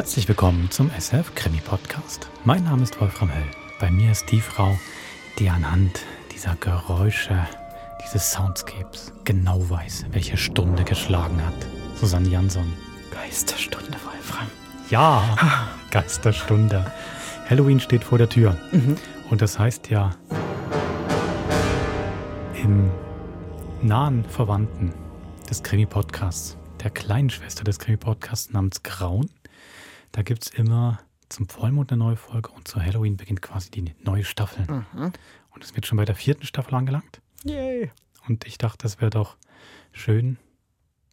Herzlich 0.00 0.26
willkommen 0.28 0.70
zum 0.70 0.90
SF 0.96 1.34
Krimi 1.34 1.60
Podcast. 1.60 2.30
Mein 2.46 2.64
Name 2.64 2.84
ist 2.84 2.98
Wolfram 3.02 3.28
Höll. 3.28 3.44
Bei 3.80 3.90
mir 3.90 4.12
ist 4.12 4.30
die 4.30 4.40
Frau, 4.40 4.78
die 5.38 5.50
anhand 5.50 6.06
dieser 6.34 6.54
Geräusche, 6.54 7.46
dieses 8.02 8.30
Soundscapes 8.30 9.12
genau 9.26 9.60
weiß, 9.68 10.06
welche 10.10 10.38
Stunde 10.38 10.84
geschlagen 10.84 11.44
hat. 11.44 11.66
Susanne 11.96 12.30
Jansson. 12.30 12.72
Geisterstunde, 13.10 13.92
Wolfram. 14.02 14.46
Ja, 14.88 15.68
Geisterstunde. 15.90 16.90
Halloween 17.50 17.78
steht 17.78 18.02
vor 18.02 18.16
der 18.16 18.30
Tür. 18.30 18.56
Mhm. 18.72 18.96
Und 19.28 19.42
das 19.42 19.58
heißt 19.58 19.90
ja, 19.90 20.12
im 22.54 22.90
nahen 23.82 24.24
Verwandten 24.24 24.94
des 25.50 25.62
Krimi-Podcasts, 25.62 26.56
der 26.82 26.88
kleinen 26.88 27.28
Schwester 27.28 27.64
des 27.64 27.78
Krimi-Podcasts 27.78 28.50
namens 28.54 28.82
Grauen, 28.82 29.28
da 30.12 30.22
gibt 30.22 30.44
es 30.44 30.50
immer 30.50 31.00
zum 31.28 31.48
Vollmond 31.48 31.92
eine 31.92 31.98
neue 31.98 32.16
Folge 32.16 32.50
und 32.50 32.66
zu 32.66 32.82
Halloween 32.82 33.16
beginnt 33.16 33.42
quasi 33.42 33.70
die 33.70 33.94
neue 34.02 34.24
Staffel. 34.24 34.66
Mhm. 34.66 35.12
Und 35.50 35.64
es 35.64 35.74
wird 35.74 35.86
schon 35.86 35.96
bei 35.96 36.04
der 36.04 36.14
vierten 36.14 36.44
Staffel 36.44 36.74
angelangt. 36.74 37.20
Yay. 37.44 37.90
Und 38.26 38.46
ich 38.46 38.58
dachte, 38.58 38.78
das 38.82 39.00
wäre 39.00 39.10
doch 39.10 39.36
schön 39.92 40.38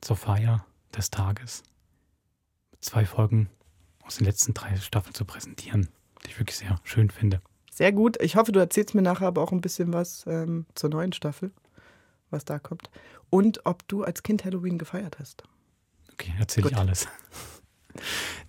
zur 0.01 0.15
Feier 0.15 0.65
des 0.95 1.09
Tages 1.09 1.63
zwei 2.79 3.05
Folgen 3.05 3.49
aus 4.03 4.17
den 4.17 4.25
letzten 4.25 4.53
drei 4.53 4.75
Staffeln 4.77 5.13
zu 5.13 5.25
präsentieren, 5.25 5.89
die 6.23 6.29
ich 6.29 6.39
wirklich 6.39 6.57
sehr 6.57 6.79
schön 6.83 7.09
finde. 7.09 7.41
Sehr 7.71 7.91
gut. 7.91 8.21
Ich 8.21 8.35
hoffe, 8.35 8.51
du 8.51 8.59
erzählst 8.59 8.95
mir 8.95 9.01
nachher 9.01 9.27
aber 9.27 9.41
auch 9.41 9.51
ein 9.51 9.61
bisschen 9.61 9.93
was 9.93 10.25
ähm, 10.27 10.65
zur 10.73 10.89
neuen 10.89 11.13
Staffel, 11.13 11.51
was 12.29 12.45
da 12.45 12.59
kommt. 12.59 12.89
Und 13.29 13.65
ob 13.65 13.87
du 13.87 14.03
als 14.03 14.23
Kind 14.23 14.45
Halloween 14.45 14.77
gefeiert 14.77 15.19
hast. 15.19 15.43
Okay, 16.13 16.33
erzähle 16.39 16.69
ich 16.69 16.77
alles. 16.77 17.07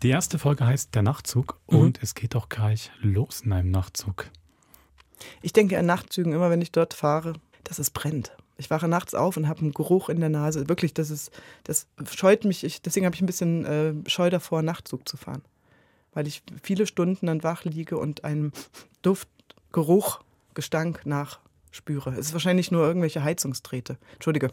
Die 0.02 0.08
erste 0.10 0.38
Folge 0.38 0.66
heißt 0.66 0.94
Der 0.94 1.02
Nachtzug 1.02 1.58
Mhm. 1.70 1.78
und 1.78 2.02
es 2.02 2.14
geht 2.14 2.34
auch 2.36 2.48
gleich 2.48 2.91
los 3.00 3.42
in 3.42 3.52
einem 3.52 3.70
Nachtzug. 3.70 4.27
Ich 5.42 5.52
denke 5.52 5.78
an 5.78 5.86
Nachtzügen 5.86 6.32
immer, 6.32 6.50
wenn 6.50 6.62
ich 6.62 6.72
dort 6.72 6.94
fahre, 6.94 7.34
dass 7.64 7.78
es 7.78 7.90
brennt. 7.90 8.32
Ich 8.56 8.70
wache 8.70 8.88
nachts 8.88 9.14
auf 9.14 9.36
und 9.36 9.48
habe 9.48 9.60
einen 9.60 9.72
Geruch 9.72 10.08
in 10.08 10.20
der 10.20 10.28
Nase. 10.30 10.68
Wirklich, 10.68 10.92
das 10.94 11.10
ist, 11.10 11.30
das 11.64 11.86
scheut 12.12 12.44
mich. 12.44 12.64
Ich, 12.64 12.82
deswegen 12.82 13.06
habe 13.06 13.14
ich 13.14 13.22
ein 13.22 13.27
bisschen 13.27 13.64
äh, 13.64 13.94
Scheu 14.08 14.30
davor, 14.30 14.62
Nachtzug 14.62 15.08
zu 15.08 15.16
fahren. 15.16 15.42
Weil 16.12 16.27
ich 16.27 16.42
viele 16.62 16.86
Stunden 16.86 17.27
dann 17.27 17.42
wach 17.44 17.64
liege 17.64 17.96
und 17.98 18.24
einen 18.24 18.52
Duft, 19.02 19.28
Geruch, 19.70 20.20
Gestank 20.55 21.06
nachspüre. 21.06 22.10
Es 22.12 22.27
ist 22.27 22.33
wahrscheinlich 22.33 22.70
nur 22.72 22.84
irgendwelche 22.84 23.22
Heizungsträte. 23.22 23.96
Entschuldige. 24.14 24.48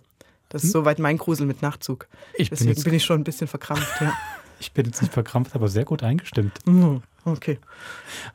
Das 0.50 0.64
ist 0.64 0.68
Hm? 0.76 0.82
soweit 0.82 1.00
mein 1.00 1.18
Grusel 1.18 1.48
mit 1.48 1.64
Nachtzug. 1.64 2.08
Ich 2.36 2.50
bin, 2.52 2.58
Deswegen 2.60 2.70
jetzt, 2.76 2.84
bin 2.84 2.94
ich 2.94 3.04
schon 3.04 3.22
ein 3.22 3.24
bisschen 3.24 3.48
verkrampft. 3.48 4.02
Ja. 4.02 4.14
Ich 4.60 4.72
bin 4.72 4.86
jetzt 4.86 5.02
nicht 5.02 5.14
verkrampft, 5.14 5.56
aber 5.56 5.68
sehr 5.68 5.86
gut 5.86 6.04
eingestimmt. 6.04 6.66
Mhm. 6.66 7.02
Okay. 7.24 7.60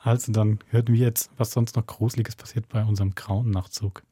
Also 0.01 0.33
dann 0.33 0.59
hören 0.71 0.89
wir 0.89 0.97
jetzt, 0.97 1.31
was 1.37 1.53
sonst 1.53 1.77
noch 1.77 1.87
Gruseliges 1.87 2.37
passiert 2.37 2.69
bei 2.69 2.85
unserem 2.85 3.15
grauen 3.15 3.51
Nachtzug. 3.51 4.03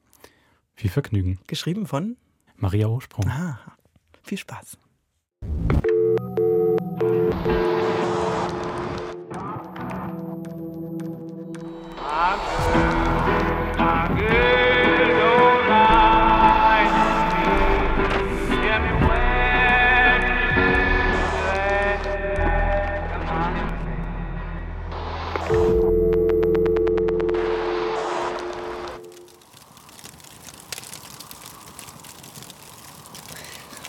Viel 0.74 0.90
Vergnügen. 0.90 1.40
Geschrieben 1.48 1.86
von? 1.86 2.16
Maria 2.56 2.86
Ursprung. 2.86 3.28
Ah, 3.28 3.58
viel 4.22 4.38
Spaß. 4.38 4.78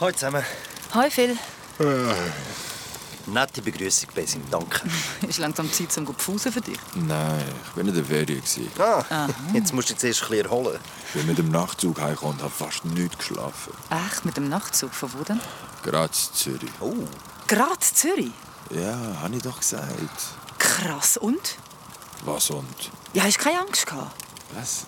Hallo 0.10 0.18
zusammen. 0.18 0.44
Hi 0.96 1.12
Phil, 1.12 1.38
Nette 3.28 3.62
Begrüßung, 3.62 4.10
Blessing, 4.12 4.42
danke. 4.50 4.82
ist 5.28 5.38
langsam 5.38 5.72
Zeit 5.72 5.92
zum 5.92 6.04
Gepfusen 6.04 6.52
für 6.52 6.62
dich. 6.62 6.80
Nein, 6.96 7.46
ich 7.64 7.74
bin 7.74 7.88
in 7.88 7.94
der 7.94 8.04
Ferien. 8.04 8.42
Ah, 8.80 9.28
jetzt 9.54 9.72
musst 9.72 9.90
du 9.90 9.94
dich 9.94 10.00
zuerst 10.00 10.24
ein 10.24 10.30
bisschen 10.30 10.46
erholen. 10.46 10.80
Ich 11.10 11.14
bin 11.14 11.28
mit 11.28 11.38
dem 11.38 11.52
Nachtzug 11.52 12.02
heimgekommen 12.02 12.38
und 12.38 12.42
habe 12.42 12.52
fast 12.52 12.86
nicht 12.86 13.20
geschlafen. 13.20 13.72
Echt, 14.08 14.26
mit 14.26 14.36
dem 14.36 14.50
Nachtzug 14.50 14.96
von 14.96 15.14
wo 15.14 15.24
denn? 15.24 15.40
Gerade 15.84 16.12
in 16.12 16.34
Zürich. 16.36 16.72
Oh, 16.80 16.96
Gerade 17.48 17.80
Zürich. 17.80 18.32
Ja, 18.72 18.98
habe 19.22 19.36
ich 19.36 19.44
doch 19.44 19.60
gesagt. 19.60 19.94
Krass, 20.58 21.18
und? 21.18 21.56
Was 22.26 22.50
und? 22.50 22.92
Ja, 23.14 23.26
hast 23.26 23.38
du 23.38 23.44
keine 23.44 23.60
Angst 23.60 23.86
gehabt? 23.86 24.16
Was? 24.56 24.88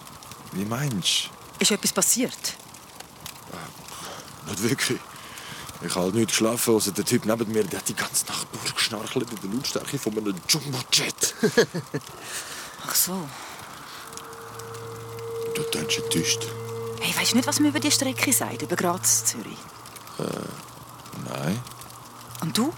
Wie 0.54 0.66
meinst 0.66 1.30
Ist 1.60 1.70
etwas 1.70 1.94
passiert? 1.94 2.56
du? 3.52 4.50
Nicht 4.50 4.64
wirklich. 4.64 5.00
Ich 5.84 5.96
habe 5.96 6.06
halt 6.06 6.16
nicht 6.16 6.28
geschlafen, 6.28 6.76
außer 6.76 6.92
der 6.92 7.06
Typ 7.06 7.26
neben 7.26 7.52
mir, 7.52 7.64
der 7.64 7.80
hat 7.80 7.90
die 7.90 7.96
ganze 7.96 8.26
Nacht 8.28 8.48
durchgeschnarchelt 8.54 9.28
in 9.32 9.42
der 9.42 9.56
Lautstärke 9.58 9.98
von 9.98 10.18
einem 10.18 10.36
Jumbo-Jet. 10.48 11.36
Ach 12.88 12.96
so. 12.96 13.28
Du 15.56 15.64
tönst 15.64 15.98
enttäuscht. 15.98 16.48
Hey, 17.00 17.20
weißt 17.20 17.32
du 17.32 17.38
nicht, 17.38 17.48
was 17.48 17.60
man 17.60 17.70
über 17.70 17.80
die 17.80 17.92
Strecke 17.92 18.32
sagt, 18.32 18.62
über 18.62 18.76
Graz 18.76 19.26
Zürich? 19.26 19.58
Nein. 21.28 21.60
Und 22.42 22.58
du? 22.58 22.72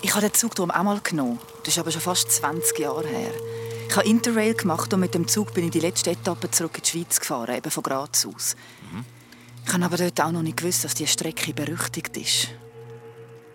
Ich 0.00 0.14
habe 0.14 0.28
den 0.28 0.34
Zug 0.34 0.54
darum 0.54 0.70
auch 0.70 0.82
mal 0.82 1.00
genommen. 1.00 1.40
Das 1.64 1.74
ist 1.74 1.78
aber 1.78 1.90
schon 1.90 2.00
fast 2.00 2.30
20 2.30 2.78
Jahre 2.78 3.06
her. 3.06 3.32
Ich 3.88 3.96
habe 3.96 4.06
Interrail 4.06 4.54
gemacht 4.54 4.94
und 4.94 5.00
mit 5.00 5.14
dem 5.14 5.26
Zug 5.26 5.52
bin 5.54 5.64
ich 5.64 5.72
die 5.72 5.80
letzte 5.80 6.12
Etappe 6.12 6.50
zurück 6.50 6.76
in 6.76 6.82
die 6.84 6.90
Schweiz 6.90 7.18
gefahren, 7.18 7.56
eben 7.56 7.70
von 7.70 7.82
Graz 7.82 8.24
aus. 8.26 8.54
Ich 9.66 9.72
habe 9.72 9.84
aber 9.84 9.96
dort 9.96 10.20
auch 10.20 10.32
noch 10.32 10.42
nicht 10.42 10.56
gewusst, 10.56 10.84
dass 10.84 10.94
die 10.94 11.06
Strecke 11.06 11.52
berüchtigt 11.52 12.16
ist. 12.16 12.48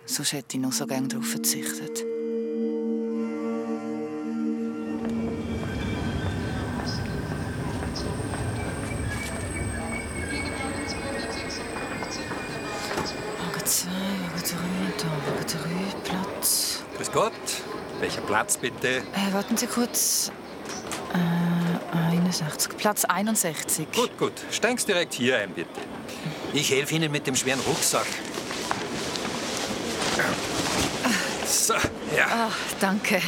Sonst 0.06 0.32
hätte 0.32 0.56
ich 0.56 0.62
noch 0.62 0.72
so 0.72 0.86
gerne 0.86 1.08
darauf 1.08 1.26
verzichtet. 1.26 2.04
Wagen 13.38 13.64
2, 13.64 13.88
Wagen 13.88 14.42
3, 14.42 14.56
da 14.98 15.08
Wagen 15.26 15.46
3, 16.04 16.10
Platz. 16.10 16.82
Grüß 16.96 17.12
Gott. 17.12 17.32
Welcher 18.00 18.20
Platz 18.22 18.56
bitte? 18.56 18.98
Äh, 18.98 19.32
warten 19.32 19.56
Sie 19.56 19.66
kurz. 19.66 20.30
Äh, 22.40 22.44
61. 22.44 22.76
Platz 22.76 23.04
61. 23.04 23.86
Gut, 23.94 24.16
gut. 24.18 24.32
Steigen 24.50 24.78
Sie 24.78 24.86
direkt 24.86 25.14
hier 25.14 25.38
ein, 25.38 25.50
bitte. 25.50 25.68
Ich 26.52 26.70
helfe 26.70 26.94
Ihnen 26.94 27.10
mit 27.12 27.26
dem 27.26 27.34
schweren 27.36 27.60
Rucksack. 27.60 28.06
So, 31.46 31.74
ja. 32.16 32.26
Ah, 32.28 32.50
danke. 32.80 33.20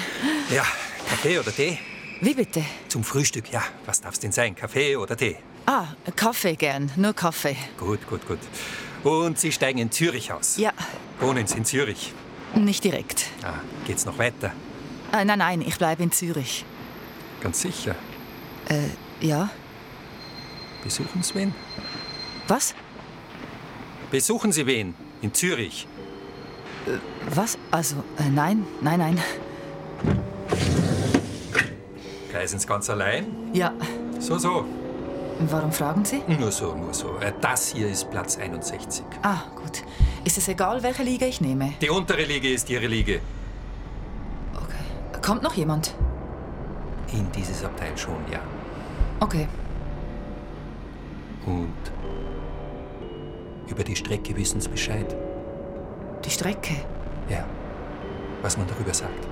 Ja, 0.50 0.64
Kaffee 1.08 1.38
oder 1.38 1.52
Tee? 1.54 1.78
Wie 2.20 2.34
bitte? 2.34 2.64
Zum 2.88 3.04
Frühstück, 3.04 3.50
ja. 3.52 3.62
Was 3.86 4.00
darf's 4.00 4.18
denn 4.18 4.32
sein? 4.32 4.54
Kaffee 4.54 4.96
oder 4.96 5.16
Tee? 5.16 5.36
Ah, 5.66 5.86
Kaffee 6.16 6.56
gern. 6.56 6.90
Nur 6.96 7.12
Kaffee. 7.12 7.56
Gut, 7.78 8.06
gut, 8.08 8.26
gut. 8.26 8.38
Und 9.04 9.38
Sie 9.38 9.52
steigen 9.52 9.78
in 9.78 9.90
Zürich 9.92 10.32
aus? 10.32 10.56
Ja, 10.56 10.72
Wohnen 11.20 11.46
Sie 11.46 11.56
in 11.58 11.64
Zürich? 11.64 12.12
nicht 12.54 12.82
direkt. 12.82 13.26
Ah, 13.44 13.54
geht's 13.86 14.04
noch 14.06 14.18
weiter? 14.18 14.52
Äh, 15.12 15.24
nein, 15.24 15.38
nein, 15.38 15.60
ich 15.62 15.76
bleibe 15.76 16.02
in 16.02 16.10
Zürich. 16.10 16.64
Ganz 17.40 17.60
sicher. 17.60 17.94
Ja? 19.20 19.50
Besuchen 20.84 21.22
Sie 21.22 21.34
wen? 21.34 21.54
Was? 22.46 22.74
Besuchen 24.10 24.52
Sie 24.52 24.66
wen? 24.66 24.94
In 25.22 25.34
Zürich? 25.34 25.86
Was? 27.30 27.58
Also, 27.70 27.96
äh, 28.18 28.28
nein, 28.30 28.64
nein, 28.80 28.98
nein. 29.00 29.18
Reisen 32.32 32.58
Sie 32.58 32.66
ganz 32.66 32.88
allein? 32.90 33.26
Ja. 33.52 33.72
So, 34.18 34.38
so. 34.38 34.64
Warum 35.40 35.72
fragen 35.72 36.04
Sie? 36.04 36.22
Nur 36.26 36.50
so, 36.52 36.74
nur 36.74 36.92
so. 36.94 37.16
Äh, 37.20 37.32
Das 37.40 37.68
hier 37.68 37.88
ist 37.88 38.10
Platz 38.10 38.36
61. 38.38 39.04
Ah, 39.22 39.42
gut. 39.56 39.82
Ist 40.24 40.38
es 40.38 40.48
egal, 40.48 40.82
welche 40.82 41.02
Liga 41.02 41.26
ich 41.26 41.40
nehme? 41.40 41.74
Die 41.80 41.88
untere 41.90 42.24
Liege 42.24 42.50
ist 42.52 42.68
Ihre 42.70 42.86
Liege. 42.86 43.20
Okay. 44.54 45.20
Kommt 45.22 45.42
noch 45.42 45.54
jemand? 45.54 45.94
In 47.12 47.30
dieses 47.32 47.64
Abteil 47.64 47.96
schon, 47.96 48.16
ja. 48.30 48.40
Okay. 49.20 49.48
Und 51.46 51.72
über 53.68 53.84
die 53.84 53.96
Strecke 53.96 54.36
wissen 54.36 54.60
Sie 54.60 54.68
Bescheid. 54.68 55.16
Die 56.24 56.30
Strecke. 56.30 56.74
Ja. 57.28 57.44
Was 58.42 58.56
man 58.56 58.66
darüber 58.66 58.94
sagt. 58.94 59.26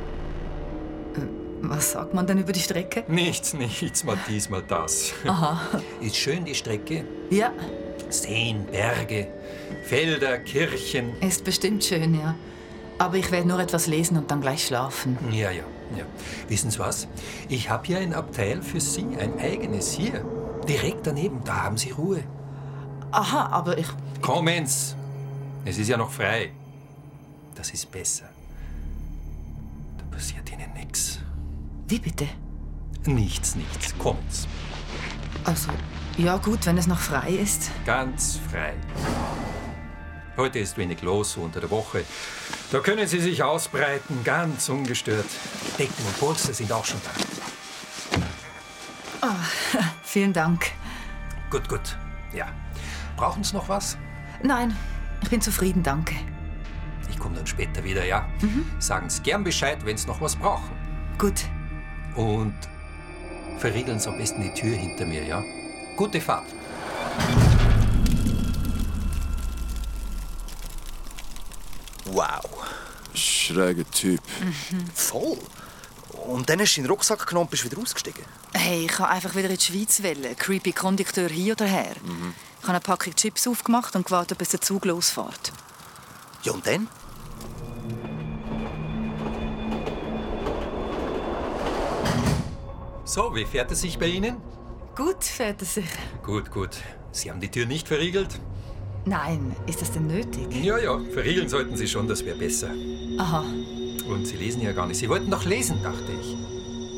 Was 1.62 1.92
sagt 1.92 2.12
man 2.12 2.26
denn 2.26 2.38
über 2.38 2.52
die 2.52 2.60
Strecke? 2.60 3.04
Nichts, 3.08 3.54
nichts, 3.54 4.04
mal 4.04 4.18
dies, 4.28 4.50
mal 4.50 4.62
das. 4.62 5.12
Aha. 5.26 5.58
Ist 6.00 6.16
schön 6.16 6.44
die 6.44 6.54
Strecke. 6.54 7.04
Ja, 7.30 7.52
Seen, 8.08 8.66
Berge, 8.66 9.28
Felder, 9.82 10.38
Kirchen. 10.38 11.10
ist 11.20 11.44
bestimmt 11.44 11.82
schön, 11.82 12.14
ja. 12.14 12.34
Aber 12.98 13.16
ich 13.16 13.30
werde 13.30 13.48
nur 13.48 13.58
etwas 13.58 13.86
lesen 13.86 14.16
und 14.16 14.30
dann 14.30 14.40
gleich 14.40 14.66
schlafen. 14.66 15.18
Ja, 15.30 15.50
ja, 15.50 15.64
ja. 15.96 16.04
Wissen 16.48 16.70
Sie 16.70 16.78
was? 16.78 17.08
Ich 17.48 17.68
habe 17.68 17.86
hier 17.86 17.98
ein 17.98 18.14
Abteil 18.14 18.62
für 18.62 18.80
Sie, 18.80 19.06
ein 19.18 19.38
eigenes 19.38 19.92
hier. 19.92 20.24
Direkt 20.66 21.06
daneben, 21.06 21.42
da 21.44 21.62
haben 21.64 21.76
Sie 21.76 21.90
Ruhe. 21.90 22.22
Aha, 23.12 23.48
aber 23.50 23.78
ich. 23.78 23.86
Kommen's! 24.20 24.96
Es 25.64 25.78
ist 25.78 25.88
ja 25.88 25.96
noch 25.96 26.10
frei. 26.10 26.52
Das 27.54 27.70
ist 27.70 27.90
besser. 27.90 28.26
Da 29.98 30.16
passiert 30.16 30.50
Ihnen 30.50 30.72
nichts. 30.74 31.18
Wie 31.88 31.98
bitte? 31.98 32.26
Nichts, 33.04 33.54
nichts. 33.54 33.96
Kommt's. 33.98 34.48
Also, 35.44 35.70
ja, 36.18 36.36
gut, 36.38 36.66
wenn 36.66 36.78
es 36.78 36.86
noch 36.86 36.98
frei 36.98 37.30
ist. 37.30 37.70
Ganz 37.84 38.40
frei. 38.50 38.74
Heute 40.36 40.58
ist 40.58 40.76
wenig 40.76 41.00
los 41.02 41.32
so 41.32 41.40
unter 41.40 41.60
der 41.60 41.70
Woche. 41.70 42.04
Da 42.70 42.80
können 42.80 43.06
Sie 43.06 43.20
sich 43.20 43.42
ausbreiten, 43.42 44.22
ganz 44.22 44.68
ungestört. 44.68 45.26
Decken 45.78 46.04
und 46.06 46.18
Polster 46.18 46.52
sind 46.52 46.70
auch 46.72 46.84
schon 46.84 47.00
da. 47.04 47.10
Vielen 50.02 50.32
Dank. 50.32 50.72
Gut, 51.50 51.68
gut. 51.68 51.96
Ja. 52.34 52.46
Brauchen 53.16 53.44
Sie 53.44 53.54
noch 53.54 53.68
was? 53.68 53.96
Nein, 54.42 54.76
ich 55.22 55.30
bin 55.30 55.40
zufrieden, 55.40 55.82
danke. 55.82 56.14
Ich 57.08 57.18
komme 57.18 57.36
dann 57.36 57.46
später 57.46 57.82
wieder, 57.82 58.04
ja? 58.04 58.28
Sagen 58.78 59.08
Sie 59.08 59.22
gern 59.22 59.42
Bescheid, 59.42 59.78
wenn 59.84 59.96
Sie 59.96 60.06
noch 60.06 60.20
was 60.20 60.36
brauchen. 60.36 60.70
Gut. 61.18 61.44
Und 62.14 62.54
verriegeln 63.58 63.98
Sie 63.98 64.08
am 64.08 64.18
besten 64.18 64.42
die 64.42 64.52
Tür 64.52 64.76
hinter 64.76 65.06
mir, 65.06 65.24
ja? 65.24 65.42
Gute 65.96 66.20
Fahrt. 66.20 66.46
Wow. 72.16 72.48
Schräger 73.12 73.84
Typ. 73.90 74.22
Voll. 74.94 75.36
Und 76.26 76.48
dann 76.48 76.60
hast 76.60 76.74
du 76.74 76.80
deinen 76.80 76.90
Rucksack 76.90 77.26
genommen 77.26 77.44
und 77.44 77.50
bist 77.50 77.64
wieder 77.70 77.78
ausgestiegen. 77.78 78.24
Hey, 78.54 78.86
ich 78.86 78.88
kann 78.88 79.10
einfach 79.10 79.34
wieder 79.34 79.50
in 79.50 79.56
die 79.56 79.62
Schweiz 79.62 80.02
wählen. 80.02 80.34
Creepy 80.34 80.72
Kondukteur 80.72 81.28
hier 81.28 81.52
oder 81.52 81.66
her. 81.66 81.94
Ich 81.94 82.62
habe 82.62 82.70
eine 82.70 82.80
Packung 82.80 83.14
Chips 83.14 83.46
aufgemacht 83.46 83.94
und 83.96 84.06
gewartet, 84.06 84.38
bis 84.38 84.48
der 84.48 84.62
Zug 84.62 84.86
losfährt. 84.86 85.52
Ja, 86.42 86.52
und 86.52 86.66
dann? 86.66 86.88
So, 93.04 93.34
wie 93.34 93.44
fährt 93.44 93.70
es 93.72 93.82
sich 93.82 93.98
bei 93.98 94.06
Ihnen? 94.06 94.40
Gut, 94.96 95.22
fährt 95.22 95.60
er 95.60 95.66
sich. 95.66 95.90
Gut, 96.22 96.50
gut. 96.50 96.78
Sie 97.12 97.30
haben 97.30 97.40
die 97.40 97.50
Tür 97.50 97.66
nicht 97.66 97.88
verriegelt? 97.88 98.40
Nein, 99.06 99.54
ist 99.66 99.80
das 99.80 99.92
denn 99.92 100.08
nötig? 100.08 100.48
Ja, 100.64 100.78
ja, 100.78 100.98
verriegeln 101.12 101.48
sollten 101.48 101.76
Sie 101.76 101.86
schon, 101.86 102.08
das 102.08 102.24
wäre 102.24 102.36
besser. 102.36 102.70
Aha. 103.18 103.44
Und 104.08 104.26
Sie 104.26 104.36
lesen 104.36 104.62
ja 104.62 104.72
gar 104.72 104.86
nicht. 104.86 104.98
Sie 104.98 105.08
wollten 105.08 105.30
doch 105.30 105.44
lesen, 105.44 105.80
dachte 105.82 106.12
ich. 106.20 106.36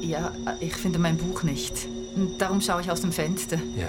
Ja, 0.09 0.33
ich 0.61 0.75
finde 0.75 0.99
mein 0.99 1.17
Buch 1.19 1.43
nicht. 1.43 1.87
Und 2.17 2.39
Darum 2.41 2.61
schaue 2.61 2.81
ich 2.81 2.91
aus 2.91 3.03
dem 3.03 3.13
Fenster. 3.13 3.59
Ja, 3.77 3.89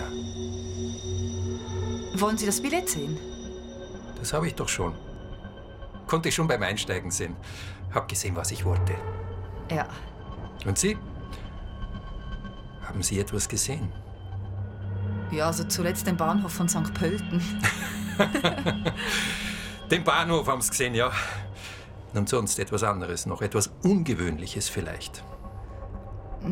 Wollen 2.19 2.38
Sie 2.38 2.45
das 2.45 2.60
Billett 2.62 2.89
sehen? 2.89 3.18
das 4.19 4.33
habe 4.33 4.48
ich 4.48 4.56
doch 4.56 4.68
schon. 4.68 4.94
Konnte 6.07 6.27
ich 6.27 6.36
schon 6.36 6.48
beim 6.50 6.62
Einsteigen 6.62 7.10
sehen. 7.12 7.38
Hab 7.94 8.10
gesehen, 8.10 8.36
was 8.36 8.51
ich 8.51 8.65
wollte. 8.65 8.94
Ja. 9.72 9.88
Und 10.65 10.77
Sie? 10.77 10.98
Haben 12.83 13.01
Sie 13.01 13.18
etwas 13.19 13.48
gesehen? 13.48 13.89
Ja, 15.31 15.47
also 15.47 15.63
zuletzt 15.63 16.07
den 16.07 16.17
Bahnhof 16.17 16.51
von 16.51 16.67
St. 16.67 16.93
Pölten. 16.93 17.41
Den 19.91 20.03
Bahnhof 20.03 20.47
haben 20.47 20.61
Sie 20.61 20.69
gesehen, 20.69 20.93
ja. 20.93 21.11
Und 22.13 22.29
sonst 22.29 22.59
etwas 22.59 22.83
anderes, 22.83 23.25
noch 23.25 23.41
etwas 23.41 23.71
Ungewöhnliches 23.83 24.69
vielleicht. 24.69 25.23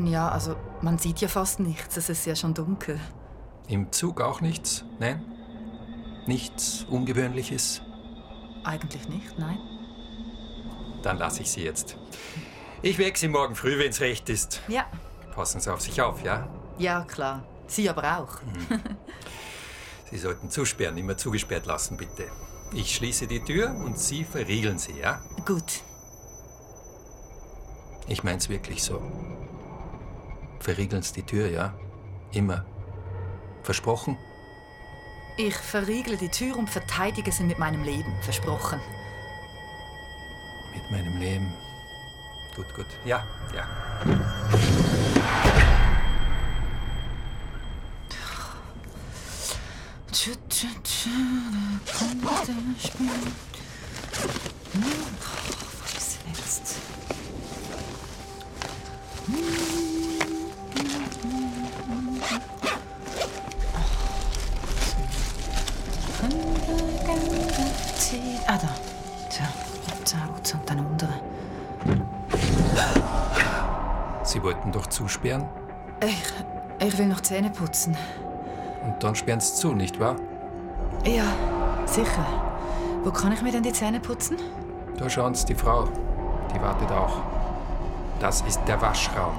Ja, 0.05 0.29
also 0.29 0.55
man 0.81 0.97
sieht 0.97 1.21
ja 1.21 1.27
fast 1.27 1.59
nichts. 1.59 1.97
Es 1.97 2.09
ist 2.09 2.25
ja 2.25 2.35
schon 2.35 2.53
dunkel. 2.53 2.99
Im 3.67 3.91
Zug 3.91 4.21
auch 4.21 4.41
nichts? 4.41 4.85
Nein? 4.99 5.23
Nichts 6.25 6.85
Ungewöhnliches? 6.89 7.81
Eigentlich 8.63 9.07
nicht, 9.07 9.37
nein. 9.39 9.59
Dann 11.01 11.17
lasse 11.17 11.41
ich 11.41 11.51
Sie 11.51 11.63
jetzt. 11.63 11.97
Ich 12.81 12.97
wecke 12.97 13.17
Sie 13.17 13.27
morgen 13.27 13.55
früh, 13.55 13.79
wenn 13.79 13.89
es 13.89 14.01
recht 14.01 14.29
ist. 14.29 14.61
Ja. 14.67 14.85
Passen 15.33 15.61
Sie 15.61 15.71
auf 15.71 15.81
sich 15.81 16.01
auf, 16.01 16.23
ja? 16.23 16.47
Ja, 16.77 17.03
klar. 17.03 17.43
Sie 17.67 17.89
aber 17.89 18.19
auch. 18.19 18.39
Sie 20.09 20.17
sollten 20.17 20.49
zusperren, 20.49 20.97
immer 20.97 21.17
zugesperrt 21.17 21.65
lassen, 21.65 21.97
bitte. 21.97 22.27
Ich 22.73 22.95
schließe 22.95 23.27
die 23.27 23.43
Tür 23.43 23.69
und 23.69 23.97
Sie 23.97 24.23
verriegeln 24.23 24.79
sie, 24.79 24.97
ja? 24.99 25.21
Gut. 25.45 25.83
Ich 28.07 28.23
mein's 28.23 28.49
wirklich 28.49 28.83
so. 28.83 29.01
Verriegeln 30.59 31.01
Sie 31.01 31.13
die 31.13 31.23
Tür, 31.23 31.49
ja? 31.49 31.73
Immer. 32.31 32.65
Versprochen? 33.63 34.17
Ich 35.37 35.55
verriegle 35.55 36.17
die 36.17 36.29
Tür 36.29 36.57
und 36.57 36.69
verteidige 36.69 37.31
sie 37.31 37.43
mit 37.43 37.59
meinem 37.59 37.83
Leben. 37.83 38.11
Versprochen. 38.21 38.79
Mit 40.73 40.91
meinem 40.91 41.17
Leben. 41.19 41.53
Gut, 42.55 42.73
gut. 42.75 42.87
Ja, 43.05 43.23
ja. 43.53 43.67
Tschü, 50.27 50.35
tschü, 50.49 50.67
tschü, 50.83 51.09
da 51.85 51.97
kommt 51.97 52.47
der 52.47 52.87
Spiel. 52.87 53.07
Hm, 54.73 54.83
Was 55.83 55.97
ist 55.97 56.19
jetzt? 56.27 56.75
Ah, 68.47 68.57
da. 68.57 68.67
Tja, 69.29 69.45
Upsa, 69.97 70.17
Upsa 70.37 70.57
und 70.57 70.69
dann 70.69 70.79
untere. 70.79 71.21
Sie 74.23 74.43
wollten 74.43 74.73
doch 74.73 74.87
zusperren 74.87 75.45
Ich, 76.03 76.85
ich 76.85 76.97
will 76.97 77.07
noch 77.07 77.21
Zähne 77.21 77.49
putzen. 77.49 77.95
Und 78.87 79.03
dann 79.03 79.15
sperren 79.15 79.39
Sie 79.39 79.53
zu, 79.53 79.73
nicht 79.73 79.99
wahr? 79.99 80.15
Ja, 81.05 81.25
sicher. 81.85 82.25
Wo 83.03 83.11
kann 83.11 83.31
ich 83.31 83.41
mir 83.41 83.51
denn 83.51 83.63
die 83.63 83.71
Zähne 83.73 83.99
putzen? 83.99 84.37
Da 84.97 85.09
schauen 85.09 85.35
Sie 85.35 85.45
die 85.45 85.55
Frau. 85.55 85.87
Die 86.53 86.61
wartet 86.61 86.91
auch. 86.91 87.21
Das 88.19 88.41
ist 88.41 88.59
der 88.67 88.81
Waschraum. 88.81 89.33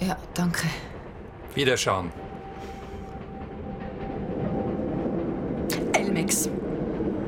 Ja, 0.00 0.16
danke. 0.34 0.66
Wiederschauen. 1.54 2.10
Elmex. 5.92 6.48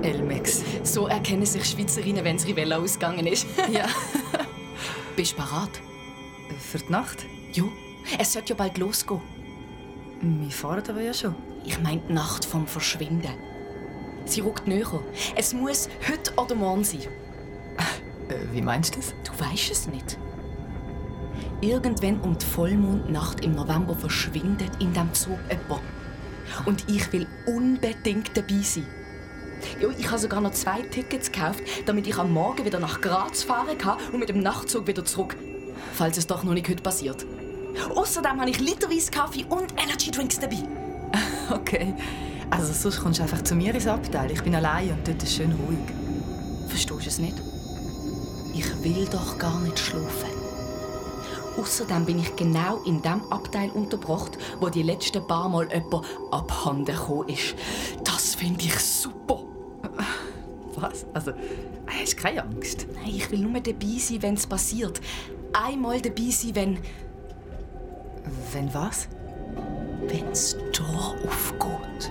Elmex. 0.02 0.62
So 0.82 1.06
erkennen 1.06 1.46
sich 1.46 1.64
Schweizerinnen, 1.64 2.24
wenn 2.24 2.36
das 2.36 2.46
Rivella 2.46 2.78
ausgegangen 2.78 3.26
ist. 3.26 3.46
Ja, 3.70 3.86
Bist 5.16 5.32
du 5.32 5.36
bereit? 5.36 5.80
für 6.58 6.78
die 6.78 6.90
Nacht? 6.92 7.24
Jo. 7.52 7.68
Es 8.18 8.32
sollte 8.34 8.50
ja 8.50 8.56
bald 8.56 8.78
losgehen. 8.78 9.20
Wir 10.20 10.50
fahren 10.50 10.82
aber 10.88 11.02
ja 11.02 11.12
schon. 11.12 11.34
Ich 11.64 11.80
meine 11.80 12.00
die 12.08 12.12
Nacht 12.12 12.44
vom 12.44 12.66
Verschwinden. 12.66 13.34
Sie 14.24 14.40
rückt 14.40 14.66
näher. 14.66 15.00
Es 15.36 15.52
muss 15.52 15.88
heute 16.08 16.32
oder 16.36 16.54
morgen 16.54 16.84
sein. 16.84 17.02
Äh, 18.28 18.34
wie 18.52 18.62
meinst 18.62 18.94
du 18.94 19.00
das? 19.00 19.14
Du 19.24 19.32
weißt 19.38 19.70
es 19.70 19.86
nicht. 19.86 20.18
Irgendwann 21.60 22.20
um 22.20 22.36
die 22.36 22.44
Vollmondnacht 22.44 23.44
im 23.44 23.54
November 23.54 23.94
verschwindet 23.94 24.70
in 24.80 24.92
dem 24.92 25.12
Zug 25.14 25.38
jemand. 25.50 25.82
Und 26.64 26.88
ich 26.88 27.12
will 27.12 27.26
unbedingt 27.46 28.36
dabei 28.36 28.62
sein. 28.62 28.86
Ja, 29.80 29.88
ich 29.96 30.06
habe 30.08 30.18
sogar 30.18 30.40
noch 30.40 30.52
zwei 30.52 30.82
Tickets 30.82 31.30
gekauft, 31.32 31.62
damit 31.86 32.06
ich 32.06 32.16
am 32.16 32.32
Morgen 32.32 32.64
wieder 32.64 32.78
nach 32.78 33.00
Graz 33.00 33.42
fahren 33.42 33.78
kann 33.78 33.98
und 34.12 34.20
mit 34.20 34.28
dem 34.28 34.40
Nachtzug 34.40 34.86
wieder 34.86 35.04
zurück. 35.04 35.36
Falls 35.94 36.18
es 36.18 36.26
doch 36.26 36.42
noch 36.44 36.52
nicht 36.52 36.68
heute 36.68 36.82
passiert. 36.82 37.26
Außerdem 37.94 38.40
habe 38.40 38.50
ich 38.50 38.60
literweise 38.60 39.10
Kaffee 39.10 39.44
und 39.48 39.72
Energy 39.82 40.10
Drinks 40.10 40.38
dabei. 40.38 40.62
Okay. 41.48 41.94
Also 42.50 42.72
sonst 42.72 43.00
kommst 43.00 43.20
du 43.20 43.22
einfach 43.22 43.42
zu 43.42 43.54
mir 43.54 43.72
ins 43.72 43.86
Abteil. 43.86 44.30
Ich 44.32 44.42
bin 44.42 44.54
allein 44.54 44.90
und 44.90 45.06
dort 45.06 45.22
ist 45.22 45.34
schön 45.34 45.52
ruhig. 45.52 45.78
Verstehst 46.68 47.04
du 47.04 47.08
es 47.08 47.18
nicht? 47.18 47.36
Ich 48.54 48.82
will 48.82 49.06
doch 49.06 49.38
gar 49.38 49.60
nicht 49.60 49.78
schlafen. 49.78 50.30
Außerdem 51.56 52.04
bin 52.04 52.18
ich 52.18 52.36
genau 52.36 52.82
in 52.84 53.00
dem 53.00 53.22
Abteil 53.30 53.70
untergebracht, 53.70 54.36
wo 54.60 54.68
die 54.68 54.82
letzten 54.82 55.26
paar 55.26 55.48
Mal 55.48 55.68
jemand 55.72 56.06
abhanden 56.30 56.84
gekommen 56.84 57.28
ist. 57.28 57.54
Das 58.04 58.34
finde 58.34 58.64
ich 58.64 58.78
super. 58.78 59.40
Was? 60.76 61.06
Also, 61.14 61.32
hast 61.86 62.12
du 62.12 62.16
keine 62.16 62.42
Angst? 62.42 62.86
Nein, 62.94 63.14
ich 63.14 63.30
will 63.30 63.38
nur 63.38 63.60
dabei 63.60 63.98
sein, 63.98 64.22
wenn 64.22 64.34
es 64.34 64.46
passiert. 64.46 65.00
Einmal 65.52 66.00
dabei 66.00 66.30
sein, 66.30 66.54
wenn 66.54 66.78
Wenn 68.52 68.72
was? 68.74 69.08
wenn 70.08 70.28
das 70.30 70.56
Tor 70.72 71.16
aufgeht. 71.26 72.10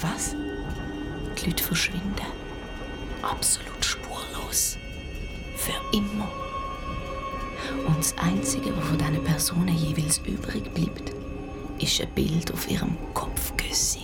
Was? 0.00 0.34
Die 1.38 1.46
Leute 1.46 1.64
verschwinden. 1.64 2.26
Absolut 3.22 3.84
spurlos. 3.84 4.32
los. 4.34 4.78
Für 5.56 5.96
immer. 5.96 6.28
Und 7.86 7.98
das 7.98 8.14
Einzige, 8.18 8.76
was 8.76 8.84
von 8.86 8.98
diesen 8.98 9.24
Personen 9.24 9.76
jeweils 9.76 10.18
übrig 10.18 10.72
bleibt, 10.74 11.12
ist 11.78 12.00
ein 12.00 12.08
Bild 12.10 12.52
auf 12.52 12.70
ihrem 12.70 12.96
Kopfgüssi. 13.14 14.00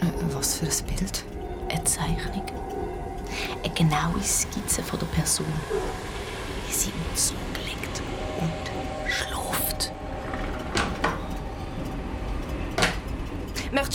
Äh, 0.00 0.34
was 0.34 0.56
für 0.56 0.66
ein 0.66 0.96
Bild? 0.96 1.24
Eine 1.70 1.84
Zeichnung. 1.84 2.44
Eine 3.62 3.74
genaue 3.74 4.22
Skizze 4.22 4.82
von 4.82 4.98
der 4.98 5.06
Person. 5.06 5.46
Wie 6.66 6.72
sie 6.72 6.90
im 6.90 7.16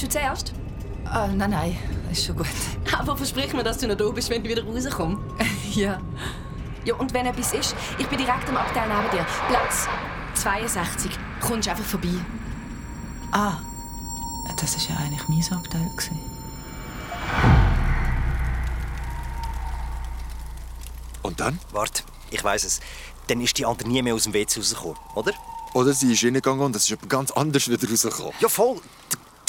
Möchtest 0.01 0.15
du 0.15 0.19
zuerst? 0.19 0.53
Ah, 1.03 1.27
nein, 1.27 1.49
nein, 1.49 1.77
ist 2.09 2.25
schon 2.25 2.37
gut. 2.37 2.47
Aber 2.97 3.17
versprich 3.17 3.51
mir, 3.51 3.63
dass 3.63 3.79
du 3.79 3.87
noch 3.87 3.97
da 3.97 4.09
bist, 4.11 4.29
wenn 4.29 4.41
du 4.41 4.49
wieder 4.49 4.63
rauskommst. 4.63 5.21
Ja. 5.75 5.99
Ja, 6.85 6.95
und 6.95 7.13
wenn 7.13 7.25
etwas 7.25 7.53
ist, 7.53 7.75
ich 7.97 8.07
bin 8.07 8.17
direkt 8.17 8.47
am 8.47 8.55
Abteil 8.55 8.87
neben 8.87 9.11
dir. 9.11 9.25
Platz 9.49 9.89
62. 10.35 11.11
Kommst 11.41 11.67
einfach 11.67 11.83
vorbei. 11.83 12.13
Ah, 13.31 13.57
das 14.59 14.77
war 14.89 14.95
ja 14.95 15.03
eigentlich 15.03 15.27
mein 15.27 15.57
Abteil. 15.57 15.81
gewesen. 15.81 16.19
Und 21.23 21.39
dann? 21.41 21.59
Warte, 21.71 22.03
ich 22.31 22.41
weiß 22.41 22.63
es. 22.63 22.79
Dann 23.27 23.41
ist 23.41 23.57
die 23.57 23.65
andere 23.65 23.89
nie 23.89 24.01
mehr 24.01 24.15
aus 24.15 24.23
dem 24.23 24.33
WC 24.33 24.59
rausgekommen, 24.61 24.97
oder? 25.15 25.33
Oder 25.73 25.91
sie 25.91 26.13
ist 26.13 26.23
reingegangen 26.23 26.61
und 26.61 26.75
es 26.75 26.83
ist 26.83 26.89
jemand 26.89 27.09
ganz 27.09 27.31
anders 27.31 27.67
wieder 27.69 27.87
rausgekommen. 27.87 28.31
Ja, 28.39 28.47
voll. 28.47 28.79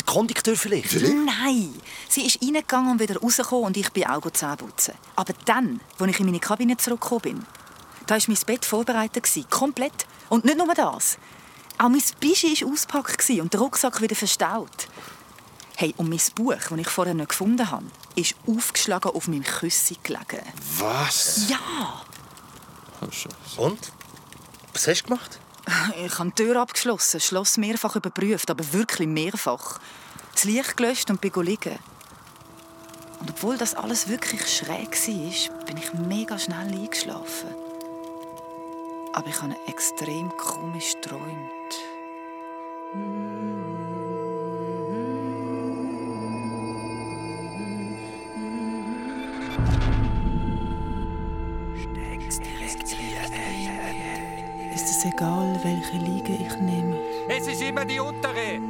Der, 0.00 0.06
der 0.06 0.14
Kondukteur 0.14 0.56
vielleicht. 0.56 0.86
Vielleicht? 0.88 1.14
Nein, 1.14 1.74
sie 2.08 2.26
ist 2.26 2.42
reingegangen 2.42 2.92
und 2.92 3.00
wieder 3.00 3.18
rausgekommen 3.18 3.66
und 3.66 3.76
ich 3.76 3.90
bin 3.90 4.06
auch 4.06 4.30
Zähne 4.30 4.56
putzen. 4.56 4.94
Aber 5.16 5.32
dann, 5.44 5.80
als 5.98 6.10
ich 6.10 6.20
in 6.20 6.26
meine 6.26 6.40
Kabine 6.40 6.76
zurückgekommen 6.76 7.22
bin, 7.22 7.46
da 8.06 8.16
war 8.16 8.22
mein 8.26 8.38
Bett 8.46 8.64
vorbereitet. 8.64 9.28
Komplett. 9.50 10.06
Und 10.28 10.44
nicht 10.44 10.56
nur 10.56 10.74
das. 10.74 11.18
Auch 11.78 11.88
mein 11.88 12.02
Bischi 12.20 12.60
war 12.60 12.72
ausgepackt 12.72 13.30
und 13.30 13.52
der 13.52 13.60
Rucksack 13.60 14.00
wieder 14.02 14.16
verstaut. 14.16 14.88
Hey, 15.76 15.94
und 15.96 16.10
mein 16.10 16.20
Buch, 16.34 16.54
das 16.54 16.78
ich 16.78 16.88
vorher 16.88 17.14
nicht 17.14 17.30
gefunden 17.30 17.70
habe, 17.70 17.86
ist 18.14 18.34
aufgeschlagen 18.46 19.12
auf 19.12 19.28
meinem 19.28 19.44
Küssi 19.44 19.96
gelegen. 20.02 20.42
Was? 20.78 21.48
Ja! 21.48 22.04
Oh. 23.00 23.64
Und? 23.64 23.92
Was 24.74 24.86
hast 24.86 25.02
du 25.02 25.08
gemacht? 25.08 25.40
Ich 26.04 26.18
habe 26.18 26.30
die 26.30 26.42
Tür 26.42 26.56
abgeschlossen, 26.56 27.18
das 27.18 27.26
Schloss 27.26 27.56
mehrfach 27.56 27.96
überprüft, 27.96 28.50
aber 28.50 28.72
wirklich 28.72 29.08
mehrfach. 29.08 29.78
Das 30.32 30.44
Licht 30.44 30.76
gelöscht 30.76 31.10
und 31.10 31.20
bin 31.20 31.32
liegen. 31.42 31.78
Und 33.20 33.30
obwohl 33.30 33.58
das 33.58 33.74
alles 33.74 34.08
wirklich 34.08 34.46
schräg 34.46 34.92
war, 34.92 35.64
bin 35.66 35.76
ich 35.76 35.92
mega 35.92 36.38
schnell 36.38 36.68
eingeschlafen. 36.68 37.48
Aber 39.12 39.26
ich 39.26 39.42
habe 39.42 39.56
extrem 39.66 40.30
komisch 40.36 40.94
geträumt. 40.94 41.50
Es 55.00 55.06
egal, 55.06 55.58
welche 55.62 55.96
Liege 55.96 56.34
ich 56.34 56.56
nehme? 56.58 56.96
Es 57.28 57.46
ist 57.46 57.62
immer 57.62 57.84
die 57.84 57.98
untere. 58.00 58.60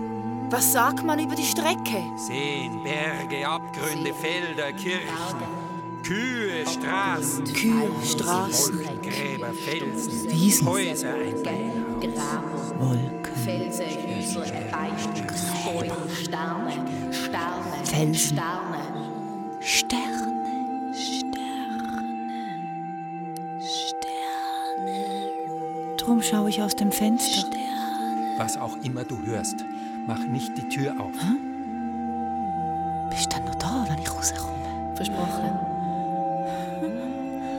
Was 0.49 0.73
sagt 0.73 1.05
man 1.05 1.19
über 1.19 1.35
die 1.35 1.45
Strecke? 1.45 2.05
Seen, 2.17 2.83
Berge, 2.83 3.47
Abgründe, 3.49 4.13
Felder, 4.15 4.73
Kirchen, 4.73 5.09
Kühe, 6.05 6.67
Straßen, 6.67 7.45
Kühe, 7.45 7.91
Straßen, 8.05 8.81
Gräber, 9.03 9.53
Felsen, 9.53 10.31
Wiesen, 10.31 10.69
Häuser, 10.69 11.15
ein 11.15 12.15
Wolken, 12.79 13.37
Felsen, 13.45 13.85
Häuser, 13.85 14.53
Beichten, 14.71 15.27
Bäume, 15.65 16.15
Sterne, 16.15 16.73
Sterne, 17.13 17.85
Felsen. 17.85 18.15
Sterne. 18.15 19.61
Sterne. 19.61 20.30
Drum 26.11 26.23
schaue 26.23 26.49
ich 26.49 26.61
aus 26.61 26.75
dem 26.75 26.91
Fenster. 26.91 27.47
Was 28.37 28.57
auch 28.57 28.77
immer 28.83 29.05
du 29.05 29.17
hörst, 29.27 29.65
mach 30.09 30.19
nicht 30.19 30.59
die 30.59 30.69
Tür 30.69 30.99
auf. 30.99 31.13
Bist 33.11 33.27
du 33.27 33.37
dann 33.37 33.45
noch 33.45 33.55
da, 33.55 33.87
wenn 33.89 33.97
ich 34.01 34.13
rauskomme? 34.13 34.93
Versprochen. 34.97 35.53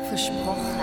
Versprochen. 0.10 0.80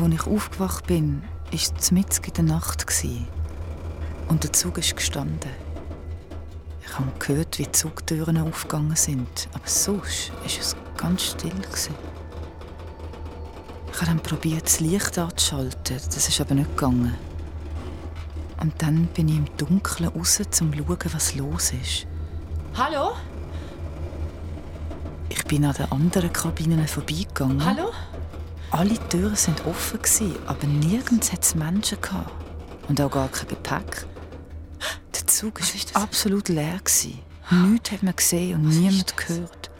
Als 0.00 0.12
ich 0.12 0.26
aufgewacht 0.28 0.86
bin, 0.86 1.22
war 1.50 1.54
es 1.54 1.90
mitten 1.90 2.24
in 2.24 2.34
der 2.34 2.44
Nacht. 2.44 2.86
Und 4.28 4.44
der 4.44 4.52
Zug 4.52 4.78
ist 4.78 4.96
gestanden. 4.96 5.50
Ich 6.84 6.98
habe 6.98 7.12
gehört, 7.18 7.58
wie 7.58 7.64
die 7.64 7.72
Zugtüren 7.72 8.38
aufgegangen 8.38 8.96
sind. 8.96 9.48
Aber 9.52 9.66
sonst 9.66 10.32
war 10.32 10.46
es 10.46 10.76
ganz 10.96 11.22
still. 11.22 11.50
gewesen. 11.50 11.94
Ich 13.92 13.96
habe 14.02 14.06
dann 14.06 14.20
probiert, 14.20 14.64
das 14.64 14.80
Licht 14.80 15.18
anzuschalten. 15.18 15.96
Das 16.04 16.28
ist 16.28 16.40
aber 16.40 16.54
nicht 16.54 16.70
gegangen. 16.76 17.14
Und 18.60 18.74
dann 18.82 19.06
bin 19.06 19.28
ich 19.28 19.36
im 19.36 19.56
Dunkeln 19.56 20.08
raus, 20.10 20.40
um 20.40 20.52
zu 20.52 20.64
schauen, 20.64 20.98
was 21.12 21.34
los 21.34 21.72
ist. 21.72 22.06
Hallo? 22.74 23.12
Ich 25.28 25.44
bin 25.44 25.64
an 25.64 25.74
den 25.74 25.90
anderen 25.92 26.32
Kabinen 26.32 26.86
vorbeigegangen. 26.86 27.64
Hallo? 27.64 27.92
Alle 28.70 28.98
Türen 29.08 29.36
sind 29.36 29.64
offen, 29.66 29.98
gewesen, 30.02 30.34
aber 30.46 30.66
nirgends 30.66 31.32
hat 31.32 31.44
es 31.44 31.54
Menschen. 31.54 32.00
Gehabt. 32.00 32.30
Und 32.88 33.00
auch 33.00 33.10
gar 33.10 33.28
kein 33.28 33.48
Gepäck. 33.48 34.06
Der 35.26 35.32
Zug 35.32 35.60
war 35.60 36.02
absolut 36.02 36.48
leer. 36.48 36.78
Gewesen. 36.78 37.18
Nichts 37.50 37.90
hat 37.90 38.02
man 38.04 38.14
gesehen 38.14 38.54
und 38.60 38.68
niemand 38.68 39.16
gehört. 39.16 39.70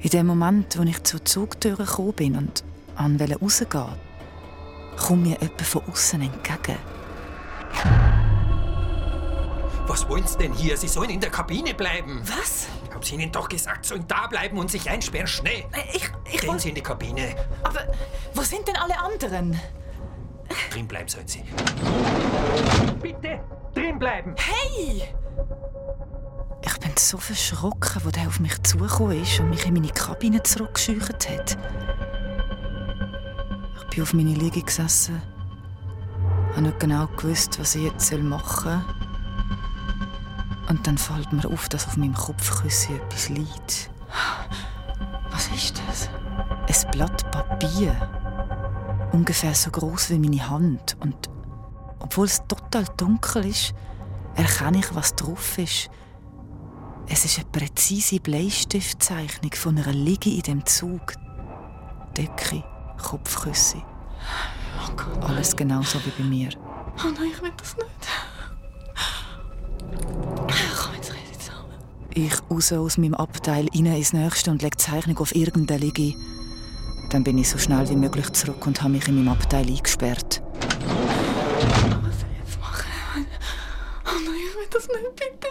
In 0.00 0.10
dem 0.10 0.26
Moment, 0.26 0.76
als 0.76 0.88
ich 0.88 1.02
zur 1.04 1.24
Zugtür 1.24 1.76
gekommen 1.76 2.12
bin 2.14 2.36
und 2.36 2.64
an 2.96 3.20
rausgehen 3.20 3.94
kommt 4.96 5.22
mir 5.22 5.40
jemand 5.40 5.62
von 5.62 5.82
außen 5.88 6.20
entgegen. 6.20 6.78
Was 9.86 10.08
wollen 10.08 10.26
Sie 10.26 10.38
denn 10.38 10.52
hier? 10.52 10.76
Sie 10.76 10.88
sollen 10.88 11.10
in 11.10 11.20
der 11.20 11.30
Kabine 11.30 11.74
bleiben. 11.74 12.22
Was? 12.24 12.66
Ich 12.88 12.92
hab's 12.92 13.12
Ihnen 13.12 13.30
doch 13.30 13.48
gesagt, 13.48 13.84
sollen 13.86 14.04
da 14.08 14.26
bleiben 14.26 14.58
und 14.58 14.68
sich 14.68 14.90
einsperren. 14.90 15.28
Schnell! 15.28 15.64
Ich, 15.92 16.10
ich 16.32 16.40
Gehen. 16.40 16.58
Sie 16.58 16.70
in 16.70 16.74
die 16.74 16.82
Kabine. 16.82 17.36
Aber 17.62 17.86
wo 18.34 18.42
sind 18.42 18.66
denn 18.66 18.76
alle 18.76 18.98
anderen? 18.98 19.60
Drin 20.74 20.88
bleiben 20.88 21.08
sollen 21.08 21.28
Sie. 21.28 21.44
Bitte! 23.00 23.38
Drin 23.74 23.96
bleiben! 23.96 24.34
Hey! 24.36 25.04
Ich 26.62 26.78
bin 26.80 26.90
so 26.98 27.16
verschrocken, 27.16 28.02
als 28.04 28.16
er 28.16 28.26
auf 28.26 28.40
mich 28.40 28.60
zugekommen 28.64 29.22
ist 29.22 29.38
und 29.38 29.50
mich 29.50 29.64
in 29.66 29.74
meine 29.74 29.90
Kabine 29.90 30.42
zurückgescheucht 30.42 31.30
hat. 31.30 31.56
Ich 33.76 33.86
bin 33.90 34.02
auf 34.02 34.14
meine 34.14 34.34
Liege 34.34 34.62
gesessen, 34.62 35.22
habe 36.50 36.62
nicht 36.62 36.80
genau 36.80 37.06
gewusst, 37.06 37.60
was 37.60 37.76
ich 37.76 37.84
jetzt 37.84 38.12
machen 38.12 38.82
soll. 38.82 38.84
Und 40.70 40.84
dann 40.88 40.98
fällt 40.98 41.32
mir 41.32 41.46
auf, 41.46 41.68
dass 41.68 41.86
auf 41.86 41.96
meinem 41.96 42.14
Kopfkissen 42.14 42.96
etwas 42.96 43.28
liegt. 43.28 43.90
Was 45.30 45.46
ist 45.54 45.80
das? 45.86 46.08
Ein 46.66 46.90
Blatt 46.90 47.30
Papier. 47.30 48.23
Ungefähr 49.14 49.54
so 49.54 49.70
groß 49.70 50.10
wie 50.10 50.18
meine 50.18 50.50
Hand. 50.50 50.96
Und 50.98 51.14
obwohl 52.00 52.26
es 52.26 52.42
total 52.48 52.84
dunkel 52.96 53.46
ist, 53.46 53.72
erkenne 54.34 54.78
ich, 54.78 54.92
was 54.92 55.14
drauf 55.14 55.56
ist. 55.56 55.88
Es 57.06 57.24
ist 57.24 57.38
eine 57.38 57.46
präzise 57.46 58.18
Bleistiftzeichnung 58.18 59.52
von 59.52 59.78
einer 59.78 59.92
Liege 59.92 60.30
in 60.30 60.40
dem 60.40 60.66
Zug. 60.66 61.12
Decke, 62.16 62.64
Kopfküsse. 63.00 63.80
Alles 65.20 65.54
genauso 65.54 66.00
wie 66.04 66.22
bei 66.22 66.28
mir. 66.28 66.48
Oh 66.98 67.12
nein, 67.16 67.30
ich 67.32 67.40
will 67.40 67.52
das 67.56 67.76
nicht. 67.76 67.88
Komm, 70.76 70.94
jetzt 70.96 71.12
rede 71.12 71.38
zusammen. 71.38 71.78
Ich 72.14 72.50
raus 72.50 72.72
aus 72.72 72.98
meinem 72.98 73.14
Abteil 73.14 73.68
rein 73.72 73.86
ins 73.86 74.12
Nächste 74.12 74.50
und 74.50 74.62
lege 74.62 74.76
die 74.76 74.82
Zeichnung 74.82 75.18
auf 75.18 75.36
irgendeine 75.36 75.84
Liege. 75.84 76.14
Dann 77.10 77.24
bin 77.24 77.38
ich 77.38 77.48
so 77.48 77.58
schnell 77.58 77.88
wie 77.88 77.96
möglich 77.96 78.30
zurück 78.32 78.66
und 78.66 78.82
habe 78.82 78.92
mich 78.92 79.06
in 79.06 79.16
meinem 79.16 79.28
Abteil 79.28 79.66
eingesperrt. 79.66 80.42
Was 82.02 82.20
soll 82.20 82.30
ich 82.32 82.38
jetzt 82.38 82.60
machen? 82.60 83.26
Oh 84.04 84.18
nein, 84.24 84.34
ich 84.48 84.56
will 84.56 84.68
das 84.70 84.88
nicht, 84.88 85.14
bitte. 85.14 85.48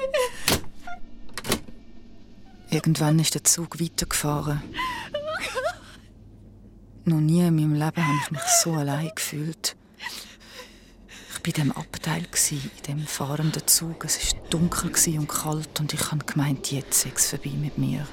Irgendwann 2.70 3.20
ist 3.20 3.36
der 3.36 3.44
Zug 3.44 3.80
weitergefahren. 3.80 4.62
Noch 7.06 7.20
nie 7.20 7.42
in 7.42 7.56
meinem 7.56 7.74
Leben 7.74 8.08
habe 8.08 8.18
ich 8.24 8.32
mich 8.32 8.42
so 8.64 8.74
allein 8.74 9.12
gefühlt. 9.14 9.76
Ich 11.30 11.36
war 11.36 11.46
in 11.46 11.54
diesem 11.54 11.72
Abteil, 11.74 12.26
in 12.52 12.62
dem 12.88 13.06
fahrenden 13.06 13.68
Zug. 13.68 14.06
Es 14.06 14.34
war 14.34 14.42
dunkel 14.50 14.92
und 15.20 15.28
kalt 15.28 15.80
und 15.80 15.94
ich 15.94 16.12
habe 16.12 16.26
gemeint, 16.26 16.72
jetzt 16.72 17.02
sei 17.02 17.12
es 17.16 17.30
vorbei 17.30 17.52
mit 17.52 17.78
mir. 17.78 18.08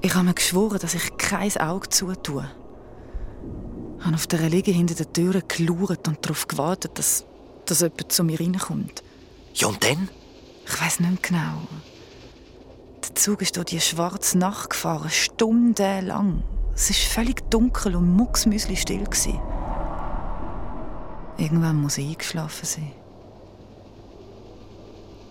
Ich 0.00 0.14
habe 0.14 0.24
mir 0.24 0.34
geschworen, 0.34 0.78
dass 0.78 0.94
ich 0.94 1.16
kein 1.16 1.56
Auge 1.56 1.88
zutue. 1.88 2.48
Ich 3.98 4.04
habe 4.04 4.14
auf 4.14 4.26
der 4.28 4.48
Liege 4.48 4.70
hinter 4.70 4.94
der 4.94 5.12
Tür 5.12 5.42
geschaut 5.42 6.06
und 6.06 6.24
darauf 6.24 6.46
gewartet, 6.46 6.98
dass, 6.98 7.24
dass 7.66 7.80
jemand 7.80 8.12
zu 8.12 8.22
mir 8.22 8.38
reinkommt. 8.38 9.02
Ja, 9.54 9.66
und 9.68 9.82
dann? 9.82 10.08
Ich 10.66 10.80
weiß 10.80 11.00
nicht 11.00 11.24
genau. 11.24 11.62
Der 13.02 13.14
Zug 13.16 13.42
ist 13.42 13.56
durch 13.56 13.66
die 13.66 13.80
schwarze 13.80 14.38
Nacht 14.38 14.70
gefahren, 14.70 15.10
stundenlang. 15.10 16.44
Es 16.74 16.90
war 16.90 16.96
völlig 16.96 17.50
dunkel 17.50 17.96
und 17.96 18.14
mucksmüsli 18.14 18.76
still. 18.76 19.04
Irgendwann 21.38 21.82
muss 21.82 21.98
ich 21.98 22.06
eingeschlafen 22.06 22.66
sein. 22.66 22.92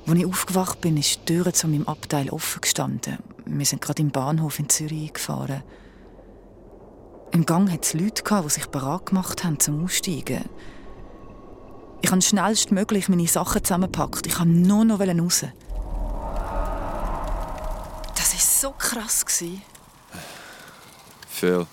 Als 0.07 0.17
ich 0.17 0.25
aufgewacht 0.25 0.79
bin, 0.79 0.95
ist 0.95 1.19
die 1.27 1.33
Tür 1.33 1.53
zu 1.53 1.67
meinem 1.67 1.85
Abteil 1.85 2.29
offen 2.29 2.61
gestanden. 2.61 3.17
Wir 3.45 3.65
sind 3.65 3.81
gerade 3.81 4.01
im 4.01 4.09
Bahnhof 4.09 4.57
in 4.57 4.69
Zürich 4.69 5.09
eingefahren. 5.09 5.63
Im 7.31 7.45
Gang 7.45 7.69
hatte 7.69 7.81
es 7.81 7.93
Leute, 7.93 8.23
die 8.23 8.49
sich 8.49 8.67
bereit 8.67 9.07
gemacht 9.07 9.43
haben 9.43 9.59
zum 9.59 9.83
Aussteigen. 9.83 10.45
Ich 12.01 12.09
habe 12.09 12.21
schnellstmöglich 12.21 13.09
meine 13.09 13.27
Sachen 13.27 13.61
zusammengepackt. 13.61 14.27
Ich 14.27 14.39
wollte 14.39 14.51
nur 14.51 14.85
noch 14.85 15.01
raus. 15.01 15.43
Das 18.15 18.33
war 18.33 18.39
so 18.39 18.71
krass. 18.71 19.25
Phil. 21.27 21.67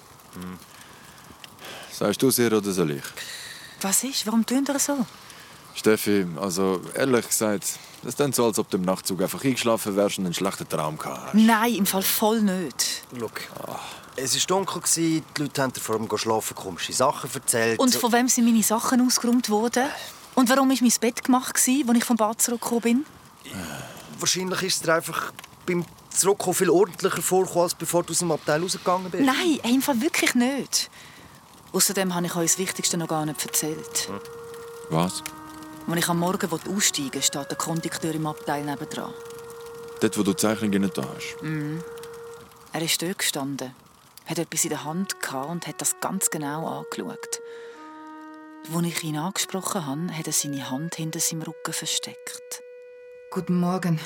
Sagst 1.93 2.21
du 2.21 2.29
es 2.29 2.39
ihr 2.41 2.53
oder 2.53 2.73
soll 2.73 2.91
ich? 2.91 3.05
Was 3.81 4.03
ist? 4.03 4.27
Warum 4.27 4.45
tun 4.45 4.65
ihr 4.67 4.79
so? 4.81 5.07
Steffi, 5.75 6.27
also 6.41 6.81
ehrlich 6.95 7.29
gesagt, 7.29 7.79
es 8.05 8.11
ist 8.11 8.21
dann 8.21 8.35
so, 8.35 8.45
als 8.45 8.59
ob 8.59 8.69
du 8.69 8.77
im 8.77 8.83
Nachtzug 8.83 9.23
einfach 9.23 9.43
eingeschlafen 9.43 9.97
wärst 9.97 10.19
und 10.19 10.27
einen 10.27 10.35
schlechten 10.35 10.69
Traum 10.69 10.99
gehabt 10.99 11.27
hast. 11.27 11.35
Nein, 11.35 11.75
im 11.75 11.87
Fall 11.87 12.03
voll 12.03 12.43
nicht. 12.43 13.03
Schau, 13.19 13.31
es 14.17 14.35
war 14.35 14.59
dunkel, 14.59 14.83
die 14.95 15.23
Leute 15.39 15.63
haben 15.63 15.73
dir 15.73 15.81
vor 15.81 15.99
dem 15.99 16.19
Schlafen 16.19 16.55
komische 16.55 16.93
Sachen 16.93 17.31
erzählt. 17.33 17.81
Und 17.81 17.95
von 17.95 18.13
wem 18.13 18.29
sind 18.29 18.45
meine 18.45 18.63
Sachen 18.63 19.05
ausgeräumt 19.05 19.49
worden? 19.49 19.85
Und 20.35 20.51
warum 20.51 20.69
war 20.69 20.77
mein 20.79 20.93
Bett 21.01 21.25
gemacht, 21.25 21.55
als 21.55 21.67
ich 21.67 22.05
vom 22.05 22.17
Bad 22.17 22.43
zurückgekommen 22.43 22.81
bin? 22.81 23.07
Wahrscheinlich 24.19 24.63
ist 24.63 24.77
es 24.77 24.83
dir 24.83 24.95
einfach 24.95 25.33
beim 25.67 25.85
Zurückkommen 26.11 26.55
viel 26.55 26.71
ordentlicher 26.71 27.23
vorgekommen, 27.23 27.65
als 27.65 27.75
bevor 27.75 28.05
du 28.05 28.13
aus 28.13 28.19
dem 28.19 28.31
Abteil 28.31 28.63
rausgegangen 28.63 29.11
bist. 29.11 29.25
Nein, 29.25 29.59
einfach 29.65 29.95
wirklich 29.99 30.35
nicht. 30.35 30.91
Außerdem 31.73 32.15
habe 32.15 32.27
ich 32.27 32.37
euch 32.37 32.53
das 32.53 32.59
Wichtigste 32.59 32.97
noch 32.97 33.09
gar 33.09 33.27
nicht 33.27 33.45
erzählt. 33.45 34.09
Was? 34.91 35.25
Als 35.87 35.99
ich 35.99 36.09
am 36.09 36.19
Morgen 36.19 36.51
aussteigen 36.51 37.13
will, 37.13 37.23
steht 37.23 37.51
der 37.51 37.59
Kondukteur 37.59 38.15
im 38.15 38.27
Abteil 38.27 38.65
nebendran. 38.65 39.13
Dort, 40.01 40.19
wo 40.19 40.23
du 40.23 40.33
die 40.33 40.37
Zeichnungen 40.37 40.83
nicht 40.83 40.97
da 40.97 41.05
hast? 41.15 41.37
Mhm. 41.43 41.83
Er 42.73 42.83
ist 42.83 43.01
dort 43.03 43.19
gestanden, 43.19 43.75
hat 44.25 44.39
etwas 44.39 44.65
in 44.65 44.71
der 44.71 44.85
Hand 44.85 45.15
und 45.33 45.67
hat 45.67 45.81
das 45.81 46.01
ganz 46.01 46.31
genau 46.31 46.67
angeschaut. 46.67 47.41
Als 48.75 48.87
ich 48.87 49.05
ihn 49.05 49.19
angesprochen 49.19 49.87
habe, 49.87 50.17
hat 50.17 50.27
er 50.27 50.33
seine 50.33 50.71
Hand 50.71 50.95
hinter 50.95 51.21
seinem 51.21 51.43
Rücken 51.43 51.73
versteckt. 51.73 52.63
Guten 53.31 53.61
Morgen. 53.61 54.01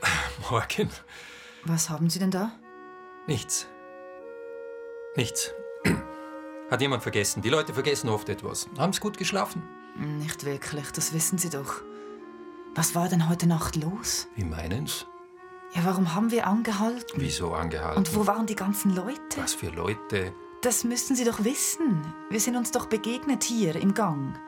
Morgen. 0.50 0.90
Was 1.64 1.88
haben 1.88 2.10
Sie 2.10 2.18
denn 2.18 2.30
da? 2.30 2.52
Nichts. 3.26 3.66
Nichts. 5.16 5.52
Hat 6.70 6.80
jemand 6.80 7.02
vergessen? 7.02 7.42
Die 7.42 7.48
Leute 7.48 7.72
vergessen 7.72 8.10
oft 8.10 8.28
etwas. 8.28 8.68
Haben 8.76 8.92
Sie 8.92 9.00
gut 9.00 9.16
geschlafen? 9.16 9.62
Nicht 9.98 10.44
wirklich, 10.44 10.90
das 10.92 11.12
wissen 11.12 11.38
Sie 11.38 11.50
doch. 11.50 11.82
Was 12.74 12.94
war 12.94 13.08
denn 13.08 13.28
heute 13.28 13.46
Nacht 13.46 13.76
los? 13.76 14.28
Wie 14.34 14.44
meinen's? 14.44 15.06
Ja, 15.74 15.84
warum 15.84 16.14
haben 16.14 16.30
wir 16.30 16.46
angehalten? 16.46 17.20
Wieso 17.20 17.52
angehalten? 17.52 17.98
Und 17.98 18.14
wo 18.14 18.26
waren 18.26 18.46
die 18.46 18.54
ganzen 18.54 18.94
Leute? 18.94 19.36
Was 19.36 19.54
für 19.54 19.68
Leute? 19.70 20.32
Das 20.62 20.84
müssten 20.84 21.16
Sie 21.16 21.24
doch 21.24 21.44
wissen. 21.44 22.02
Wir 22.30 22.40
sind 22.40 22.56
uns 22.56 22.70
doch 22.70 22.86
begegnet 22.86 23.44
hier 23.44 23.76
im 23.76 23.94
Gang. 23.94 24.38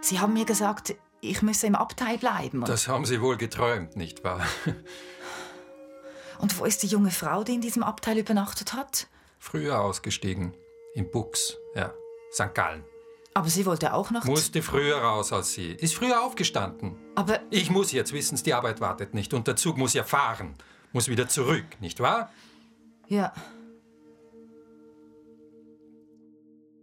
Sie 0.00 0.20
haben 0.20 0.32
mir 0.32 0.44
gesagt, 0.44 0.94
ich 1.20 1.42
müsse 1.42 1.66
im 1.66 1.74
Abteil 1.74 2.18
bleiben. 2.18 2.64
Das 2.64 2.88
haben 2.88 3.04
Sie 3.04 3.20
wohl 3.20 3.36
geträumt, 3.36 3.96
nicht 3.96 4.24
wahr? 4.24 4.44
Und 6.38 6.58
wo 6.58 6.64
ist 6.64 6.82
die 6.82 6.88
junge 6.88 7.10
Frau, 7.10 7.44
die 7.44 7.54
in 7.54 7.60
diesem 7.60 7.82
Abteil 7.82 8.18
übernachtet 8.18 8.72
hat? 8.72 9.06
Früher 9.38 9.80
ausgestiegen. 9.80 10.56
Im 10.94 11.10
Bux, 11.10 11.56
ja. 11.74 11.94
St. 12.32 12.54
Gallen. 12.54 12.84
Aber 13.34 13.48
sie 13.48 13.64
wollte 13.64 13.94
auch 13.94 14.10
noch... 14.10 14.24
Musste 14.24 14.62
früher 14.62 14.98
raus 14.98 15.32
als 15.32 15.54
Sie. 15.54 15.72
Ist 15.72 15.94
früher 15.94 16.22
aufgestanden. 16.22 16.96
Aber... 17.14 17.40
Ich 17.50 17.70
muss 17.70 17.92
jetzt 17.92 18.12
wissen, 18.12 18.36
die 18.42 18.52
Arbeit 18.52 18.80
wartet 18.80 19.14
nicht. 19.14 19.32
Und 19.32 19.46
der 19.46 19.56
Zug 19.56 19.78
muss 19.78 19.94
ja 19.94 20.04
fahren. 20.04 20.54
Muss 20.92 21.08
wieder 21.08 21.28
zurück, 21.28 21.64
nicht 21.80 22.00
wahr? 22.00 22.30
Ja. 23.08 23.32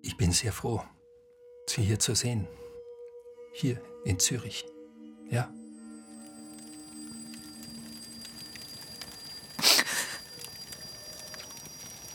Ich 0.02 0.18
bin 0.18 0.32
sehr 0.32 0.52
froh, 0.52 0.84
Sie 1.68 1.84
hier 1.84 2.00
zu 2.00 2.16
sehen. 2.16 2.48
Hier 3.54 3.80
in 4.04 4.18
Zürich. 4.18 4.66
Ja. 5.30 5.54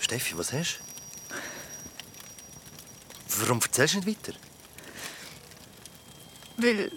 Steffi, 0.00 0.36
was 0.36 0.52
hast 0.52 0.80
du? 0.80 0.93
Warum 3.38 3.60
erzählst 3.60 3.94
du 3.94 3.98
nicht 3.98 4.08
weiter? 4.08 4.38
Weil. 6.56 6.90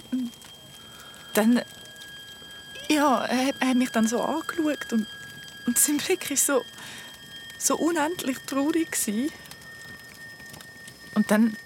Dann. 1.34 1.62
Ja, 2.90 3.26
er, 3.26 3.48
hat 3.48 3.76
mich 3.76 3.90
dann 3.90 4.08
so 4.08 4.22
angeschaut 4.22 4.94
und, 4.94 5.08
und 5.66 5.78
sein 5.78 5.98
Blick 5.98 6.30
war 6.30 6.38
so. 6.38 6.62
so 7.60 7.78
unendlich 7.78 8.38
traurig. 8.46 8.92
Gewesen. 8.92 9.32
Und 11.16 11.32
dann. 11.32 11.58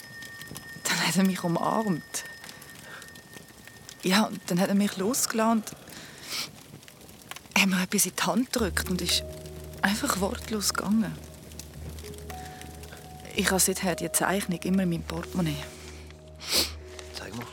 dann 0.83 1.07
hat 1.07 1.17
er 1.17 1.25
mich 1.25 1.43
umarmt. 1.43 2.23
Ja, 4.03 4.23
und 4.23 4.39
dann 4.47 4.59
hat 4.59 4.69
er 4.69 4.75
mich 4.75 4.97
losgelassen 4.97 5.59
und. 5.59 5.71
er 7.53 7.61
hat 7.61 7.69
mir 7.69 7.83
etwas 7.83 8.05
in 8.05 8.13
die 8.15 8.23
Hand 8.23 8.53
gedrückt 8.53 8.89
und 8.89 9.01
ist 9.01 9.23
einfach 9.81 10.19
wortlos 10.19 10.73
gegangen. 10.73 11.30
Ich 13.35 13.49
habe 13.49 13.59
seither 13.59 13.95
die 13.95 14.11
Zeichnung 14.11 14.59
immer 14.63 14.83
in 14.83 14.89
meinem 14.89 15.03
Portemonnaie. 15.03 15.55
Zeig 17.13 17.35
mal. 17.35 17.45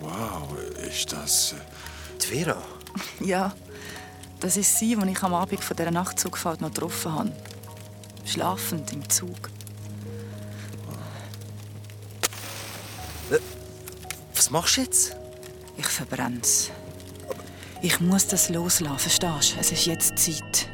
Wow, 0.00 0.56
ist 0.86 1.12
das... 1.12 1.52
Äh, 1.52 1.56
die 2.22 2.26
Vera? 2.26 2.62
Ja, 3.20 3.54
das 4.40 4.56
ist 4.56 4.78
sie, 4.78 4.96
die 4.96 5.10
ich 5.10 5.22
am 5.22 5.34
Abend 5.34 5.62
von 5.62 5.76
dieser 5.76 5.90
Nachtzugfahrt 5.90 6.60
noch 6.60 6.72
getroffen 6.72 7.12
habe. 7.12 7.32
Schlafend 8.24 8.92
im 8.92 9.08
Zug. 9.08 9.50
Äh, 13.30 13.38
was 14.34 14.50
machst 14.50 14.76
du 14.76 14.82
jetzt? 14.82 15.16
Ich 15.76 15.86
verbrenne 15.86 16.40
es. 16.42 16.70
Ich 17.80 17.98
muss 18.00 18.26
das 18.26 18.48
loslassen, 18.48 18.98
verstehst 18.98 19.56
du? 19.56 19.60
Es 19.60 19.72
ist 19.72 19.86
jetzt 19.86 20.18
Zeit. 20.18 20.68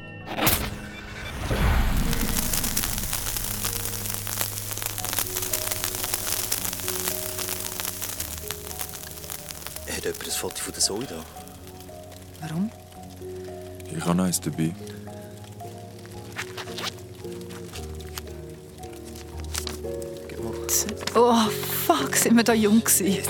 Jemand 10.09 10.25
ein 10.25 10.31
Foto 10.31 10.57
von 10.57 10.73
der 10.73 10.83
Zoe 10.83 11.05
da? 11.05 11.25
Warum? 12.41 12.71
Ich 13.97 14.05
habe 14.05 14.23
eins 14.23 14.41
dabei. 14.41 14.75
Oh, 21.15 21.35
fuck, 21.87 22.15
sind 22.15 22.37
wir 22.37 22.45
da 22.45 22.53
jung 22.53 22.83
gewesen. 22.85 23.23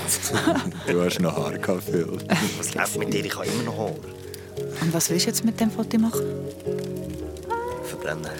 du 0.86 1.02
hast 1.02 1.20
noch 1.20 1.36
Haar 1.36 1.56
gehabt, 1.56 1.84
Phil. 1.84 2.18
Was 2.58 2.74
läuft 2.74 2.98
mit 2.98 3.14
dir? 3.14 3.24
Ich 3.24 3.34
habe 3.34 3.46
immer 3.46 3.62
noch 3.62 3.78
Haar. 3.78 3.94
Und 4.82 4.92
was 4.92 5.08
willst 5.08 5.26
du 5.26 5.30
jetzt 5.30 5.44
mit 5.44 5.58
dem 5.58 5.70
Foto 5.70 5.98
machen? 5.98 6.26
Verbrennen. 7.84 8.30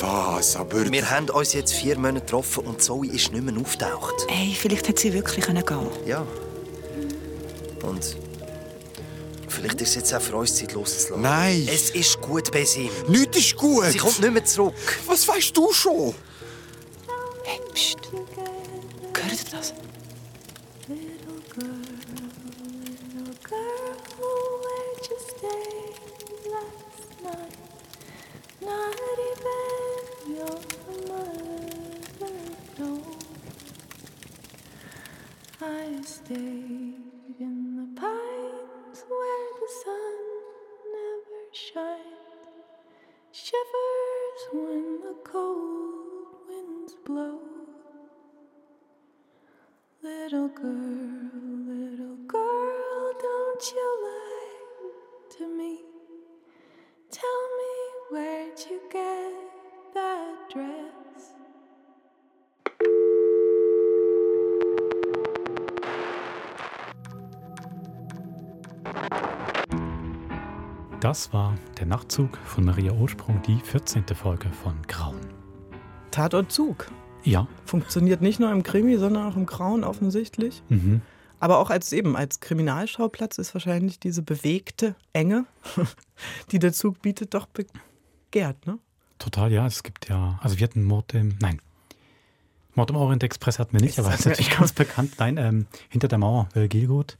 Was? 0.00 0.56
Aber... 0.56 0.90
Wir 0.90 1.10
haben 1.10 1.28
uns 1.28 1.52
jetzt 1.52 1.74
vier 1.74 1.98
Monate 1.98 2.20
getroffen 2.20 2.64
und 2.66 2.82
Zoe 2.82 3.06
ist 3.06 3.32
nicht 3.32 3.44
mehr 3.44 3.60
auftaucht. 3.60 4.14
Ey, 4.28 4.54
vielleicht 4.58 4.88
hätte 4.88 5.00
sie 5.00 5.12
wirklich 5.12 5.44
gehen 5.44 5.64
können. 5.64 5.90
Ja. 6.06 6.24
Vielleicht 9.74 9.80
ist 9.82 9.88
es 9.88 9.94
jetzt 10.10 10.14
auch 10.14 10.20
für 10.20 10.36
uns 10.36 10.54
Zeit 10.54 10.72
loszulassen. 10.72 11.22
Nein! 11.22 11.68
Es 11.70 11.90
ist 11.90 12.20
gut, 12.20 12.50
Besim. 12.50 12.90
Nichts 13.08 13.38
ist 13.38 13.56
gut! 13.56 13.84
Sie 13.86 13.98
kommt 13.98 14.20
nicht 14.20 14.32
mehr 14.32 14.44
zurück. 14.44 14.74
Was 15.06 15.26
weißt 15.26 15.56
du 15.56 15.72
schon? 15.72 16.14
Das 71.04 71.34
war 71.34 71.54
der 71.78 71.84
Nachtzug 71.84 72.38
von 72.46 72.64
Maria 72.64 72.90
Ursprung, 72.90 73.42
die 73.42 73.58
14. 73.58 74.06
Folge 74.14 74.48
von 74.48 74.80
Grauen. 74.86 75.20
Tatort 76.10 76.50
Zug. 76.50 76.90
Ja. 77.24 77.46
Funktioniert 77.66 78.22
nicht 78.22 78.40
nur 78.40 78.50
im 78.50 78.62
Krimi, 78.62 78.96
sondern 78.96 79.30
auch 79.30 79.36
im 79.36 79.44
Grauen 79.44 79.84
offensichtlich. 79.84 80.62
Mhm. 80.70 81.02
Aber 81.40 81.58
auch 81.58 81.68
als 81.68 81.92
eben 81.92 82.16
als 82.16 82.40
Kriminalschauplatz 82.40 83.36
ist 83.36 83.52
wahrscheinlich 83.52 84.00
diese 84.00 84.22
bewegte 84.22 84.94
Enge, 85.12 85.44
die 86.52 86.58
der 86.58 86.72
Zug 86.72 87.02
bietet, 87.02 87.34
doch 87.34 87.48
begehrt, 87.48 88.66
ne? 88.66 88.78
Total, 89.18 89.52
ja. 89.52 89.66
Es 89.66 89.82
gibt 89.82 90.08
ja, 90.08 90.38
also 90.42 90.58
wir 90.58 90.64
hatten 90.64 90.84
Mord 90.84 91.12
im, 91.12 91.36
nein, 91.38 91.60
Mord 92.74 92.88
im 92.88 92.96
Orient 92.96 93.22
Express 93.22 93.58
hatten 93.58 93.74
wir 93.74 93.82
nicht, 93.82 93.98
Das 93.98 94.06
aber 94.06 94.12
das 94.12 94.20
ist 94.20 94.26
natürlich 94.26 94.56
ganz 94.56 94.72
bekannt. 94.72 95.12
Nein, 95.18 95.36
ähm, 95.36 95.66
hinter 95.90 96.08
der 96.08 96.16
Mauer, 96.16 96.48
Gilgut. 96.54 97.18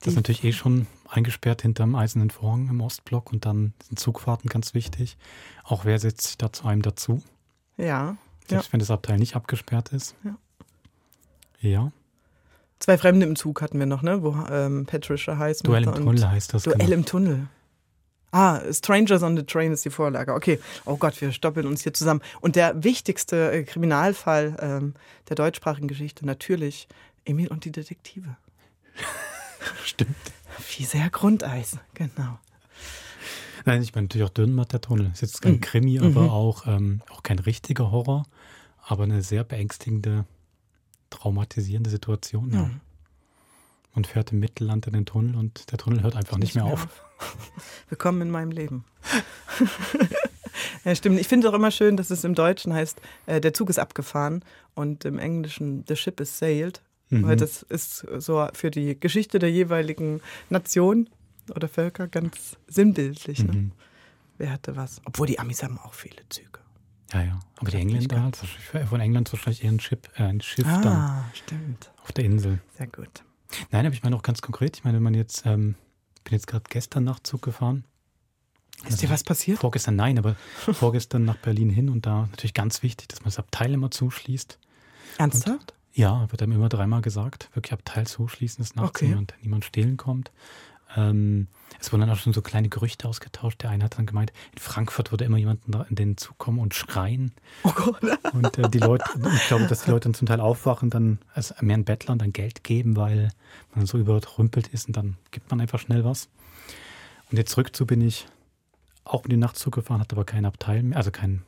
Das 0.00 0.14
ist 0.14 0.16
natürlich 0.16 0.42
eh 0.44 0.52
schon 0.52 0.86
eingesperrt 1.12 1.62
hinterm 1.62 1.94
eisernen 1.94 2.30
Vorhang 2.30 2.68
im 2.68 2.80
Ostblock 2.80 3.32
und 3.32 3.46
dann 3.46 3.74
sind 3.84 3.98
Zugfahrten 3.98 4.48
ganz 4.48 4.74
wichtig. 4.74 5.16
Auch 5.64 5.84
wer 5.84 5.98
setzt 5.98 6.22
sich 6.26 6.38
da 6.38 6.52
zu 6.52 6.66
einem 6.66 6.82
dazu, 6.82 7.22
Ja. 7.76 8.16
selbst 8.48 8.68
ja. 8.68 8.72
wenn 8.72 8.80
das 8.80 8.90
Abteil 8.90 9.18
nicht 9.18 9.36
abgesperrt 9.36 9.92
ist. 9.92 10.14
Ja. 10.24 10.36
Ja, 11.60 11.92
Zwei 12.82 12.98
Fremde 12.98 13.24
im 13.24 13.36
Zug 13.36 13.62
hatten 13.62 13.78
wir 13.78 13.86
noch, 13.86 14.02
ne? 14.02 14.24
Wo 14.24 14.34
ähm, 14.50 14.86
Patricia 14.86 15.38
Highsmith 15.38 15.68
Duell 15.68 15.84
im 15.84 15.94
Tunnel 15.94 16.28
heißt 16.28 16.52
das. 16.52 16.64
Duell 16.64 16.78
genau. 16.78 16.92
im 16.94 17.04
Tunnel. 17.04 17.46
Ah, 18.32 18.60
Strangers 18.72 19.22
on 19.22 19.36
the 19.36 19.44
Train 19.44 19.70
ist 19.70 19.84
die 19.84 19.90
Vorlage. 19.90 20.34
Okay. 20.34 20.58
Oh 20.84 20.96
Gott, 20.96 21.20
wir 21.20 21.30
stoppeln 21.30 21.68
uns 21.68 21.84
hier 21.84 21.94
zusammen. 21.94 22.22
Und 22.40 22.56
der 22.56 22.82
wichtigste 22.82 23.52
äh, 23.52 23.62
Kriminalfall 23.62 24.56
ähm, 24.58 24.94
der 25.28 25.36
deutschsprachigen 25.36 25.86
Geschichte, 25.86 26.26
natürlich 26.26 26.88
Emil 27.24 27.46
und 27.46 27.64
die 27.64 27.70
Detektive. 27.70 28.36
Stimmt. 29.84 30.16
Wie 30.76 30.84
sehr 30.84 31.10
Grundeis, 31.10 31.78
genau. 31.94 32.38
Nein, 33.64 33.82
ich 33.82 33.94
meine 33.94 34.06
natürlich 34.06 34.26
auch 34.26 34.32
Dürrenmatt 34.34 34.72
der 34.72 34.80
Tunnel. 34.80 35.10
Ist 35.12 35.20
jetzt 35.22 35.40
kein 35.42 35.54
Mhm. 35.54 35.60
Krimi, 35.60 35.98
Mhm. 36.00 36.16
aber 36.16 36.32
auch, 36.32 36.66
ähm, 36.66 37.00
auch 37.10 37.22
kein 37.22 37.38
richtiger 37.38 37.90
Horror, 37.90 38.24
aber 38.84 39.04
eine 39.04 39.22
sehr 39.22 39.44
beängstigende, 39.44 40.24
traumatisierende 41.10 41.90
Situation. 41.90 42.52
Ja. 42.52 42.62
Mhm. 42.64 42.80
Man 43.94 44.04
fährt 44.04 44.32
im 44.32 44.40
Mittelland 44.40 44.86
in 44.86 44.94
den 44.94 45.06
Tunnel 45.06 45.36
und 45.36 45.70
der 45.70 45.78
Tunnel 45.78 46.02
hört 46.02 46.16
einfach 46.16 46.38
nicht, 46.38 46.54
mehr, 46.54 46.64
auf. 46.64 46.88
Willkommen 47.90 48.22
in 48.22 48.30
meinem 48.30 48.50
Leben. 48.50 48.84
ja, 50.84 50.94
stimmt. 50.94 51.20
Ich 51.20 51.28
finde 51.28 51.46
es 51.46 51.52
auch 51.52 51.56
immer 51.56 51.70
schön, 51.70 51.96
dass 51.96 52.10
es 52.10 52.24
im 52.24 52.34
Deutschen 52.34 52.72
heißt, 52.72 53.00
äh, 53.26 53.40
der 53.40 53.52
Zug 53.54 53.68
ist 53.70 53.78
abgefahren 53.78 54.44
und 54.74 55.04
im 55.04 55.18
Englischen 55.18 55.84
the 55.86 55.94
ship 55.96 56.20
is 56.20 56.38
sailed. 56.38 56.82
Mhm. 57.12 57.26
Weil 57.26 57.36
das 57.36 57.62
ist 57.62 58.06
so 58.18 58.46
für 58.54 58.70
die 58.70 58.98
Geschichte 58.98 59.38
der 59.38 59.50
jeweiligen 59.50 60.20
Nation 60.50 61.08
oder 61.54 61.68
Völker 61.68 62.08
ganz 62.08 62.56
sinnbildlich. 62.66 63.44
Ne? 63.44 63.52
Mhm. 63.52 63.72
Wer 64.38 64.50
hatte 64.52 64.76
was? 64.76 65.00
Obwohl 65.04 65.26
die 65.26 65.38
Amis 65.38 65.62
haben 65.62 65.78
auch 65.78 65.94
viele 65.94 66.22
Züge. 66.30 66.48
Ja, 67.12 67.22
ja. 67.22 67.40
Aber 67.56 67.70
die 67.70 67.76
Engländer, 67.76 68.22
halt, 68.22 68.36
von 68.88 69.00
England 69.00 69.28
ist 69.28 69.32
wahrscheinlich 69.34 69.62
eher 69.64 69.70
ein, 69.72 69.80
Schiff, 69.80 69.98
äh, 70.16 70.22
ein 70.22 70.40
Schiff 70.40 70.64
dann 70.64 70.86
Ah, 70.86 71.24
stimmt. 71.34 71.92
auf 72.02 72.12
der 72.12 72.24
Insel. 72.24 72.60
Sehr 72.78 72.86
gut. 72.86 73.22
Nein, 73.70 73.84
aber 73.84 73.94
ich 73.94 74.02
meine 74.02 74.16
auch 74.16 74.22
ganz 74.22 74.40
konkret, 74.40 74.78
ich 74.78 74.84
meine, 74.84 74.96
wenn 74.96 75.02
man 75.02 75.14
jetzt, 75.14 75.44
ähm, 75.44 75.74
bin 76.24 76.32
jetzt 76.32 76.46
gerade 76.46 76.64
gestern 76.70 77.04
Nachtzug 77.04 77.42
gefahren. 77.42 77.84
Ist 78.88 79.02
dir 79.02 79.10
was 79.10 79.22
passiert? 79.22 79.58
Vorgestern 79.58 79.96
nein, 79.96 80.18
aber 80.18 80.36
vorgestern 80.72 81.24
nach 81.26 81.36
Berlin 81.36 81.68
hin 81.68 81.90
und 81.90 82.06
da 82.06 82.22
natürlich 82.30 82.54
ganz 82.54 82.82
wichtig, 82.82 83.08
dass 83.08 83.20
man 83.20 83.26
das 83.26 83.38
Abteil 83.38 83.74
immer 83.74 83.90
zuschließt. 83.90 84.58
Ernsthaft? 85.18 85.74
Ja, 85.94 86.30
wird 86.30 86.42
einem 86.42 86.52
immer 86.52 86.68
dreimal 86.68 87.02
gesagt, 87.02 87.50
wirklich 87.54 87.72
Abteil 87.72 88.06
zuschließen, 88.06 88.62
dass 88.62 88.74
nachts 88.74 88.96
Okay. 88.96 89.08
niemand, 89.08 89.34
niemand 89.42 89.64
stehlen 89.64 89.96
kommt. 89.96 90.30
Ähm, 90.94 91.48
es 91.80 91.90
wurden 91.90 92.02
dann 92.02 92.10
auch 92.10 92.18
schon 92.18 92.32
so 92.32 92.42
kleine 92.42 92.68
Gerüchte 92.68 93.08
ausgetauscht. 93.08 93.62
Der 93.62 93.70
eine 93.70 93.84
hat 93.84 93.98
dann 93.98 94.06
gemeint, 94.06 94.32
in 94.52 94.58
Frankfurt 94.58 95.10
würde 95.10 95.24
immer 95.24 95.38
jemand 95.38 95.60
in 95.88 95.96
den 95.96 96.16
Zug 96.16 96.36
kommen 96.38 96.58
und 96.58 96.74
schreien. 96.74 97.32
Oh 97.64 97.72
Gott. 97.74 98.02
Und 98.32 98.56
äh, 98.58 98.68
die 98.68 98.78
Leute, 98.78 99.04
ich 99.34 99.46
glaube, 99.48 99.66
dass 99.66 99.84
die 99.84 99.90
Leute 99.90 100.04
dann 100.04 100.14
zum 100.14 100.26
Teil 100.26 100.40
aufwachen, 100.40 100.90
dann 100.90 101.18
also 101.34 101.54
mehr 101.60 101.76
ein 101.76 101.84
Bettler 101.84 102.12
und 102.12 102.22
dann 102.22 102.32
Geld 102.32 102.64
geben, 102.64 102.96
weil 102.96 103.30
man 103.74 103.84
so 103.86 103.98
überrümpelt 103.98 104.68
ist 104.68 104.86
und 104.86 104.96
dann 104.96 105.16
gibt 105.30 105.50
man 105.50 105.60
einfach 105.60 105.78
schnell 105.78 106.04
was. 106.04 106.28
Und 107.30 107.36
jetzt 107.36 107.56
rückzu 107.56 107.84
bin 107.86 108.00
ich 108.00 108.26
auch 109.04 109.22
mit 109.24 109.32
dem 109.32 109.40
Nachtzug 109.40 109.74
gefahren, 109.74 110.00
hatte 110.00 110.14
aber 110.16 110.24
kein 110.24 110.44
Abteil 110.46 110.82
mehr, 110.82 110.96
also 110.96 111.10
kein, 111.10 111.42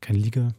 kein 0.00 0.16
Liege, 0.16 0.54